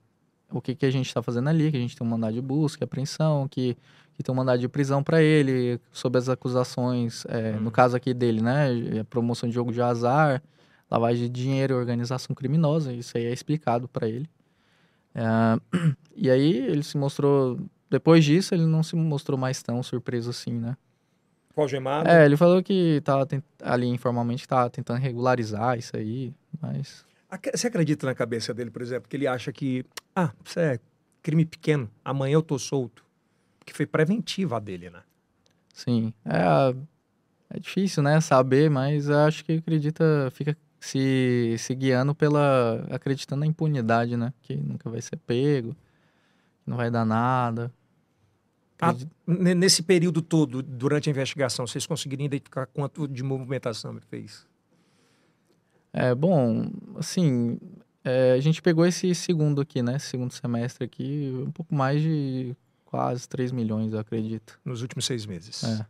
o 0.50 0.60
que, 0.60 0.74
que 0.74 0.86
a 0.86 0.90
gente 0.90 1.06
está 1.06 1.22
fazendo 1.22 1.48
ali, 1.48 1.70
que 1.70 1.76
a 1.76 1.80
gente 1.80 1.96
tem 1.96 2.06
um 2.06 2.10
mandado 2.10 2.32
de 2.32 2.40
busca, 2.40 2.84
apreensão, 2.84 3.46
que, 3.46 3.76
que 4.14 4.22
tem 4.22 4.32
um 4.32 4.36
mandado 4.36 4.58
de 4.58 4.68
prisão 4.68 5.02
para 5.02 5.22
ele, 5.22 5.78
sob 5.92 6.16
as 6.18 6.30
acusações, 6.30 7.26
é, 7.28 7.52
no 7.52 7.70
caso 7.70 7.94
aqui 7.94 8.14
dele, 8.14 8.40
né? 8.40 8.98
é 8.98 9.04
Promoção 9.04 9.48
de 9.48 9.54
jogo 9.54 9.70
de 9.70 9.82
azar, 9.82 10.42
lavagem 10.90 11.24
de 11.24 11.28
dinheiro 11.28 11.74
e 11.74 11.76
organização 11.76 12.34
criminosa, 12.34 12.92
isso 12.92 13.18
aí 13.18 13.26
é 13.26 13.32
explicado 13.32 13.86
para 13.88 14.08
ele. 14.08 14.28
É, 15.16 15.58
e 16.14 16.30
aí 16.30 16.58
ele 16.58 16.82
se 16.82 16.98
mostrou, 16.98 17.58
depois 17.90 18.22
disso, 18.22 18.54
ele 18.54 18.66
não 18.66 18.82
se 18.82 18.94
mostrou 18.94 19.38
mais 19.38 19.62
tão 19.62 19.82
surpreso 19.82 20.28
assim, 20.28 20.52
né? 20.52 20.76
Algemado? 21.56 22.06
É, 22.06 22.26
ele 22.26 22.36
falou 22.36 22.62
que 22.62 23.00
tava 23.02 23.26
ali 23.62 23.86
informalmente 23.86 24.46
tava 24.46 24.68
tentando 24.68 25.00
regularizar 25.00 25.78
isso 25.78 25.96
aí, 25.96 26.34
mas 26.60 27.02
Você 27.54 27.66
acredita 27.66 28.06
na 28.06 28.14
cabeça 28.14 28.52
dele, 28.52 28.70
por 28.70 28.82
exemplo, 28.82 29.08
que 29.08 29.16
ele 29.16 29.26
acha 29.26 29.50
que, 29.50 29.82
ah, 30.14 30.30
isso 30.44 30.60
é 30.60 30.78
crime 31.22 31.46
pequeno, 31.46 31.90
amanhã 32.04 32.34
eu 32.34 32.42
tô 32.42 32.58
solto? 32.58 33.02
Que 33.64 33.72
foi 33.72 33.86
preventiva 33.86 34.60
dele, 34.60 34.90
né? 34.90 35.00
sim, 35.72 36.12
é, 36.24 36.74
é 37.56 37.58
difícil, 37.58 38.02
né, 38.02 38.20
saber, 38.20 38.70
mas 38.70 39.08
acho 39.10 39.44
que 39.44 39.52
acredita, 39.54 40.30
fica 40.32 40.56
se, 40.86 41.56
se 41.58 41.74
guiando 41.74 42.14
pela. 42.14 42.86
acreditando 42.90 43.40
na 43.40 43.46
impunidade, 43.46 44.16
né? 44.16 44.32
Que 44.42 44.56
nunca 44.56 44.88
vai 44.88 45.02
ser 45.02 45.16
pego, 45.16 45.74
que 46.62 46.70
não 46.70 46.76
vai 46.76 46.90
dar 46.90 47.04
nada. 47.04 47.72
Ah, 48.80 48.94
Nesse 49.26 49.82
período 49.82 50.22
todo, 50.22 50.62
durante 50.62 51.08
a 51.08 51.10
investigação, 51.10 51.66
vocês 51.66 51.86
conseguiram 51.86 52.24
identificar 52.24 52.66
quanto 52.66 53.08
de 53.08 53.22
movimentação 53.22 53.92
ele 53.92 54.02
fez? 54.02 54.46
É, 55.92 56.14
bom, 56.14 56.70
assim, 56.96 57.58
é, 58.04 58.32
a 58.32 58.40
gente 58.40 58.60
pegou 58.60 58.86
esse 58.86 59.14
segundo 59.14 59.62
aqui, 59.62 59.82
né? 59.82 59.96
Esse 59.96 60.06
segundo 60.06 60.32
semestre 60.32 60.84
aqui, 60.84 61.32
um 61.46 61.50
pouco 61.50 61.74
mais 61.74 62.00
de 62.02 62.54
quase 62.84 63.28
3 63.28 63.50
milhões, 63.50 63.92
eu 63.92 63.98
acredito. 63.98 64.60
Nos 64.64 64.82
últimos 64.82 65.06
seis 65.06 65.26
meses. 65.26 65.64
É. 65.64 65.86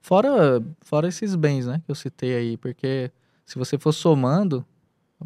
Fora, 0.00 0.62
fora 0.80 1.08
esses 1.08 1.34
bens, 1.34 1.66
né, 1.66 1.82
que 1.84 1.90
eu 1.90 1.94
citei 1.94 2.34
aí, 2.36 2.56
porque 2.56 3.10
se 3.50 3.58
você 3.58 3.76
for 3.76 3.92
somando, 3.92 4.64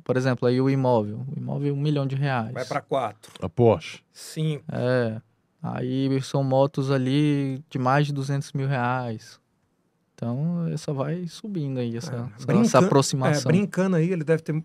por 0.03 0.17
exemplo, 0.17 0.49
aí 0.49 0.61
o 0.61 0.71
imóvel, 0.71 1.25
o 1.35 1.39
imóvel 1.39 1.69
é 1.75 1.77
um 1.77 1.81
milhão 1.81 2.07
de 2.07 2.17
reais. 2.17 2.53
Vai 2.55 2.65
para 2.65 2.81
quatro, 2.81 3.31
A 3.43 3.49
Porsche. 3.51 4.03
cinco. 4.13 4.65
É, 4.73 5.21
aí 5.63 6.21
são 6.23 6.43
motos 6.43 6.91
ali 6.91 7.63
de 7.69 7.79
mais 7.79 8.07
de 8.07 8.13
200 8.15 8.53
mil 8.55 8.67
reais. 8.67 9.39
Então, 10.15 10.65
só 10.79 10.93
vai 10.95 11.27
subindo 11.29 11.79
aí 11.81 11.97
essa, 11.97 12.15
É, 12.15 12.43
essa- 12.43 12.53
essa 12.61 12.79
É, 12.79 12.85
aproximação. 12.87 13.51
brincando 13.51 13.97
aí, 13.97 14.11
ele 14.11 14.25
deve 14.25 14.43
ter 14.43 14.65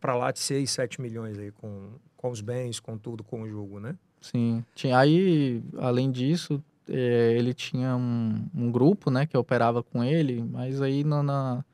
para 0.00 0.14
lá 0.14 0.30
de 0.30 0.38
6, 0.38 0.70
7 0.70 1.00
milhões 1.00 1.38
aí 1.38 1.50
com, 1.50 1.92
com 2.16 2.30
os 2.30 2.40
bens, 2.40 2.78
com 2.78 2.96
tudo, 2.98 3.24
com 3.24 3.42
o 3.42 3.48
jogo, 3.48 3.80
né? 3.80 3.96
Sim. 4.20 4.64
Tinha, 4.74 4.98
aí, 4.98 5.62
além 5.78 6.10
disso, 6.10 6.62
eh, 6.88 7.34
ele 7.36 7.52
tinha 7.52 7.96
um, 7.96 8.46
um 8.54 8.70
grupo, 8.70 9.10
né, 9.10 9.26
que 9.26 9.36
operava 9.36 9.82
com 9.82 10.04
ele, 10.04 10.42
mas 10.44 10.80
aí 10.80 11.02
na, 11.02 11.22
na- 11.22 11.64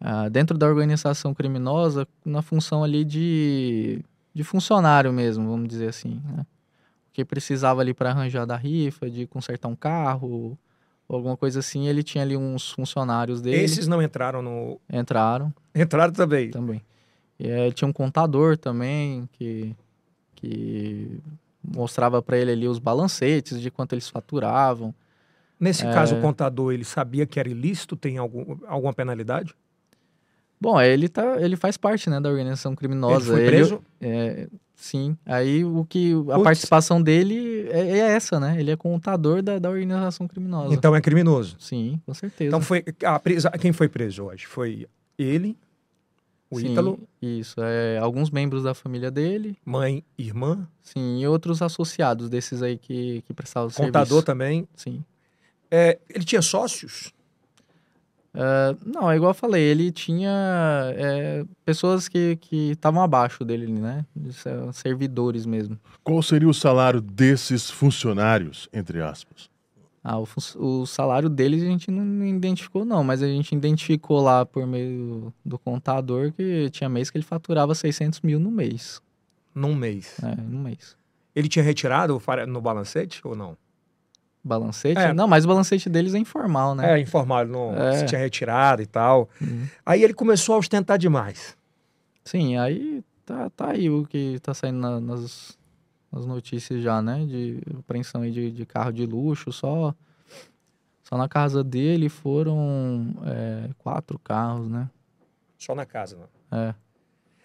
ah, 0.00 0.28
dentro 0.28 0.56
da 0.56 0.66
organização 0.66 1.34
criminosa, 1.34 2.06
na 2.24 2.42
função 2.42 2.82
ali 2.82 3.04
de, 3.04 4.02
de 4.34 4.42
funcionário 4.42 5.12
mesmo, 5.12 5.48
vamos 5.48 5.68
dizer 5.68 5.88
assim, 5.88 6.20
né? 6.24 6.46
Que 7.12 7.24
precisava 7.24 7.80
ali 7.80 7.92
para 7.92 8.10
arranjar 8.10 8.46
da 8.46 8.56
rifa, 8.56 9.10
de 9.10 9.26
consertar 9.26 9.68
um 9.68 9.76
carro, 9.76 10.56
alguma 11.08 11.36
coisa 11.36 11.58
assim, 11.58 11.86
ele 11.88 12.02
tinha 12.02 12.22
ali 12.22 12.36
uns 12.36 12.70
funcionários 12.70 13.40
dele, 13.42 13.58
Esses 13.64 13.86
não 13.88 14.00
entraram 14.00 14.40
no. 14.40 14.80
entraram 14.92 15.52
Entraram 15.74 16.12
também. 16.12 16.50
também. 16.50 16.80
E 17.38 17.48
eh, 17.48 17.70
tinha 17.72 17.88
um 17.88 17.92
contador 17.92 18.56
também 18.56 19.28
que, 19.32 19.74
que 20.36 21.18
mostrava 21.62 22.22
para 22.22 22.38
ele 22.38 22.52
ali 22.52 22.68
os 22.68 22.78
balancetes 22.78 23.60
de 23.60 23.70
quanto 23.70 23.92
eles 23.94 24.08
faturavam. 24.08 24.94
Nesse 25.58 25.84
É. 25.84 25.92
caso, 25.92 26.16
o 26.16 26.20
contador, 26.20 26.72
ele 26.72 26.84
sabia 26.84 27.26
que 27.26 27.38
era 27.40 27.48
ilícito? 27.48 27.96
Tem 27.96 28.16
algum, 28.18 28.56
alguma 28.66 28.92
penalidade? 28.94 29.54
Bom, 30.60 30.76
aí 30.76 30.90
ele 30.90 31.08
tá, 31.08 31.40
ele 31.40 31.56
faz 31.56 31.76
parte, 31.76 32.10
né, 32.10 32.20
da 32.20 32.28
organização 32.28 32.76
criminosa. 32.76 33.32
ele 33.32 33.40
foi 33.40 33.46
preso? 33.46 33.82
é, 34.00 34.46
sim. 34.74 35.16
Aí 35.24 35.64
o 35.64 35.84
que 35.84 36.12
a 36.12 36.34
Putz. 36.34 36.42
participação 36.42 37.02
dele 37.02 37.66
é, 37.70 37.80
é 37.80 37.98
essa, 37.98 38.38
né? 38.38 38.60
Ele 38.60 38.70
é 38.70 38.76
contador 38.76 39.42
da, 39.42 39.58
da 39.58 39.70
organização 39.70 40.28
criminosa. 40.28 40.74
Então 40.74 40.94
é 40.94 41.00
criminoso. 41.00 41.56
Sim, 41.58 41.98
com 42.04 42.12
certeza. 42.12 42.48
Então 42.48 42.60
foi. 42.60 42.84
A 43.04 43.18
presa, 43.18 43.50
quem 43.52 43.72
foi 43.72 43.88
preso 43.88 44.24
hoje? 44.24 44.46
Foi 44.46 44.86
ele, 45.18 45.56
o 46.50 46.58
Sim, 46.58 46.72
Ítalo, 46.72 46.98
Isso, 47.22 47.60
é, 47.62 47.98
alguns 47.98 48.28
membros 48.28 48.64
da 48.64 48.74
família 48.74 49.10
dele, 49.10 49.56
mãe, 49.64 50.02
irmã, 50.18 50.68
sim, 50.82 51.20
e 51.20 51.26
outros 51.26 51.62
associados 51.62 52.28
desses 52.28 52.60
aí 52.60 52.76
que, 52.76 53.22
que 53.22 53.32
prestavam 53.32 53.70
contador 53.70 54.06
serviço. 54.06 54.22
também. 54.24 54.68
Sim. 54.74 55.04
É, 55.70 55.98
ele 56.08 56.24
tinha 56.24 56.42
sócios? 56.42 57.12
É, 58.32 58.76
não, 58.86 59.10
é 59.10 59.16
igual 59.16 59.30
eu 59.30 59.34
falei, 59.34 59.62
ele 59.62 59.90
tinha 59.90 60.30
é, 60.94 61.44
pessoas 61.64 62.08
que 62.08 62.36
que 62.36 62.70
estavam 62.72 63.02
abaixo 63.02 63.44
dele, 63.44 63.66
né? 63.66 64.04
Ser- 64.30 64.72
Servidores 64.72 65.44
mesmo. 65.44 65.78
Qual 66.04 66.22
seria 66.22 66.48
o 66.48 66.54
salário 66.54 67.00
desses 67.00 67.70
funcionários, 67.70 68.68
entre 68.72 69.02
aspas? 69.02 69.50
Ah, 70.02 70.18
o, 70.18 70.26
o 70.56 70.86
salário 70.86 71.28
deles 71.28 71.62
a 71.62 71.66
gente 71.66 71.90
não, 71.90 72.24
identificou, 72.24 72.84
não, 72.86 73.04
mas 73.04 73.22
a 73.22 73.26
gente 73.26 73.54
identificou 73.54 74.20
lá 74.22 74.46
por 74.46 74.66
meio 74.66 75.32
do 75.44 75.58
contador 75.58 76.32
que 76.32 76.70
tinha 76.70 76.88
mês 76.88 77.10
que 77.10 77.18
ele 77.18 77.24
faturava 77.24 77.74
600 77.74 78.20
mil 78.22 78.40
no 78.40 78.50
mês. 78.50 79.02
Num 79.54 79.74
mês. 79.74 80.16
É, 80.22 80.40
no 80.40 80.60
mês. 80.60 80.96
Ele 81.34 81.48
tinha 81.48 81.62
retirado 81.64 82.20
no 82.48 82.60
balancete 82.60 83.20
ou 83.24 83.36
não? 83.36 83.56
Balancete? 84.42 84.98
É. 84.98 85.12
Não, 85.12 85.28
mas 85.28 85.44
o 85.44 85.48
balancete 85.48 85.88
deles 85.90 86.14
é 86.14 86.18
informal, 86.18 86.74
né? 86.74 86.94
É, 86.98 87.00
informal, 87.00 87.46
não, 87.46 87.74
É. 87.76 87.98
se 87.98 88.06
tinha 88.06 88.18
retirado 88.20 88.80
e 88.80 88.86
tal. 88.86 89.28
Uhum. 89.40 89.66
Aí 89.84 90.02
ele 90.02 90.14
começou 90.14 90.54
a 90.54 90.58
ostentar 90.58 90.96
demais. 90.98 91.56
Sim, 92.24 92.56
aí 92.56 93.04
tá, 93.26 93.50
tá 93.50 93.70
aí 93.72 93.90
o 93.90 94.06
que 94.06 94.38
tá 94.40 94.54
saindo 94.54 94.78
na- 94.78 94.98
nas, 95.00 95.58
nas 96.10 96.24
notícias 96.26 96.82
já, 96.82 97.02
né? 97.02 97.24
De 97.26 97.60
apreensão 97.78 98.22
aí 98.22 98.30
de, 98.30 98.50
de 98.50 98.64
carro 98.64 98.92
de 98.92 99.04
luxo, 99.04 99.52
só, 99.52 99.94
só 101.02 101.18
na 101.18 101.28
casa 101.28 101.62
dele 101.62 102.08
foram 102.08 103.14
é, 103.26 103.68
quatro 103.78 104.18
carros, 104.18 104.68
né? 104.68 104.88
Só 105.58 105.74
na 105.74 105.84
casa, 105.84 106.16
não. 106.16 106.58
É. 106.58 106.74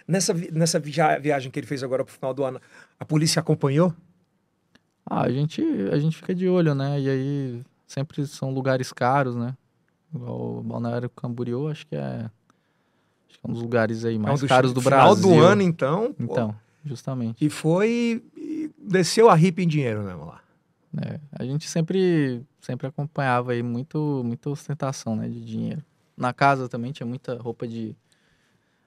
Nessa, 0.07 0.33
nessa 0.33 0.79
via- 0.79 1.17
viagem 1.19 1.51
que 1.51 1.59
ele 1.59 1.67
fez 1.67 1.83
agora 1.83 2.05
pro 2.05 2.13
final 2.13 2.33
do 2.33 2.43
ano, 2.43 2.61
a 2.99 3.03
polícia 3.03 3.39
acompanhou? 3.39 3.93
Ah, 5.05 5.21
a 5.23 5.31
gente, 5.31 5.61
a 5.91 5.97
gente 5.99 6.17
fica 6.17 6.33
de 6.33 6.47
olho, 6.47 6.73
né? 6.73 6.99
E 6.99 7.09
aí 7.09 7.61
sempre 7.85 8.25
são 8.25 8.51
lugares 8.51 8.91
caros, 8.91 9.35
né? 9.35 9.55
Igual 10.13 10.57
o 10.59 10.63
Balneário 10.63 11.09
Camboriú, 11.09 11.67
acho 11.67 11.85
que 11.87 11.95
é, 11.95 12.29
acho 13.29 13.39
que 13.39 13.45
é 13.45 13.49
um 13.49 13.53
dos 13.53 13.61
lugares 13.61 14.03
aí 14.05 14.17
mais 14.17 14.31
É 14.31 14.33
um 14.37 14.39
dos- 14.41 14.49
caros 14.49 14.73
do 14.73 14.81
final 14.81 15.13
Brasil. 15.15 15.29
do 15.29 15.39
ano, 15.43 15.61
então. 15.61 16.13
pô. 16.13 16.23
Então, 16.23 16.55
justamente. 16.83 17.45
E 17.45 17.49
foi. 17.49 18.23
e 18.35 18.71
desceu 18.79 19.29
a 19.29 19.35
ripa 19.35 19.61
em 19.61 19.67
dinheiro 19.67 20.03
mesmo 20.03 20.25
lá. 20.25 20.41
É, 21.01 21.19
a 21.33 21.43
gente 21.43 21.67
sempre, 21.67 22.41
sempre 22.61 22.87
acompanhava 22.87 23.51
aí 23.51 23.61
muito, 23.61 24.21
muita 24.23 24.49
ostentação, 24.49 25.15
né, 25.15 25.27
de 25.27 25.43
dinheiro. 25.43 25.83
Na 26.17 26.31
casa 26.33 26.69
também 26.69 26.93
tinha 26.93 27.05
muita 27.05 27.37
roupa 27.37 27.67
de, 27.67 27.93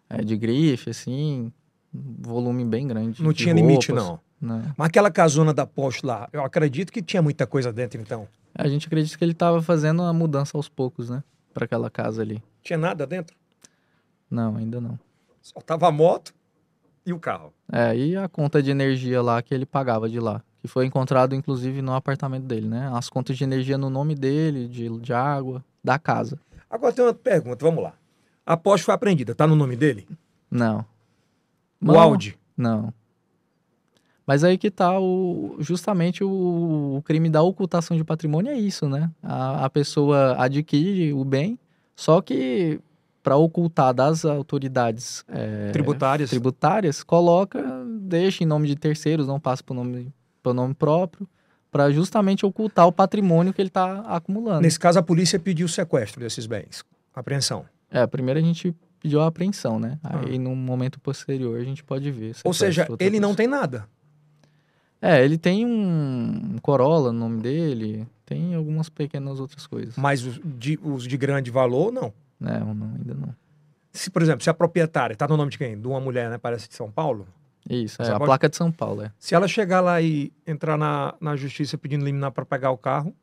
é, 0.09 0.23
de 0.25 0.35
grife, 0.37 0.89
assim, 0.89 1.53
um 1.95 2.15
volume 2.23 2.65
bem 2.65 2.89
grande. 2.89 3.23
Não 3.23 3.33
tinha 3.35 3.53
limite, 3.55 3.93
roupas, 3.93 4.09
não. 4.09 4.21
Né. 4.41 4.73
Mas 4.77 4.87
aquela 4.89 5.11
casona 5.11 5.53
da 5.53 5.67
Porsche 5.67 6.05
lá, 6.05 6.29
eu 6.33 6.43
acredito 6.43 6.93
que 6.93 7.03
tinha 7.03 7.23
muita 7.23 7.47
coisa 7.47 7.73
dentro, 7.73 8.01
então. 8.01 8.29
A 8.55 8.67
gente 8.69 8.87
acredita 8.87 9.17
que 9.17 9.25
ele 9.25 9.33
estava 9.33 9.63
fazendo 9.63 10.03
a 10.03 10.13
mudança 10.13 10.57
aos 10.57 10.69
poucos, 10.69 11.11
né, 11.11 11.23
para 11.53 11.65
aquela 11.65 11.91
casa 11.91 12.23
ali. 12.23 12.43
Tinha 12.63 12.79
nada 12.79 13.07
dentro. 13.07 13.37
Não, 14.31 14.57
ainda 14.57 14.81
não. 14.81 14.99
Só 15.41 15.61
tava 15.61 15.89
a 15.89 15.93
moto 15.93 16.35
e 17.07 17.13
o 17.13 17.19
carro. 17.19 17.53
É, 17.73 17.97
e 17.97 18.17
a 18.17 18.29
conta 18.29 18.63
de 18.63 18.71
energia 18.71 19.23
lá 19.23 19.41
que 19.41 19.55
ele 19.55 19.65
pagava 19.65 20.09
de 20.09 20.21
lá, 20.21 20.43
que 20.61 20.69
foi 20.69 20.87
encontrado 20.87 21.35
inclusive 21.35 21.81
no 21.81 21.95
apartamento 21.95 22.45
dele, 22.45 22.69
né? 22.69 22.91
As 22.93 23.09
contas 23.09 23.37
de 23.37 23.45
energia 23.45 23.79
no 23.79 23.89
nome 23.89 24.15
dele, 24.15 24.69
de, 24.69 24.89
de 24.99 25.13
água, 25.13 25.65
da 25.83 25.99
casa. 25.99 26.39
Agora 26.71 26.93
tem 26.93 27.05
uma 27.05 27.15
pergunta, 27.15 27.65
vamos 27.65 27.83
lá. 27.83 27.95
A 28.45 28.57
Porsche 28.57 28.85
foi 28.85 28.95
apreendida, 28.95 29.35
tá 29.35 29.47
no 29.47 29.57
nome 29.57 29.77
dele? 29.77 30.07
Não. 30.51 30.85
O. 31.81 31.99
Audi. 31.99 32.39
Não. 32.57 32.93
Mas 34.29 34.45
aí 34.45 34.59
que 34.59 34.71
tá 34.71 35.01
o, 35.01 35.57
justamente 35.59 36.23
o, 36.23 36.97
o 36.99 37.03
crime 37.03 37.31
da 37.31 37.41
ocultação 37.41 37.97
de 37.97 38.05
patrimônio 38.05 38.53
é 38.53 38.59
isso, 38.59 38.87
né? 38.87 39.11
A, 39.23 39.65
a 39.65 39.71
pessoa 39.71 40.37
adquire 40.39 41.15
o 41.15 41.25
bem, 41.25 41.59
só 41.97 42.21
que 42.21 42.79
para 43.23 43.37
ocultar 43.37 43.95
das 43.95 44.27
autoridades 44.27 45.25
é, 45.29 45.71
Tributárias. 45.73 46.29
tributárias, 46.29 47.03
coloca, 47.03 47.59
deixa 48.03 48.45
em 48.45 48.47
nome 48.47 48.69
de 48.69 48.77
terceiros, 48.77 49.27
não 49.27 49.41
passa 49.41 49.63
para 49.65 49.73
o 49.73 49.77
nome, 49.77 50.13
pro 50.43 50.53
nome 50.53 50.75
próprio, 50.75 51.27
para 51.71 51.91
justamente 51.91 52.45
ocultar 52.45 52.87
o 52.87 52.93
patrimônio 52.93 53.55
que 53.55 53.63
ele 53.63 53.69
está 53.69 54.01
acumulando. 54.01 54.61
Nesse 54.61 54.79
caso, 54.79 54.99
a 54.99 55.03
polícia 55.03 55.39
pediu 55.39 55.65
o 55.65 55.71
sequestro 55.71 56.21
desses 56.21 56.45
bens. 56.45 56.85
Apreensão. 57.15 57.65
É, 57.91 58.07
primeiro 58.07 58.39
a 58.39 58.43
gente 58.43 58.77
pediu 59.01 59.23
a 59.23 59.27
apreensão, 59.27 59.81
né? 59.81 59.99
Aí, 60.03 60.39
num 60.39 60.55
momento 60.55 61.01
posterior, 61.01 61.59
a 61.59 61.65
gente 61.65 61.83
pode 61.83 62.11
ver. 62.11 62.33
Ah. 62.37 62.41
Ou 62.45 62.53
seja, 62.53 62.87
ele 63.01 63.19
não 63.19 63.31
coisa. 63.31 63.37
tem 63.39 63.47
nada. 63.47 63.89
É, 65.01 65.25
ele 65.25 65.39
tem 65.39 65.65
um, 65.65 66.57
Corolla 66.61 67.13
no 67.13 67.21
nome 67.21 67.41
dele, 67.41 68.07
tem 68.27 68.55
algumas 68.55 68.89
pequenas 68.89 69.39
outras 69.39 69.67
coisas. 69.67 69.97
Mas 69.97 70.25
os 70.25 70.41
de, 70.45 70.79
os 70.83 71.05
de 71.07 71.17
grande 71.17 71.51
valor, 71.51 71.93
não. 71.93 72.13
Não, 72.41 72.75
não, 72.75 72.95
ainda 72.97 73.15
não. 73.15 73.35
Se, 73.93 74.11
por 74.11 74.23
exemplo, 74.23 74.43
se 74.43 74.51
a 74.51 74.55
proprietária 74.55 75.17
tá 75.17 75.27
no 75.27 75.37
nome 75.37 75.51
de 75.51 75.59
quem? 75.59 75.81
De 75.81 75.87
uma 75.87 76.01
mulher, 76.01 76.29
né? 76.31 76.39
Parece 76.39 76.69
de 76.69 76.75
São 76.75 76.91
Paulo. 76.91 77.27
Isso, 77.69 78.01
é 78.03 78.07
a 78.09 78.13
pode- 78.13 78.25
placa 78.25 78.49
de 78.49 78.57
São 78.57 78.71
Paulo, 78.73 79.03
é. 79.03 79.13
Se 79.19 79.35
ela 79.35 79.47
chegar 79.47 79.81
lá 79.81 80.01
e 80.01 80.33
entrar 80.47 80.77
na, 80.79 81.15
na 81.21 81.37
justiça 81.37 81.77
pedindo 81.77 82.05
liminar 82.05 82.31
para 82.33 82.45
pegar 82.45 82.71
o 82.71 82.79
carro, 82.79 83.15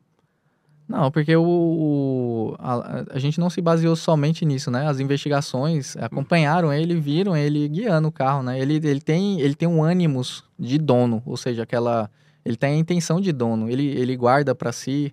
Não, 0.88 1.10
porque 1.10 1.34
o, 1.34 1.42
o- 1.42 2.56
a, 2.58 3.04
a 3.10 3.18
gente 3.18 3.40
não 3.40 3.50
se 3.50 3.60
baseou 3.60 3.96
somente 3.96 4.44
nisso, 4.44 4.70
né? 4.70 4.86
As 4.86 5.00
investigações 5.00 5.96
acompanharam 5.96 6.72
ele, 6.72 6.94
viram 7.00 7.36
ele 7.36 7.66
guiando 7.68 8.08
o 8.08 8.12
carro, 8.12 8.42
né? 8.42 8.60
Ele, 8.60 8.74
ele, 8.76 9.00
tem, 9.00 9.40
ele 9.40 9.54
tem 9.54 9.66
um 9.68 9.82
ânimos 9.82 10.44
de 10.58 10.78
dono, 10.78 11.22
ou 11.26 11.36
seja, 11.36 11.62
aquela... 11.64 12.10
Ele 12.44 12.56
tem 12.56 12.74
a 12.74 12.76
intenção 12.76 13.20
de 13.20 13.32
dono, 13.32 13.68
ele, 13.68 13.84
ele 13.88 14.16
guarda 14.16 14.54
para 14.54 14.70
si, 14.70 15.12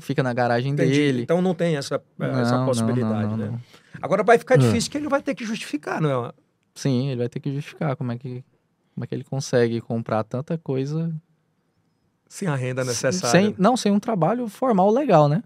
fica 0.00 0.22
na 0.22 0.34
garagem 0.34 0.72
entendi. 0.72 0.92
dele. 0.92 1.22
Então 1.22 1.40
não 1.40 1.54
tem 1.54 1.76
essa, 1.76 1.94
essa 2.20 2.50
Não, 2.52 2.58
não, 2.58 2.66
possibilidade, 2.66 3.28
não, 3.30 3.36
né? 3.38 3.46
não. 3.52 3.60
Agora 4.02 4.22
vai 4.22 4.36
ficar 4.36 4.56
Ah. 4.56 4.58
difícil 4.58 4.90
que 4.90 4.98
ele 4.98 5.08
vai 5.08 5.22
ter 5.22 5.34
que 5.34 5.46
justificar, 5.46 6.00
não 6.02 6.26
é? 6.26 6.32
Sim, 6.74 7.08
ele 7.08 7.16
vai 7.20 7.28
ter 7.30 7.40
que 7.40 7.50
justificar 7.54 7.96
como 7.96 8.12
é 8.12 8.18
que, 8.18 8.44
como 8.94 9.04
é 9.04 9.06
que 9.06 9.14
ele 9.14 9.24
consegue 9.24 9.80
comprar 9.80 10.22
tanta 10.24 10.58
coisa 10.58 11.10
Sem 12.28 12.48
a 12.48 12.54
renda 12.56 12.84
necessária. 12.84 13.30
sem, 13.30 13.54
não, 13.58 13.76
sem 13.76 13.92
um 13.92 14.00
trabalho 14.00 14.48
formal 14.48 14.90
legal, 14.90 15.28
né? 15.28 15.42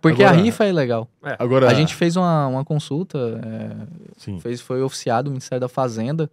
Porque 0.00 0.22
a 0.22 0.28
Agora- 0.28 0.42
rifa 0.42 0.64
é 0.64 0.72
legal. 0.72 1.08
Agora, 1.38 1.68
A 1.68 1.74
gente 1.74 1.94
fez 1.94 2.14
uma, 2.16 2.46
uma 2.46 2.64
consulta, 2.64 3.18
é, 3.44 3.86
sim. 4.16 4.38
fez, 4.38 4.60
foi 4.60 4.80
oficiado 4.82 5.28
o 5.28 5.32
Ministério 5.32 5.60
da 5.60 5.68
Fazenda. 5.68 6.30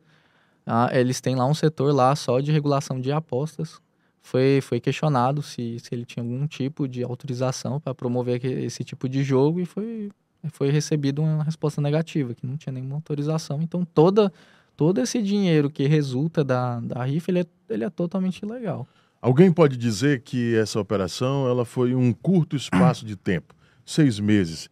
Ah, 0.66 0.90
eles 0.94 1.20
têm 1.20 1.36
lá 1.36 1.46
um 1.46 1.54
setor 1.54 1.94
lá 1.94 2.16
só 2.16 2.40
de 2.40 2.52
regulação 2.52 3.00
de 3.02 3.12
apostas. 3.12 3.82
Foi, 4.22 4.60
foi 4.62 4.80
questionado 4.80 5.42
se, 5.42 5.80
se 5.80 5.90
ele 5.94 6.06
tinha 6.06 6.24
algum 6.24 6.46
tipo 6.48 6.88
de 6.88 7.04
autorização 7.04 7.80
para 7.80 7.94
promover 7.96 8.44
esse 8.46 8.84
tipo 8.84 9.10
de 9.10 9.24
jogo 9.24 9.60
e 9.60 9.66
foi, 9.66 10.12
foi 10.50 10.70
recebido 10.70 11.22
uma 11.22 11.44
resposta 11.44 11.82
negativa, 11.82 12.34
que 12.36 12.46
não 12.46 12.56
tinha 12.56 12.72
nenhuma 12.72 12.96
autorização. 12.96 13.62
Então, 13.62 13.84
toda, 13.84 14.32
todo 14.76 15.00
esse 15.02 15.22
dinheiro 15.22 15.70
que 15.70 15.88
resulta 15.88 16.44
da, 16.44 16.80
da 16.80 17.04
rifa, 17.04 17.32
ele 17.32 17.40
é, 17.42 17.46
ele 17.70 17.84
é 17.84 17.90
totalmente 17.90 18.40
ilegal. 18.40 18.88
Alguém 19.22 19.52
pode 19.52 19.78
dizer 19.78 20.22
que 20.22 20.56
essa 20.56 20.80
operação 20.80 21.48
ela 21.48 21.64
foi 21.64 21.96
um 21.96 22.12
curto 22.12 22.56
espaço 22.56 23.06
de 23.06 23.16
tempo, 23.16 23.56
seis 23.86 24.20
meses. 24.20 24.70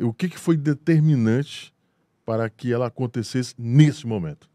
O 0.00 0.12
que, 0.12 0.28
que 0.28 0.38
foi 0.38 0.56
determinante 0.56 1.72
para 2.24 2.48
que 2.48 2.72
ela 2.72 2.86
acontecesse 2.86 3.54
nesse 3.58 4.06
momento? 4.06 4.48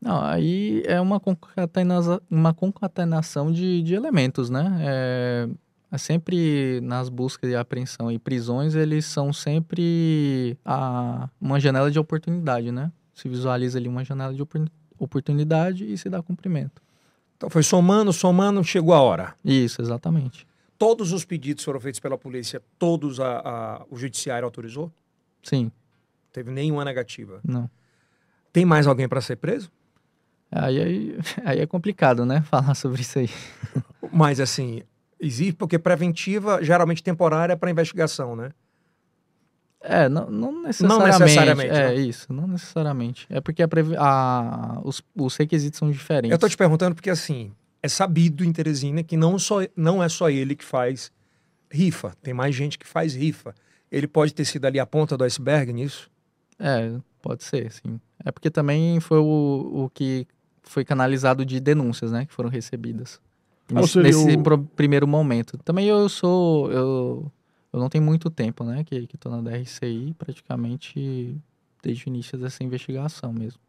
Não, 0.00 0.20
aí 0.20 0.82
é 0.84 1.00
uma, 1.00 1.20
concatenaza- 1.20 2.20
uma 2.28 2.52
concatenação 2.52 3.52
de, 3.52 3.82
de 3.82 3.94
elementos, 3.94 4.50
né? 4.50 4.78
É, 4.80 5.48
é 5.92 5.98
sempre 5.98 6.80
nas 6.82 7.08
buscas 7.08 7.48
de 7.48 7.54
apreensão 7.54 8.10
e 8.10 8.18
prisões, 8.18 8.74
eles 8.74 9.04
são 9.06 9.32
sempre 9.32 10.58
a, 10.64 11.28
uma 11.40 11.60
janela 11.60 11.90
de 11.90 11.98
oportunidade, 11.98 12.72
né? 12.72 12.90
Se 13.22 13.28
visualiza 13.28 13.78
ali 13.78 13.86
uma 13.88 14.04
janela 14.04 14.34
de 14.34 14.42
opor- 14.42 14.68
oportunidade 14.98 15.84
e 15.90 15.96
se 15.96 16.10
dá 16.10 16.20
cumprimento. 16.20 16.82
Então 17.36 17.48
foi 17.48 17.62
somando, 17.62 18.12
somando, 18.12 18.62
chegou 18.64 18.92
a 18.94 19.00
hora. 19.00 19.34
Isso, 19.44 19.80
exatamente. 19.80 20.44
Todos 20.76 21.12
os 21.12 21.24
pedidos 21.24 21.62
foram 21.62 21.78
feitos 21.78 22.00
pela 22.00 22.18
polícia, 22.18 22.60
todos 22.78 23.20
a, 23.20 23.38
a- 23.38 23.86
o 23.88 23.96
judiciário 23.96 24.44
autorizou? 24.44 24.92
Sim, 25.42 25.70
Teve 26.32 26.50
nenhuma 26.50 26.84
negativa. 26.84 27.40
não. 27.44 27.70
Tem 28.52 28.64
mais 28.64 28.86
alguém 28.86 29.08
para 29.08 29.20
ser 29.20 29.36
preso? 29.36 29.70
Aí, 30.50 30.80
aí, 30.80 31.18
aí 31.44 31.60
é 31.60 31.66
complicado, 31.66 32.26
né? 32.26 32.42
Falar 32.50 32.74
sobre 32.74 33.02
isso 33.02 33.18
aí. 33.18 33.28
Mas 34.12 34.40
assim, 34.40 34.82
existe 35.20 35.52
porque 35.54 35.78
preventiva, 35.78 36.62
geralmente 36.62 37.02
temporária 37.02 37.56
para 37.56 37.70
investigação, 37.70 38.34
né? 38.36 38.50
É, 39.82 40.08
não, 40.08 40.30
não 40.30 40.62
necessariamente. 40.62 41.20
necessariamente, 41.20 41.70
É, 41.70 41.88
né? 41.88 41.94
isso, 41.96 42.32
não 42.32 42.46
necessariamente. 42.46 43.26
É 43.28 43.40
porque 43.40 43.62
a 43.62 43.68
previ- 43.68 43.96
a- 43.98 44.80
os, 44.84 45.02
os 45.16 45.36
requisitos 45.36 45.78
são 45.78 45.90
diferentes. 45.90 46.30
Eu 46.30 46.38
tô 46.38 46.48
te 46.48 46.56
perguntando 46.56 46.94
porque 46.94 47.10
assim, 47.10 47.52
é 47.82 47.88
sabido 47.88 48.44
em 48.44 48.52
Teresina 48.52 49.02
que 49.02 49.16
não, 49.16 49.38
só, 49.38 49.58
não 49.76 50.02
é 50.02 50.08
só 50.08 50.30
ele 50.30 50.54
que 50.54 50.64
faz 50.64 51.10
rifa, 51.70 52.14
tem 52.22 52.32
mais 52.32 52.54
gente 52.54 52.78
que 52.78 52.86
faz 52.86 53.14
rifa. 53.14 53.54
Ele 53.90 54.06
pode 54.06 54.32
ter 54.34 54.44
sido 54.44 54.64
ali 54.66 54.78
a 54.78 54.86
ponta 54.86 55.16
do 55.16 55.24
iceberg 55.24 55.72
nisso? 55.72 56.08
É, 56.58 56.92
pode 57.20 57.42
ser, 57.44 57.72
sim. 57.72 58.00
É 58.24 58.30
porque 58.30 58.50
também 58.50 59.00
foi 59.00 59.18
o, 59.18 59.84
o 59.84 59.90
que 59.92 60.26
foi 60.62 60.84
canalizado 60.84 61.44
de 61.44 61.58
denúncias, 61.58 62.12
né, 62.12 62.24
que 62.24 62.32
foram 62.32 62.48
recebidas. 62.48 63.20
Ah, 63.74 63.80
Nesse, 63.80 63.98
nesse 63.98 64.36
o- 64.36 64.58
primeiro 64.76 65.08
momento. 65.08 65.58
Também 65.64 65.86
eu 65.88 66.08
sou, 66.08 66.70
eu, 66.70 67.32
eu 67.72 67.80
não 67.80 67.88
tenho 67.88 68.04
muito 68.04 68.28
tempo, 68.30 68.64
né, 68.64 68.84
que, 68.84 69.06
que 69.06 69.16
tô 69.16 69.30
na 69.30 69.40
DRCI, 69.40 70.14
praticamente 70.18 71.36
desde 71.82 72.06
o 72.06 72.08
início 72.08 72.38
dessa 72.38 72.62
investigação 72.62 73.32
mesmo. 73.32 73.60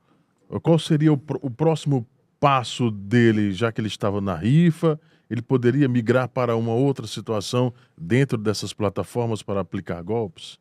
Qual 0.61 0.77
seria 0.77 1.11
o, 1.11 1.19
o 1.41 1.49
próximo 1.49 2.05
passo 2.39 2.91
dele, 2.91 3.51
já 3.53 3.71
que 3.71 3.79
ele 3.81 3.87
estava 3.87 4.19
na 4.21 4.35
rifa? 4.35 4.99
Ele 5.29 5.41
poderia 5.41 5.87
migrar 5.87 6.27
para 6.27 6.55
uma 6.55 6.73
outra 6.73 7.07
situação 7.07 7.73
dentro 7.97 8.37
dessas 8.37 8.73
plataformas 8.73 9.41
para 9.41 9.61
aplicar 9.61 10.01
golpes? 10.03 10.59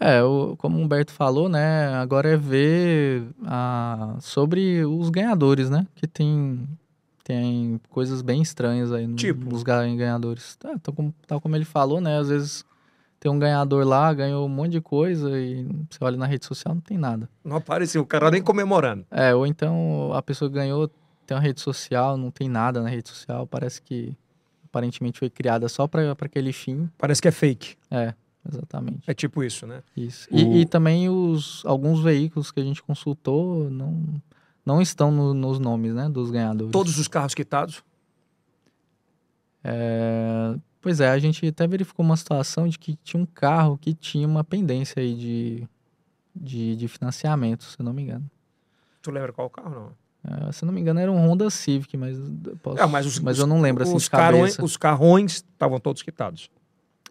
É, 0.00 0.22
o- 0.24 0.56
como 0.56 0.78
o 0.78 0.80
Humberto 0.82 1.12
falou, 1.12 1.48
né, 1.48 1.88
agora 1.94 2.30
é 2.30 2.36
ver 2.36 3.24
a, 3.44 4.16
sobre 4.20 4.82
os 4.84 5.10
ganhadores, 5.10 5.68
né, 5.68 5.86
que 5.94 6.06
tem, 6.06 6.66
tem 7.24 7.80
coisas 7.90 8.22
bem 8.22 8.40
estranhas 8.42 8.92
aí 8.92 9.06
no- 9.06 9.16
Tipo? 9.16 9.50
nos 9.50 9.62
ga- 9.62 9.86
ganhadores. 9.86 10.56
Tá, 10.56 10.78
tal, 10.82 10.94
como, 10.94 11.14
tal 11.26 11.40
como 11.40 11.54
ele 11.56 11.64
falou, 11.64 12.00
né, 12.00 12.18
às 12.18 12.28
vezes 12.28 12.64
tem 13.18 13.30
um 13.30 13.38
ganhador 13.38 13.86
lá, 13.86 14.12
ganhou 14.14 14.46
um 14.46 14.48
monte 14.48 14.72
de 14.72 14.80
coisa 14.80 15.38
e 15.38 15.64
você 15.90 16.02
olha 16.02 16.16
na 16.16 16.26
rede 16.26 16.46
social, 16.46 16.74
não 16.74 16.80
tem 16.80 16.96
nada. 16.96 17.28
Não 17.44 17.56
apareceu, 17.56 18.00
o 18.02 18.06
cara 18.06 18.30
nem 18.30 18.42
comemorando. 18.42 19.04
É, 19.10 19.34
ou 19.34 19.46
então 19.46 20.10
a 20.14 20.22
pessoa 20.22 20.50
ganhou, 20.50 20.88
tem 21.26 21.36
uma 21.36 21.42
rede 21.42 21.60
social, 21.60 22.16
não 22.16 22.30
tem 22.30 22.48
nada 22.48 22.82
na 22.82 22.88
rede 22.88 23.08
social, 23.10 23.46
parece 23.46 23.82
que 23.82 24.16
aparentemente 24.64 25.18
foi 25.18 25.28
criada 25.28 25.68
só 25.68 25.86
para 25.86 26.12
aquele 26.12 26.52
fim. 26.52 26.88
Parece 26.96 27.20
que 27.20 27.28
é 27.28 27.32
fake. 27.32 27.76
É, 27.90 28.14
exatamente. 28.48 29.00
É 29.06 29.12
tipo 29.12 29.42
isso, 29.44 29.66
né? 29.66 29.82
Isso. 29.96 30.26
O- 30.32 30.36
E, 30.38 30.60
e 30.62 30.64
também 30.66 31.08
os, 31.10 31.62
alguns 31.66 32.00
veículos 32.00 32.50
que 32.50 32.60
a 32.60 32.64
gente 32.64 32.82
consultou 32.82 33.68
não, 33.68 34.20
não 34.64 34.80
estão 34.80 35.10
no- 35.10 35.34
nos 35.34 35.58
nomes 35.58 35.94
né, 35.94 36.08
dos 36.08 36.30
ganhadores. 36.30 36.72
Todos 36.72 36.98
os 36.98 37.08
carros 37.08 37.34
quitados. 37.34 37.82
É, 39.62 40.54
pois 40.80 41.00
é, 41.00 41.10
a 41.10 41.18
gente 41.18 41.46
até 41.46 41.66
verificou 41.66 42.04
uma 42.04 42.16
situação 42.16 42.66
de 42.68 42.78
que 42.78 42.96
tinha 43.02 43.22
um 43.22 43.26
carro 43.26 43.76
que 43.78 43.92
tinha 43.94 44.26
uma 44.26 44.42
pendência 44.42 45.00
aí 45.02 45.14
de, 45.14 45.68
de, 46.34 46.76
de 46.76 46.88
financiamento, 46.88 47.64
se 47.64 47.82
não 47.82 47.92
me 47.92 48.02
engano. 48.02 48.30
Tu 49.02 49.10
lembra 49.10 49.32
qual 49.32 49.48
carro, 49.50 49.70
não? 49.70 50.48
É, 50.48 50.52
se 50.52 50.64
não 50.66 50.72
me 50.72 50.80
engano, 50.80 51.00
era 51.00 51.10
um 51.10 51.16
Honda 51.16 51.48
Civic, 51.50 51.96
mas, 51.96 52.18
eu 52.18 52.56
posso, 52.62 52.82
É, 52.82 52.86
mas 52.86 53.06
os- 53.06 53.18
mas 53.20 53.36
os- 53.36 53.40
eu 53.40 53.46
não 53.46 53.60
lembro 53.60 53.82
assim 53.82 53.96
os, 53.96 54.08
carões, 54.08 54.58
os 54.58 54.76
carrões 54.76 55.32
estavam 55.36 55.80
todos 55.80 56.02
quitados. 56.02 56.50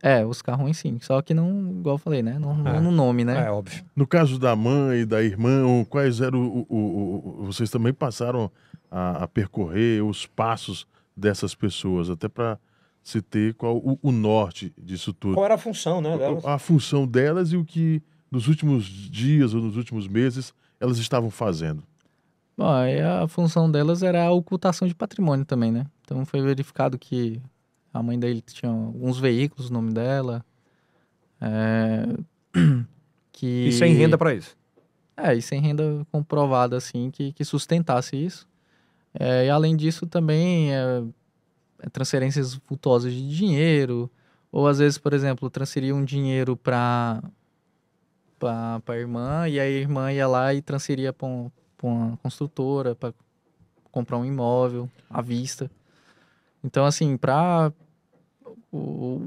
É, 0.02 0.26
os 0.26 0.42
carrões 0.42 0.78
sim, 0.78 0.98
só 1.02 1.22
que 1.22 1.34
não, 1.34 1.72
igual 1.80 1.96
eu 1.96 2.00
falei, 2.00 2.22
né? 2.24 2.40
Não, 2.40 2.56
não 2.56 2.76
É. 2.76 2.80
no 2.80 2.90
nome, 2.92 3.26
né? 3.26 3.46
É, 3.48 3.52
óbvio. 3.52 3.84
No 3.96 4.08
caso 4.08 4.40
da 4.40 4.56
mãe 4.56 5.02
e 5.02 5.06
da 5.06 5.22
irmã, 5.22 5.84
quais 5.90 6.22
eram 6.22 6.40
o, 6.42 6.66
o- 6.70 7.42
o- 7.42 7.46
vocês 7.46 7.70
também 7.70 7.94
passaram 7.94 8.50
a, 8.90 9.24
a 9.24 9.28
percorrer 9.28 10.04
os 10.04 10.26
passos 10.26 10.88
dessas 11.16 11.54
pessoas, 11.54 12.10
até 12.10 12.28
para 12.30 12.58
se 13.04 13.22
ter 13.22 13.54
qual 13.56 13.76
o, 13.78 14.00
o 14.02 14.12
norte 14.12 14.74
disso 14.78 15.12
tudo. 15.14 15.34
Qual 15.34 15.46
era 15.46 15.56
a 15.56 15.58
função, 15.58 16.00
né? 16.02 16.18
delas? 16.18 16.46
a 16.46 16.58
função 16.58 17.06
delas 17.08 17.52
e 17.52 17.58
o 17.58 17.66
que 17.66 18.02
nos 18.32 18.48
últimos 18.48 18.86
dias 18.86 19.54
ou 19.54 19.62
nos 19.62 19.76
últimos 19.76 20.08
meses 20.08 20.54
elas 20.80 20.98
estavam 20.98 21.30
fazendo. 21.30 21.84
Bom, 22.58 22.70
aí 22.70 23.02
a 23.02 23.28
função 23.28 23.70
delas 23.72 24.02
era 24.04 24.24
a 24.26 24.32
ocultação 24.32 24.88
de 24.88 24.94
patrimônio 24.96 25.46
também, 25.46 25.72
né? 25.72 25.86
Então 26.06 26.26
foi 26.26 26.42
verificado 26.42 26.98
que 26.98 27.42
a 27.94 28.04
mãe 28.04 28.20
dele 28.20 28.42
tinha 28.42 28.72
alguns 28.72 29.20
veículos, 29.20 29.70
o 29.70 29.74
nome 29.74 29.94
dela. 29.94 30.46
é, 31.42 32.06
que... 33.32 33.68
E 33.68 33.72
sem 33.72 33.94
renda 33.94 34.18
para 34.18 34.34
isso. 34.34 34.58
É, 35.16 35.36
e 35.36 35.42
sem 35.42 35.60
renda 35.60 36.06
comprovada, 36.12 36.78
assim, 36.78 37.12
que, 37.12 37.34
que 37.34 37.44
sustentasse 37.44 38.16
isso. 38.16 38.48
É, 39.14 39.48
e 39.48 39.50
além 39.50 39.76
disso, 39.76 40.06
também 40.08 40.74
é, 40.74 41.04
é 41.80 41.90
transferências 41.90 42.56
vultuosas 42.68 43.14
de 43.14 43.36
dinheiro, 43.36 44.10
ou 44.52 44.68
às 44.68 44.80
vezes, 44.80 44.98
por 44.98 45.14
exemplo, 45.14 45.50
transferiam 45.50 46.04
dinheiro 46.04 46.56
para 46.56 47.22
para 48.40 48.82
a 48.88 48.98
irmã, 48.98 49.50
e 49.50 49.60
aí 49.60 49.78
a 49.78 49.82
irmã 49.82 50.14
ia 50.14 50.26
lá 50.26 50.54
e 50.54 50.62
transferia 50.62 51.12
para 51.12 51.28
uma 51.84 52.18
construtora 52.24 52.96
para 52.96 53.14
comprar 53.92 54.18
um 54.18 54.24
imóvel 54.24 54.90
à 55.10 55.22
vista. 55.22 55.70
Então, 56.64 56.86
assim, 56.86 57.16
para 57.18 57.72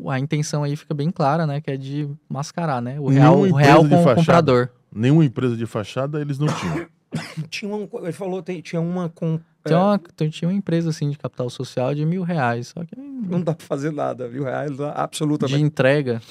a 0.08 0.18
intenção 0.18 0.62
aí 0.62 0.76
fica 0.76 0.94
bem 0.94 1.10
clara, 1.10 1.46
né? 1.46 1.60
Que 1.60 1.72
é 1.72 1.76
de 1.76 2.08
mascarar, 2.28 2.80
né? 2.80 2.98
O 3.00 3.08
real, 3.08 3.36
Nenhuma 3.36 3.54
o 3.54 3.58
real 3.58 3.84
empresa 3.84 3.88
de 3.88 3.88
com 3.88 4.00
o 4.00 4.04
fachada. 4.04 4.20
comprador. 4.20 4.68
Nenhuma 4.94 5.24
empresa 5.24 5.56
de 5.56 5.66
fachada 5.66 6.20
eles 6.20 6.38
não 6.38 6.48
tinham. 6.48 6.86
Tinha 7.50 7.74
um, 7.74 7.86
ele 8.04 8.12
falou, 8.12 8.42
tem- 8.42 8.62
tinha 8.62 8.80
uma 8.80 9.10
com. 9.10 9.38
Tinha, 9.66 9.76
é, 9.78 9.82
uma, 9.82 10.00
então, 10.14 10.30
tinha 10.30 10.48
uma 10.48 10.54
empresa 10.56 10.88
assim 10.88 11.10
de 11.10 11.18
capital 11.18 11.50
social 11.50 11.94
de 11.94 12.06
mil 12.06 12.22
reais, 12.22 12.68
só 12.68 12.82
que 12.86 12.96
Não 12.98 13.38
dá 13.42 13.54
para 13.54 13.66
fazer 13.66 13.92
nada, 13.92 14.26
viu? 14.26 14.44
Reais, 14.44 14.74
de 14.74 14.82
absolutamente. 14.82 15.60
entrega. 15.62 16.22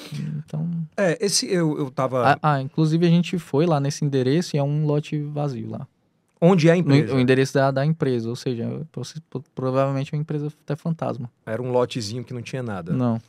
Então, 0.44 0.68
É, 0.98 1.24
esse 1.24 1.46
eu, 1.46 1.78
eu 1.78 1.92
tava. 1.92 2.32
ah, 2.34 2.40
ah, 2.42 2.62
inclusive 2.62 3.06
a 3.06 3.10
gente 3.10 3.38
foi 3.38 3.68
lá 3.68 3.80
nesse 3.80 4.04
endereço 4.04 4.56
e 4.56 4.60
é 4.60 4.64
um 4.64 4.84
lote 4.88 5.22
vazio 5.22 5.70
lá. 5.70 5.88
Onde 6.42 6.68
é 6.68 6.72
a 6.72 6.76
No, 6.76 6.82
empresa? 6.82 7.16
o 7.16 7.20
endereço 7.20 7.54
da, 7.54 7.70
da 7.72 7.86
empresa, 7.86 8.28
ou 8.28 8.36
seja, 8.36 8.68
provavelmente 9.54 10.12
uma 10.14 10.20
empresa 10.22 10.48
até 10.48 10.76
fantasma. 10.76 11.32
Era 11.46 11.62
um 11.62 11.72
lotezinho 11.72 12.24
que 12.24 12.34
não 12.34 12.42
tinha 12.42 12.64
nada. 12.64 12.92
Não. 12.94 13.22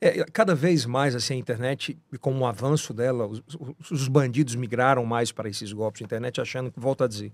É, 0.00 0.24
cada 0.32 0.54
vez 0.54 0.86
mais 0.86 1.14
assim, 1.16 1.34
a 1.34 1.36
internet, 1.36 1.98
com 2.20 2.38
o 2.38 2.46
avanço 2.46 2.94
dela, 2.94 3.26
os, 3.26 3.42
os- 3.80 3.90
os 3.90 4.08
bandidos 4.08 4.54
migraram 4.54 5.04
mais 5.04 5.32
para 5.32 5.48
esses 5.48 5.72
golpes 5.72 5.98
de 5.98 6.04
internet, 6.04 6.40
achando 6.40 6.70
que, 6.70 6.78
volto 6.78 7.02
a 7.02 7.08
dizer, 7.08 7.32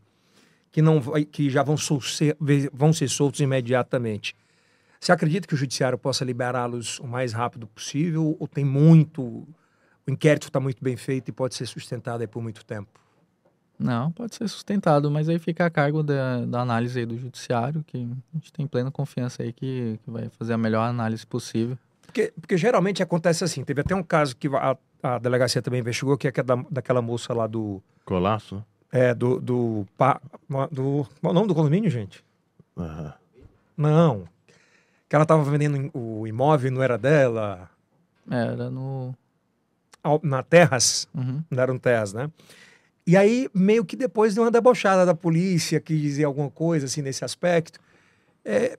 que, 0.72 0.80
não 0.80 0.99
vai, 1.01 1.24
que 1.26 1.51
já 1.51 1.62
vão, 1.62 1.76
ser, 1.76 2.37
vão 2.72 2.93
ser 2.93 3.09
soltos 3.09 3.41
imediatamente. 3.41 4.35
Você 4.99 5.12
acredita 5.12 5.47
que 5.47 5.53
o 5.53 5.57
judiciário 5.59 5.99
possa 5.99 6.24
liberá-los 6.24 6.99
o 7.01 7.07
mais 7.07 7.35
rápido 7.35 7.66
possível 7.66 8.35
ou 8.41 8.49
tem 8.49 8.64
muito, 8.64 9.20
o 9.22 9.47
inquérito 10.11 10.47
está 10.49 10.59
muito 10.59 10.82
bem 10.82 10.97
feito 10.97 11.28
e 11.28 11.32
pode 11.32 11.55
ser 11.55 11.66
sustentado 11.66 12.26
por 12.26 12.43
muito 12.43 12.64
tempo? 12.64 12.99
Não, 13.79 14.12
pode 14.12 14.35
ser 14.37 14.47
sustentado, 14.49 15.11
mas 15.11 15.29
aí 15.29 15.39
fica 15.39 15.66
a 15.66 15.70
cargo 15.70 16.03
da, 16.03 16.45
da 16.45 16.61
análise 16.61 16.99
aí 16.99 17.05
do 17.07 17.18
judiciário, 17.18 17.83
que 17.87 17.97
a 17.99 18.37
gente 18.37 18.53
tem 18.53 18.66
plena 18.66 18.91
confiança 18.91 19.43
aí 19.43 19.53
que, 19.53 19.99
que 20.05 20.11
vai 20.11 20.29
fazer 20.39 20.53
a 20.53 20.59
melhor 20.59 20.89
análise 20.89 21.27
possível. 21.27 21.77
Porque, 22.07 22.33
porque 22.41 22.57
geralmente 22.57 23.03
acontece 23.03 23.43
assim. 23.43 23.64
Teve 23.64 23.81
até 23.81 23.95
um 23.95 24.03
caso 24.03 24.37
que 24.37 24.47
a, 24.49 24.77
a 25.03 25.18
delegacia 25.18 25.61
também 25.61 25.81
investigou, 25.81 26.16
que 26.16 26.29
é, 26.29 26.33
que 26.33 26.43
da, 26.43 26.55
daquela 26.70 27.03
moça 27.03 27.35
lá 27.35 27.47
do. 27.49 27.83
Colasso? 28.05 28.64
É, 28.93 29.12
do. 29.12 29.41
do, 29.41 29.85
pa- 29.99 30.20
do 30.70 31.05
qual 31.20 31.25
é 31.25 31.29
o 31.31 31.33
nome 31.33 31.49
do 31.49 31.55
condomínio, 31.55 31.91
gente? 31.91 32.25
Aham. 32.77 33.12
Não. 33.77 34.29
Que 35.09 35.16
ela 35.16 35.25
estava 35.25 35.43
vendendo 35.43 35.91
o 35.93 36.25
imóvel 36.27 36.70
não 36.70 36.81
era 36.83 36.97
dela. 36.97 37.68
Era 38.31 38.70
no. 38.70 39.12
ao- 40.03 40.20
Na 40.22 40.45
Terras. 40.45 41.09
Uhum. 41.12 41.43
Não 41.51 41.62
eram 41.62 41.77
terras, 41.79 42.12
né? 42.12 42.31
E 43.07 43.16
aí, 43.16 43.48
meio 43.52 43.84
que 43.84 43.96
depois 43.96 44.34
deu 44.34 44.44
uma 44.44 44.50
debochada 44.50 45.05
da 45.05 45.14
polícia 45.14 45.78
que 45.80 45.98
dizia 45.98 46.26
alguma 46.26 46.50
coisa 46.50 46.86
assim 46.86 47.02
nesse 47.02 47.24
aspecto. 47.24 47.78
É, 48.44 48.78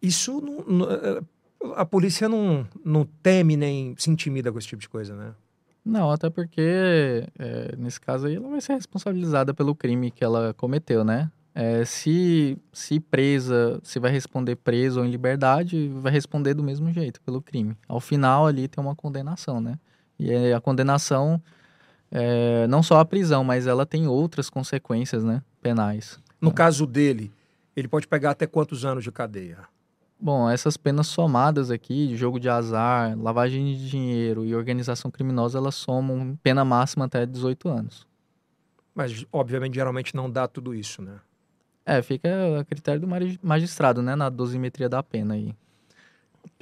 isso 0.00 0.40
não- 0.40 0.64
não- 0.66 1.74
a 1.76 1.84
polícia 1.84 2.28
não, 2.28 2.66
não 2.84 3.04
teme 3.22 3.56
nem 3.56 3.94
se 3.98 4.10
intimida 4.10 4.50
com 4.52 4.58
esse 4.58 4.68
tipo 4.68 4.80
de 4.80 4.88
coisa, 4.88 5.14
né? 5.14 5.34
Não, 5.84 6.10
até 6.10 6.28
porque 6.30 7.24
é, 7.38 7.74
nesse 7.76 8.00
caso 8.00 8.26
aí 8.26 8.36
ela 8.36 8.48
vai 8.48 8.60
ser 8.60 8.74
responsabilizada 8.74 9.52
pelo 9.54 9.74
crime 9.74 10.10
que 10.10 10.22
ela 10.22 10.54
cometeu, 10.54 11.04
né? 11.04 11.30
É, 11.54 11.84
se, 11.84 12.56
se 12.72 13.00
presa, 13.00 13.80
se 13.82 13.98
vai 13.98 14.12
responder 14.12 14.54
preso 14.56 15.00
ou 15.00 15.06
em 15.06 15.10
liberdade, 15.10 15.88
vai 15.88 16.12
responder 16.12 16.54
do 16.54 16.62
mesmo 16.62 16.92
jeito 16.92 17.20
pelo 17.22 17.42
crime. 17.42 17.76
Ao 17.88 18.00
final 18.00 18.46
ali 18.46 18.68
tem 18.68 18.82
uma 18.82 18.94
condenação, 18.94 19.60
né? 19.60 19.78
E 20.18 20.52
a 20.52 20.60
condenação 20.60 21.42
é, 22.10 22.66
não 22.66 22.82
só 22.82 22.98
a 22.98 23.04
prisão, 23.04 23.44
mas 23.44 23.66
ela 23.66 23.84
tem 23.84 24.06
outras 24.06 24.48
consequências, 24.48 25.24
né? 25.24 25.42
Penais. 25.60 26.18
No 26.40 26.52
caso 26.52 26.86
dele, 26.86 27.32
ele 27.76 27.88
pode 27.88 28.06
pegar 28.06 28.30
até 28.30 28.46
quantos 28.46 28.84
anos 28.84 29.04
de 29.04 29.12
cadeia? 29.12 29.58
Bom, 30.20 30.50
essas 30.50 30.76
penas 30.76 31.06
somadas 31.06 31.70
aqui, 31.70 32.08
de 32.08 32.16
jogo 32.16 32.40
de 32.40 32.48
azar, 32.48 33.16
lavagem 33.16 33.76
de 33.76 33.88
dinheiro 33.88 34.44
e 34.44 34.54
organização 34.54 35.10
criminosa, 35.10 35.58
elas 35.58 35.76
somam 35.76 36.36
pena 36.42 36.64
máxima 36.64 37.04
até 37.04 37.24
18 37.24 37.68
anos. 37.68 38.06
Mas, 38.94 39.24
obviamente, 39.32 39.74
geralmente 39.74 40.16
não 40.16 40.28
dá 40.28 40.48
tudo 40.48 40.74
isso, 40.74 41.00
né? 41.00 41.20
É, 41.86 42.02
fica 42.02 42.58
a 42.60 42.64
critério 42.64 43.00
do 43.00 43.08
magistrado, 43.42 44.02
né? 44.02 44.16
Na 44.16 44.28
dosimetria 44.28 44.88
da 44.88 45.02
pena 45.02 45.34
aí. 45.34 45.54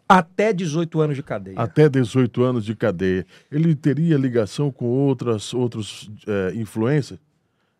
Até 0.08 0.52
18 0.52 1.00
anos 1.00 1.16
de 1.16 1.22
cadeia. 1.22 1.58
Até 1.58 1.88
18 1.88 2.42
anos 2.42 2.64
de 2.64 2.76
cadeia. 2.76 3.26
Ele 3.50 3.74
teria 3.74 4.16
ligação 4.16 4.70
com 4.70 4.86
outras 4.86 5.52
outros 5.52 6.10
é, 6.26 6.54
influencers? 6.54 7.20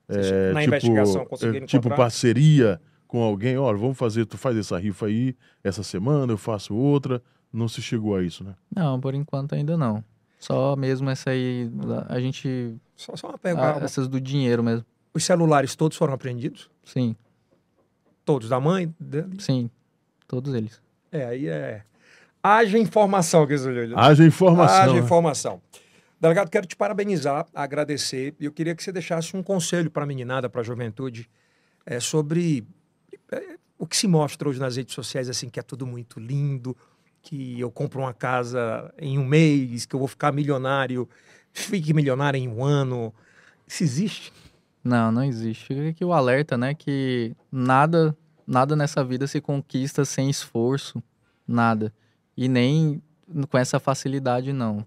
É, 0.09 0.53
Na 0.53 0.65
investigação 0.65 1.25
conseguiram 1.25 1.65
é, 1.65 1.67
tipo 1.67 1.87
encontrar? 1.87 1.97
parceria 1.97 2.81
com 3.07 3.23
alguém, 3.23 3.57
olha, 3.57 3.79
vamos 3.79 3.97
fazer, 3.97 4.27
tu 4.27 4.37
faz 4.37 4.57
essa 4.57 4.77
rifa 4.79 5.07
aí, 5.07 5.37
essa 5.63 5.83
semana 5.83 6.33
eu 6.33 6.39
faço 6.39 6.75
outra. 6.75 7.23
Não 7.53 7.69
se 7.69 7.81
chegou 7.81 8.17
a 8.17 8.23
isso, 8.23 8.45
né? 8.45 8.55
Não, 8.75 9.01
por 9.01 9.15
enquanto 9.15 9.55
ainda 9.55 9.77
não. 9.77 10.05
Só 10.39 10.77
mesmo 10.77 11.09
essa 11.09 11.31
aí, 11.31 11.71
a 12.09 12.21
gente. 12.21 12.77
Só, 12.95 13.17
só 13.17 13.29
uma 13.29 13.39
pergunta. 13.39 13.85
essas 13.85 14.09
do 14.09 14.21
dinheiro 14.21 14.63
mesmo. 14.63 14.85
Os 15.15 15.25
celulares 15.25 15.75
todos 15.75 15.97
foram 15.97 16.13
apreendidos? 16.13 16.69
Sim, 16.85 17.17
Todos, 18.25 18.49
da 18.49 18.61
mãe? 18.61 18.93
dele? 18.99 19.37
sim. 19.39 19.71
Todos 20.27 20.53
eles. 20.53 20.83
É, 21.13 21.25
aí 21.25 21.47
é. 21.47 21.83
Haja 22.49 22.79
informação, 22.79 23.45
Júlio. 23.49 23.99
Haja 23.99 24.25
informação. 24.25 24.83
Haja 24.83 24.93
né? 24.93 25.01
informação. 25.01 25.61
Delegado, 26.21 26.49
quero 26.49 26.65
te 26.65 26.77
parabenizar, 26.77 27.45
agradecer. 27.53 28.37
E 28.39 28.45
eu 28.45 28.53
queria 28.53 28.73
que 28.73 28.85
você 28.85 28.93
deixasse 28.93 29.37
um 29.37 29.43
conselho 29.43 29.91
para 29.91 30.05
a 30.05 30.07
meninada, 30.07 30.49
para 30.49 30.61
a 30.61 30.65
juventude, 30.65 31.29
é, 31.85 31.99
sobre 31.99 32.65
é, 33.33 33.57
o 33.77 33.85
que 33.85 33.97
se 33.97 34.07
mostra 34.07 34.49
hoje 34.49 34.61
nas 34.61 34.77
redes 34.77 34.95
sociais, 34.95 35.29
assim, 35.29 35.49
que 35.49 35.59
é 35.59 35.63
tudo 35.63 35.85
muito 35.89 36.21
lindo, 36.21 36.77
que 37.21 37.59
eu 37.59 37.69
compro 37.69 37.99
uma 37.99 38.15
casa 38.15 38.95
em 38.97 39.19
um 39.19 39.25
mês, 39.25 39.85
que 39.85 39.97
eu 39.97 39.99
vou 39.99 40.07
ficar 40.07 40.31
milionário, 40.31 41.09
fique 41.53 41.93
milionário 41.93 42.39
em 42.39 42.47
um 42.47 42.65
ano. 42.65 43.13
Isso 43.67 43.83
existe? 43.83 44.33
Não, 44.85 45.11
não 45.11 45.25
existe. 45.25 45.65
Fica 45.65 45.89
aqui 45.89 46.05
o 46.05 46.13
alerta, 46.13 46.57
né? 46.57 46.75
Que 46.75 47.35
nada, 47.51 48.17
nada 48.47 48.77
nessa 48.77 49.03
vida 49.03 49.27
se 49.27 49.41
conquista 49.41 50.05
sem 50.05 50.31
esforço. 50.31 51.03
Nada. 51.45 51.93
E 52.37 52.49
nem 52.49 53.03
com 53.51 53.59
essa 53.59 53.81
facilidade, 53.81 54.53
não. 54.53 54.87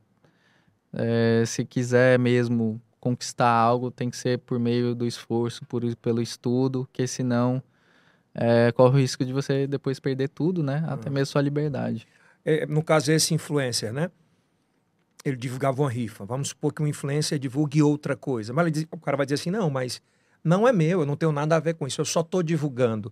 É, 0.94 1.44
se 1.46 1.66
quiser 1.66 2.18
mesmo 2.18 2.82
conquistar 3.00 3.50
algo, 3.50 3.90
tem 3.92 4.10
que 4.10 4.18
ser 4.18 4.40
por 4.40 4.60
meio 4.60 4.94
do 4.94 5.06
esforço, 5.06 5.66
por, 5.66 5.84
pelo 5.98 6.22
estudo, 6.22 6.88
que 6.92 7.08
senão 7.08 7.62
é, 8.34 8.72
corre 8.72 8.98
o 8.98 9.02
risco 9.02 9.24
de 9.26 9.34
você 9.34 9.68
depois 9.68 10.00
perder 10.00 10.30
tudo, 10.30 10.62
né? 10.62 10.84
Até 10.88 11.10
mesmo 11.10 11.28
sua 11.28 11.42
liberdade. 11.42 12.08
É, 12.44 12.66
no 12.66 12.84
caso, 12.84 13.12
esse 13.12 13.34
influencer, 13.34 13.94
né? 13.94 14.10
Ele 15.24 15.36
divulgava 15.36 15.82
uma 15.82 15.90
rifa. 15.90 16.26
Vamos 16.26 16.50
supor 16.50 16.74
que 16.74 16.82
um 16.82 16.88
influencer 16.88 17.38
divulgue 17.38 17.82
outra 17.82 18.16
coisa. 18.16 18.54
Mas 18.54 18.72
diz- 18.72 18.88
o 18.92 18.98
cara 18.98 19.18
vai 19.18 19.26
dizer 19.26 19.36
assim: 19.36 19.52
não, 19.52 19.70
mas 19.70 20.02
não 20.44 20.68
é 20.68 20.72
meu, 20.72 21.02
eu 21.02 21.06
não 21.06 21.16
tenho 21.18 21.32
nada 21.32 21.56
a 21.56 21.60
ver 21.60 21.74
com 21.76 21.86
isso, 21.86 22.00
eu 22.00 22.06
só 22.06 22.22
estou 22.22 22.42
divulgando. 22.42 23.12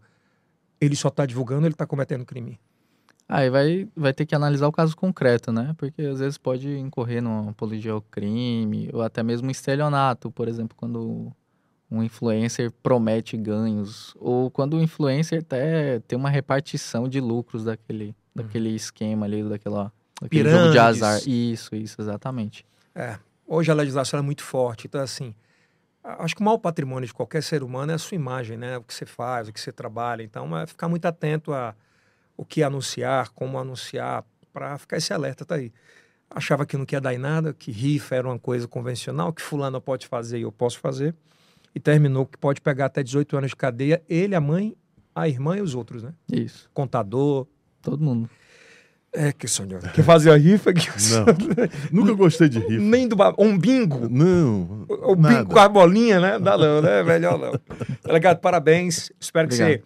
Ele 0.79 0.95
só 0.95 1.09
está 1.09 1.25
divulgando, 1.25 1.65
ele 1.65 1.73
está 1.73 1.85
cometendo 1.85 2.25
crime. 2.25 2.59
Aí 3.29 3.49
vai, 3.49 3.87
vai 3.95 4.13
ter 4.13 4.25
que 4.25 4.33
analisar 4.33 4.67
o 4.67 4.71
caso 4.71 4.95
concreto, 4.95 5.51
né? 5.51 5.75
Porque 5.77 6.01
às 6.01 6.19
vezes 6.19 6.37
pode 6.37 6.77
incorrer 6.77 7.21
numa 7.21 7.51
apologia 7.51 7.91
ao 7.91 8.01
crime, 8.01 8.89
ou 8.93 9.01
até 9.01 9.21
mesmo 9.21 9.51
estelionato, 9.51 10.31
por 10.31 10.47
exemplo, 10.47 10.75
quando 10.77 11.31
um 11.91 12.01
influencer 12.01 12.71
promete 12.83 13.35
ganhos, 13.35 14.15
ou 14.17 14.49
quando 14.49 14.77
o 14.77 14.81
influencer 14.81 15.41
até 15.41 15.99
tem 16.01 16.17
uma 16.17 16.29
repartição 16.29 17.07
de 17.07 17.19
lucros 17.19 17.65
daquele, 17.65 18.15
daquele 18.33 18.69
esquema 18.69 19.25
ali, 19.25 19.43
daquela, 19.43 19.91
daquele 20.21 20.49
jogo 20.49 20.71
de 20.71 20.79
azar. 20.79 21.19
Isso, 21.27 21.75
isso, 21.75 22.01
exatamente. 22.01 22.65
É, 22.95 23.19
hoje 23.45 23.69
a 23.69 23.73
legislação 23.73 24.19
é 24.19 24.23
muito 24.23 24.41
forte, 24.41 24.87
então 24.87 25.01
assim, 25.01 25.35
acho 26.01 26.33
que 26.33 26.41
o 26.41 26.45
maior 26.45 26.57
patrimônio 26.57 27.07
de 27.07 27.13
qualquer 27.13 27.43
ser 27.43 27.61
humano 27.61 27.91
é 27.91 27.95
a 27.95 27.99
sua 27.99 28.15
imagem, 28.15 28.57
né? 28.57 28.77
O 28.77 28.83
que 28.83 28.93
você 28.93 29.05
faz, 29.05 29.49
o 29.49 29.53
que 29.53 29.59
você 29.59 29.71
trabalha. 29.71 30.23
Então, 30.23 30.57
é 30.57 30.65
ficar 30.65 30.87
muito 30.87 31.05
atento 31.05 31.53
a 31.53 31.75
o 32.37 32.45
que 32.45 32.61
anunciar, 32.63 33.29
como 33.29 33.57
anunciar, 33.57 34.23
para 34.53 34.77
ficar 34.77 34.97
esse 34.97 35.11
alerta, 35.11 35.43
tá 35.43 35.55
aí. 35.55 35.71
Achava 36.29 36.65
que 36.65 36.77
não 36.77 36.85
queria 36.85 37.01
dar 37.01 37.13
em 37.13 37.17
nada, 37.17 37.53
que 37.53 37.71
rifa 37.71 38.15
era 38.15 38.27
uma 38.27 38.37
coisa 38.39 38.67
convencional, 38.67 39.33
que 39.33 39.41
fulano 39.41 39.81
pode 39.81 40.05
fazer 40.07 40.37
e 40.39 40.43
eu 40.43 40.51
posso 40.51 40.79
fazer. 40.79 41.15
E 41.73 41.79
terminou 41.79 42.25
que 42.25 42.37
pode 42.37 42.59
pegar 42.61 42.85
até 42.85 43.01
18 43.03 43.37
anos 43.37 43.49
de 43.51 43.55
cadeia, 43.55 44.01
ele, 44.09 44.35
a 44.35 44.41
mãe, 44.41 44.75
a 45.15 45.27
irmã 45.27 45.57
e 45.57 45.61
os 45.61 45.73
outros, 45.75 46.03
né? 46.03 46.13
Isso, 46.31 46.69
Contador. 46.73 47.47
todo 47.81 48.03
mundo. 48.03 48.29
É, 49.13 49.31
que 49.31 49.47
sonho. 49.47 49.79
Que 49.93 50.03
fazia 50.03 50.35
rifa, 50.37 50.73
que 50.73 50.85
Não. 51.13 51.25
Nunca 52.01 52.13
gostei 52.13 52.49
de 52.49 52.59
rifa. 52.59 52.81
Nem 52.83 53.07
do 53.07 53.15
ba- 53.15 53.33
um 53.37 53.57
bingo. 53.57 54.09
Não. 54.09 54.85
O 54.89 55.15
nada. 55.15 55.37
bingo 55.39 55.53
com 55.53 55.59
a 55.59 55.69
bolinha, 55.69 56.19
né? 56.19 56.37
Dá 56.39 56.57
não, 56.57 56.81
né? 56.81 57.03
Melhor 57.03 57.39
não. 57.39 57.53
Delegado, 58.05 58.39
parabéns. 58.39 59.11
Espero 59.19 59.47
que 59.47 59.55
Obrigado. 59.55 59.79
você 59.79 59.83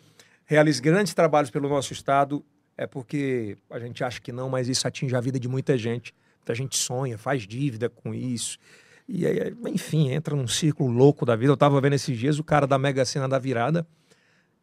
realize 0.53 0.81
grandes 0.81 1.13
trabalhos 1.13 1.49
pelo 1.49 1.67
nosso 1.69 1.93
estado. 1.93 2.43
É 2.77 2.87
porque 2.87 3.57
a 3.69 3.79
gente 3.79 4.03
acha 4.03 4.19
que 4.19 4.31
não, 4.31 4.49
mas 4.49 4.67
isso 4.67 4.87
atinge 4.87 5.15
a 5.15 5.21
vida 5.21 5.39
de 5.39 5.47
muita 5.47 5.77
gente. 5.77 6.13
Muita 6.39 6.55
gente 6.55 6.77
sonha, 6.77 7.17
faz 7.17 7.43
dívida 7.47 7.89
com 7.89 8.13
isso. 8.13 8.57
E 9.07 9.25
aí, 9.25 9.53
enfim, 9.67 10.09
entra 10.11 10.35
num 10.35 10.47
círculo 10.47 10.89
louco 10.91 11.25
da 11.25 11.35
vida. 11.35 11.51
Eu 11.51 11.57
tava 11.57 11.79
vendo 11.81 11.93
esses 11.93 12.17
dias 12.17 12.39
o 12.39 12.43
cara 12.43 12.65
da 12.65 12.77
Mega 12.77 13.03
Sena 13.05 13.27
da 13.29 13.37
virada. 13.37 13.85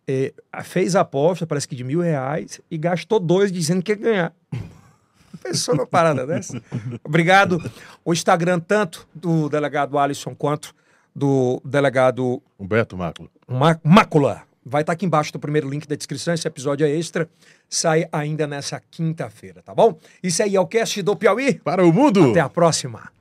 eh, 0.06 0.32
fez 0.64 0.96
a 0.96 1.00
aposta, 1.02 1.46
parece 1.46 1.68
que 1.68 1.76
de 1.76 1.84
mil 1.84 2.00
reais, 2.00 2.60
e 2.70 2.78
gastou 2.78 3.20
dois 3.20 3.52
dizendo 3.52 3.82
que 3.82 3.92
ia 3.92 3.96
ganhar. 3.96 4.34
Pensou 5.42 5.74
numa 5.76 5.86
parada 5.86 6.26
dessa? 6.26 6.60
Obrigado. 7.04 7.62
O 8.04 8.12
Instagram, 8.12 8.58
tanto 8.58 9.06
do 9.14 9.48
delegado 9.48 9.98
Alisson 9.98 10.34
quanto 10.34 10.74
do 11.14 11.60
delegado 11.64 12.42
Humberto 12.58 12.96
Mácula. 12.96 13.28
Ma- 13.46 13.80
Mácula, 13.84 14.42
vai 14.68 14.82
estar 14.82 14.92
aqui 14.92 15.06
embaixo 15.06 15.32
do 15.32 15.38
primeiro 15.38 15.68
link 15.68 15.86
da 15.86 15.96
descrição. 15.96 16.34
Esse 16.34 16.46
episódio 16.46 16.86
é 16.86 16.90
extra. 16.90 17.28
Sai 17.68 18.06
ainda 18.12 18.46
nessa 18.46 18.80
quinta-feira, 18.90 19.62
tá 19.62 19.74
bom? 19.74 19.98
Isso 20.22 20.42
aí 20.42 20.56
é 20.56 20.60
o 20.60 20.66
cast 20.66 21.02
do 21.02 21.16
Piauí. 21.16 21.54
Para 21.54 21.84
o 21.84 21.92
mundo! 21.92 22.30
Até 22.30 22.40
a 22.40 22.48
próxima. 22.48 23.17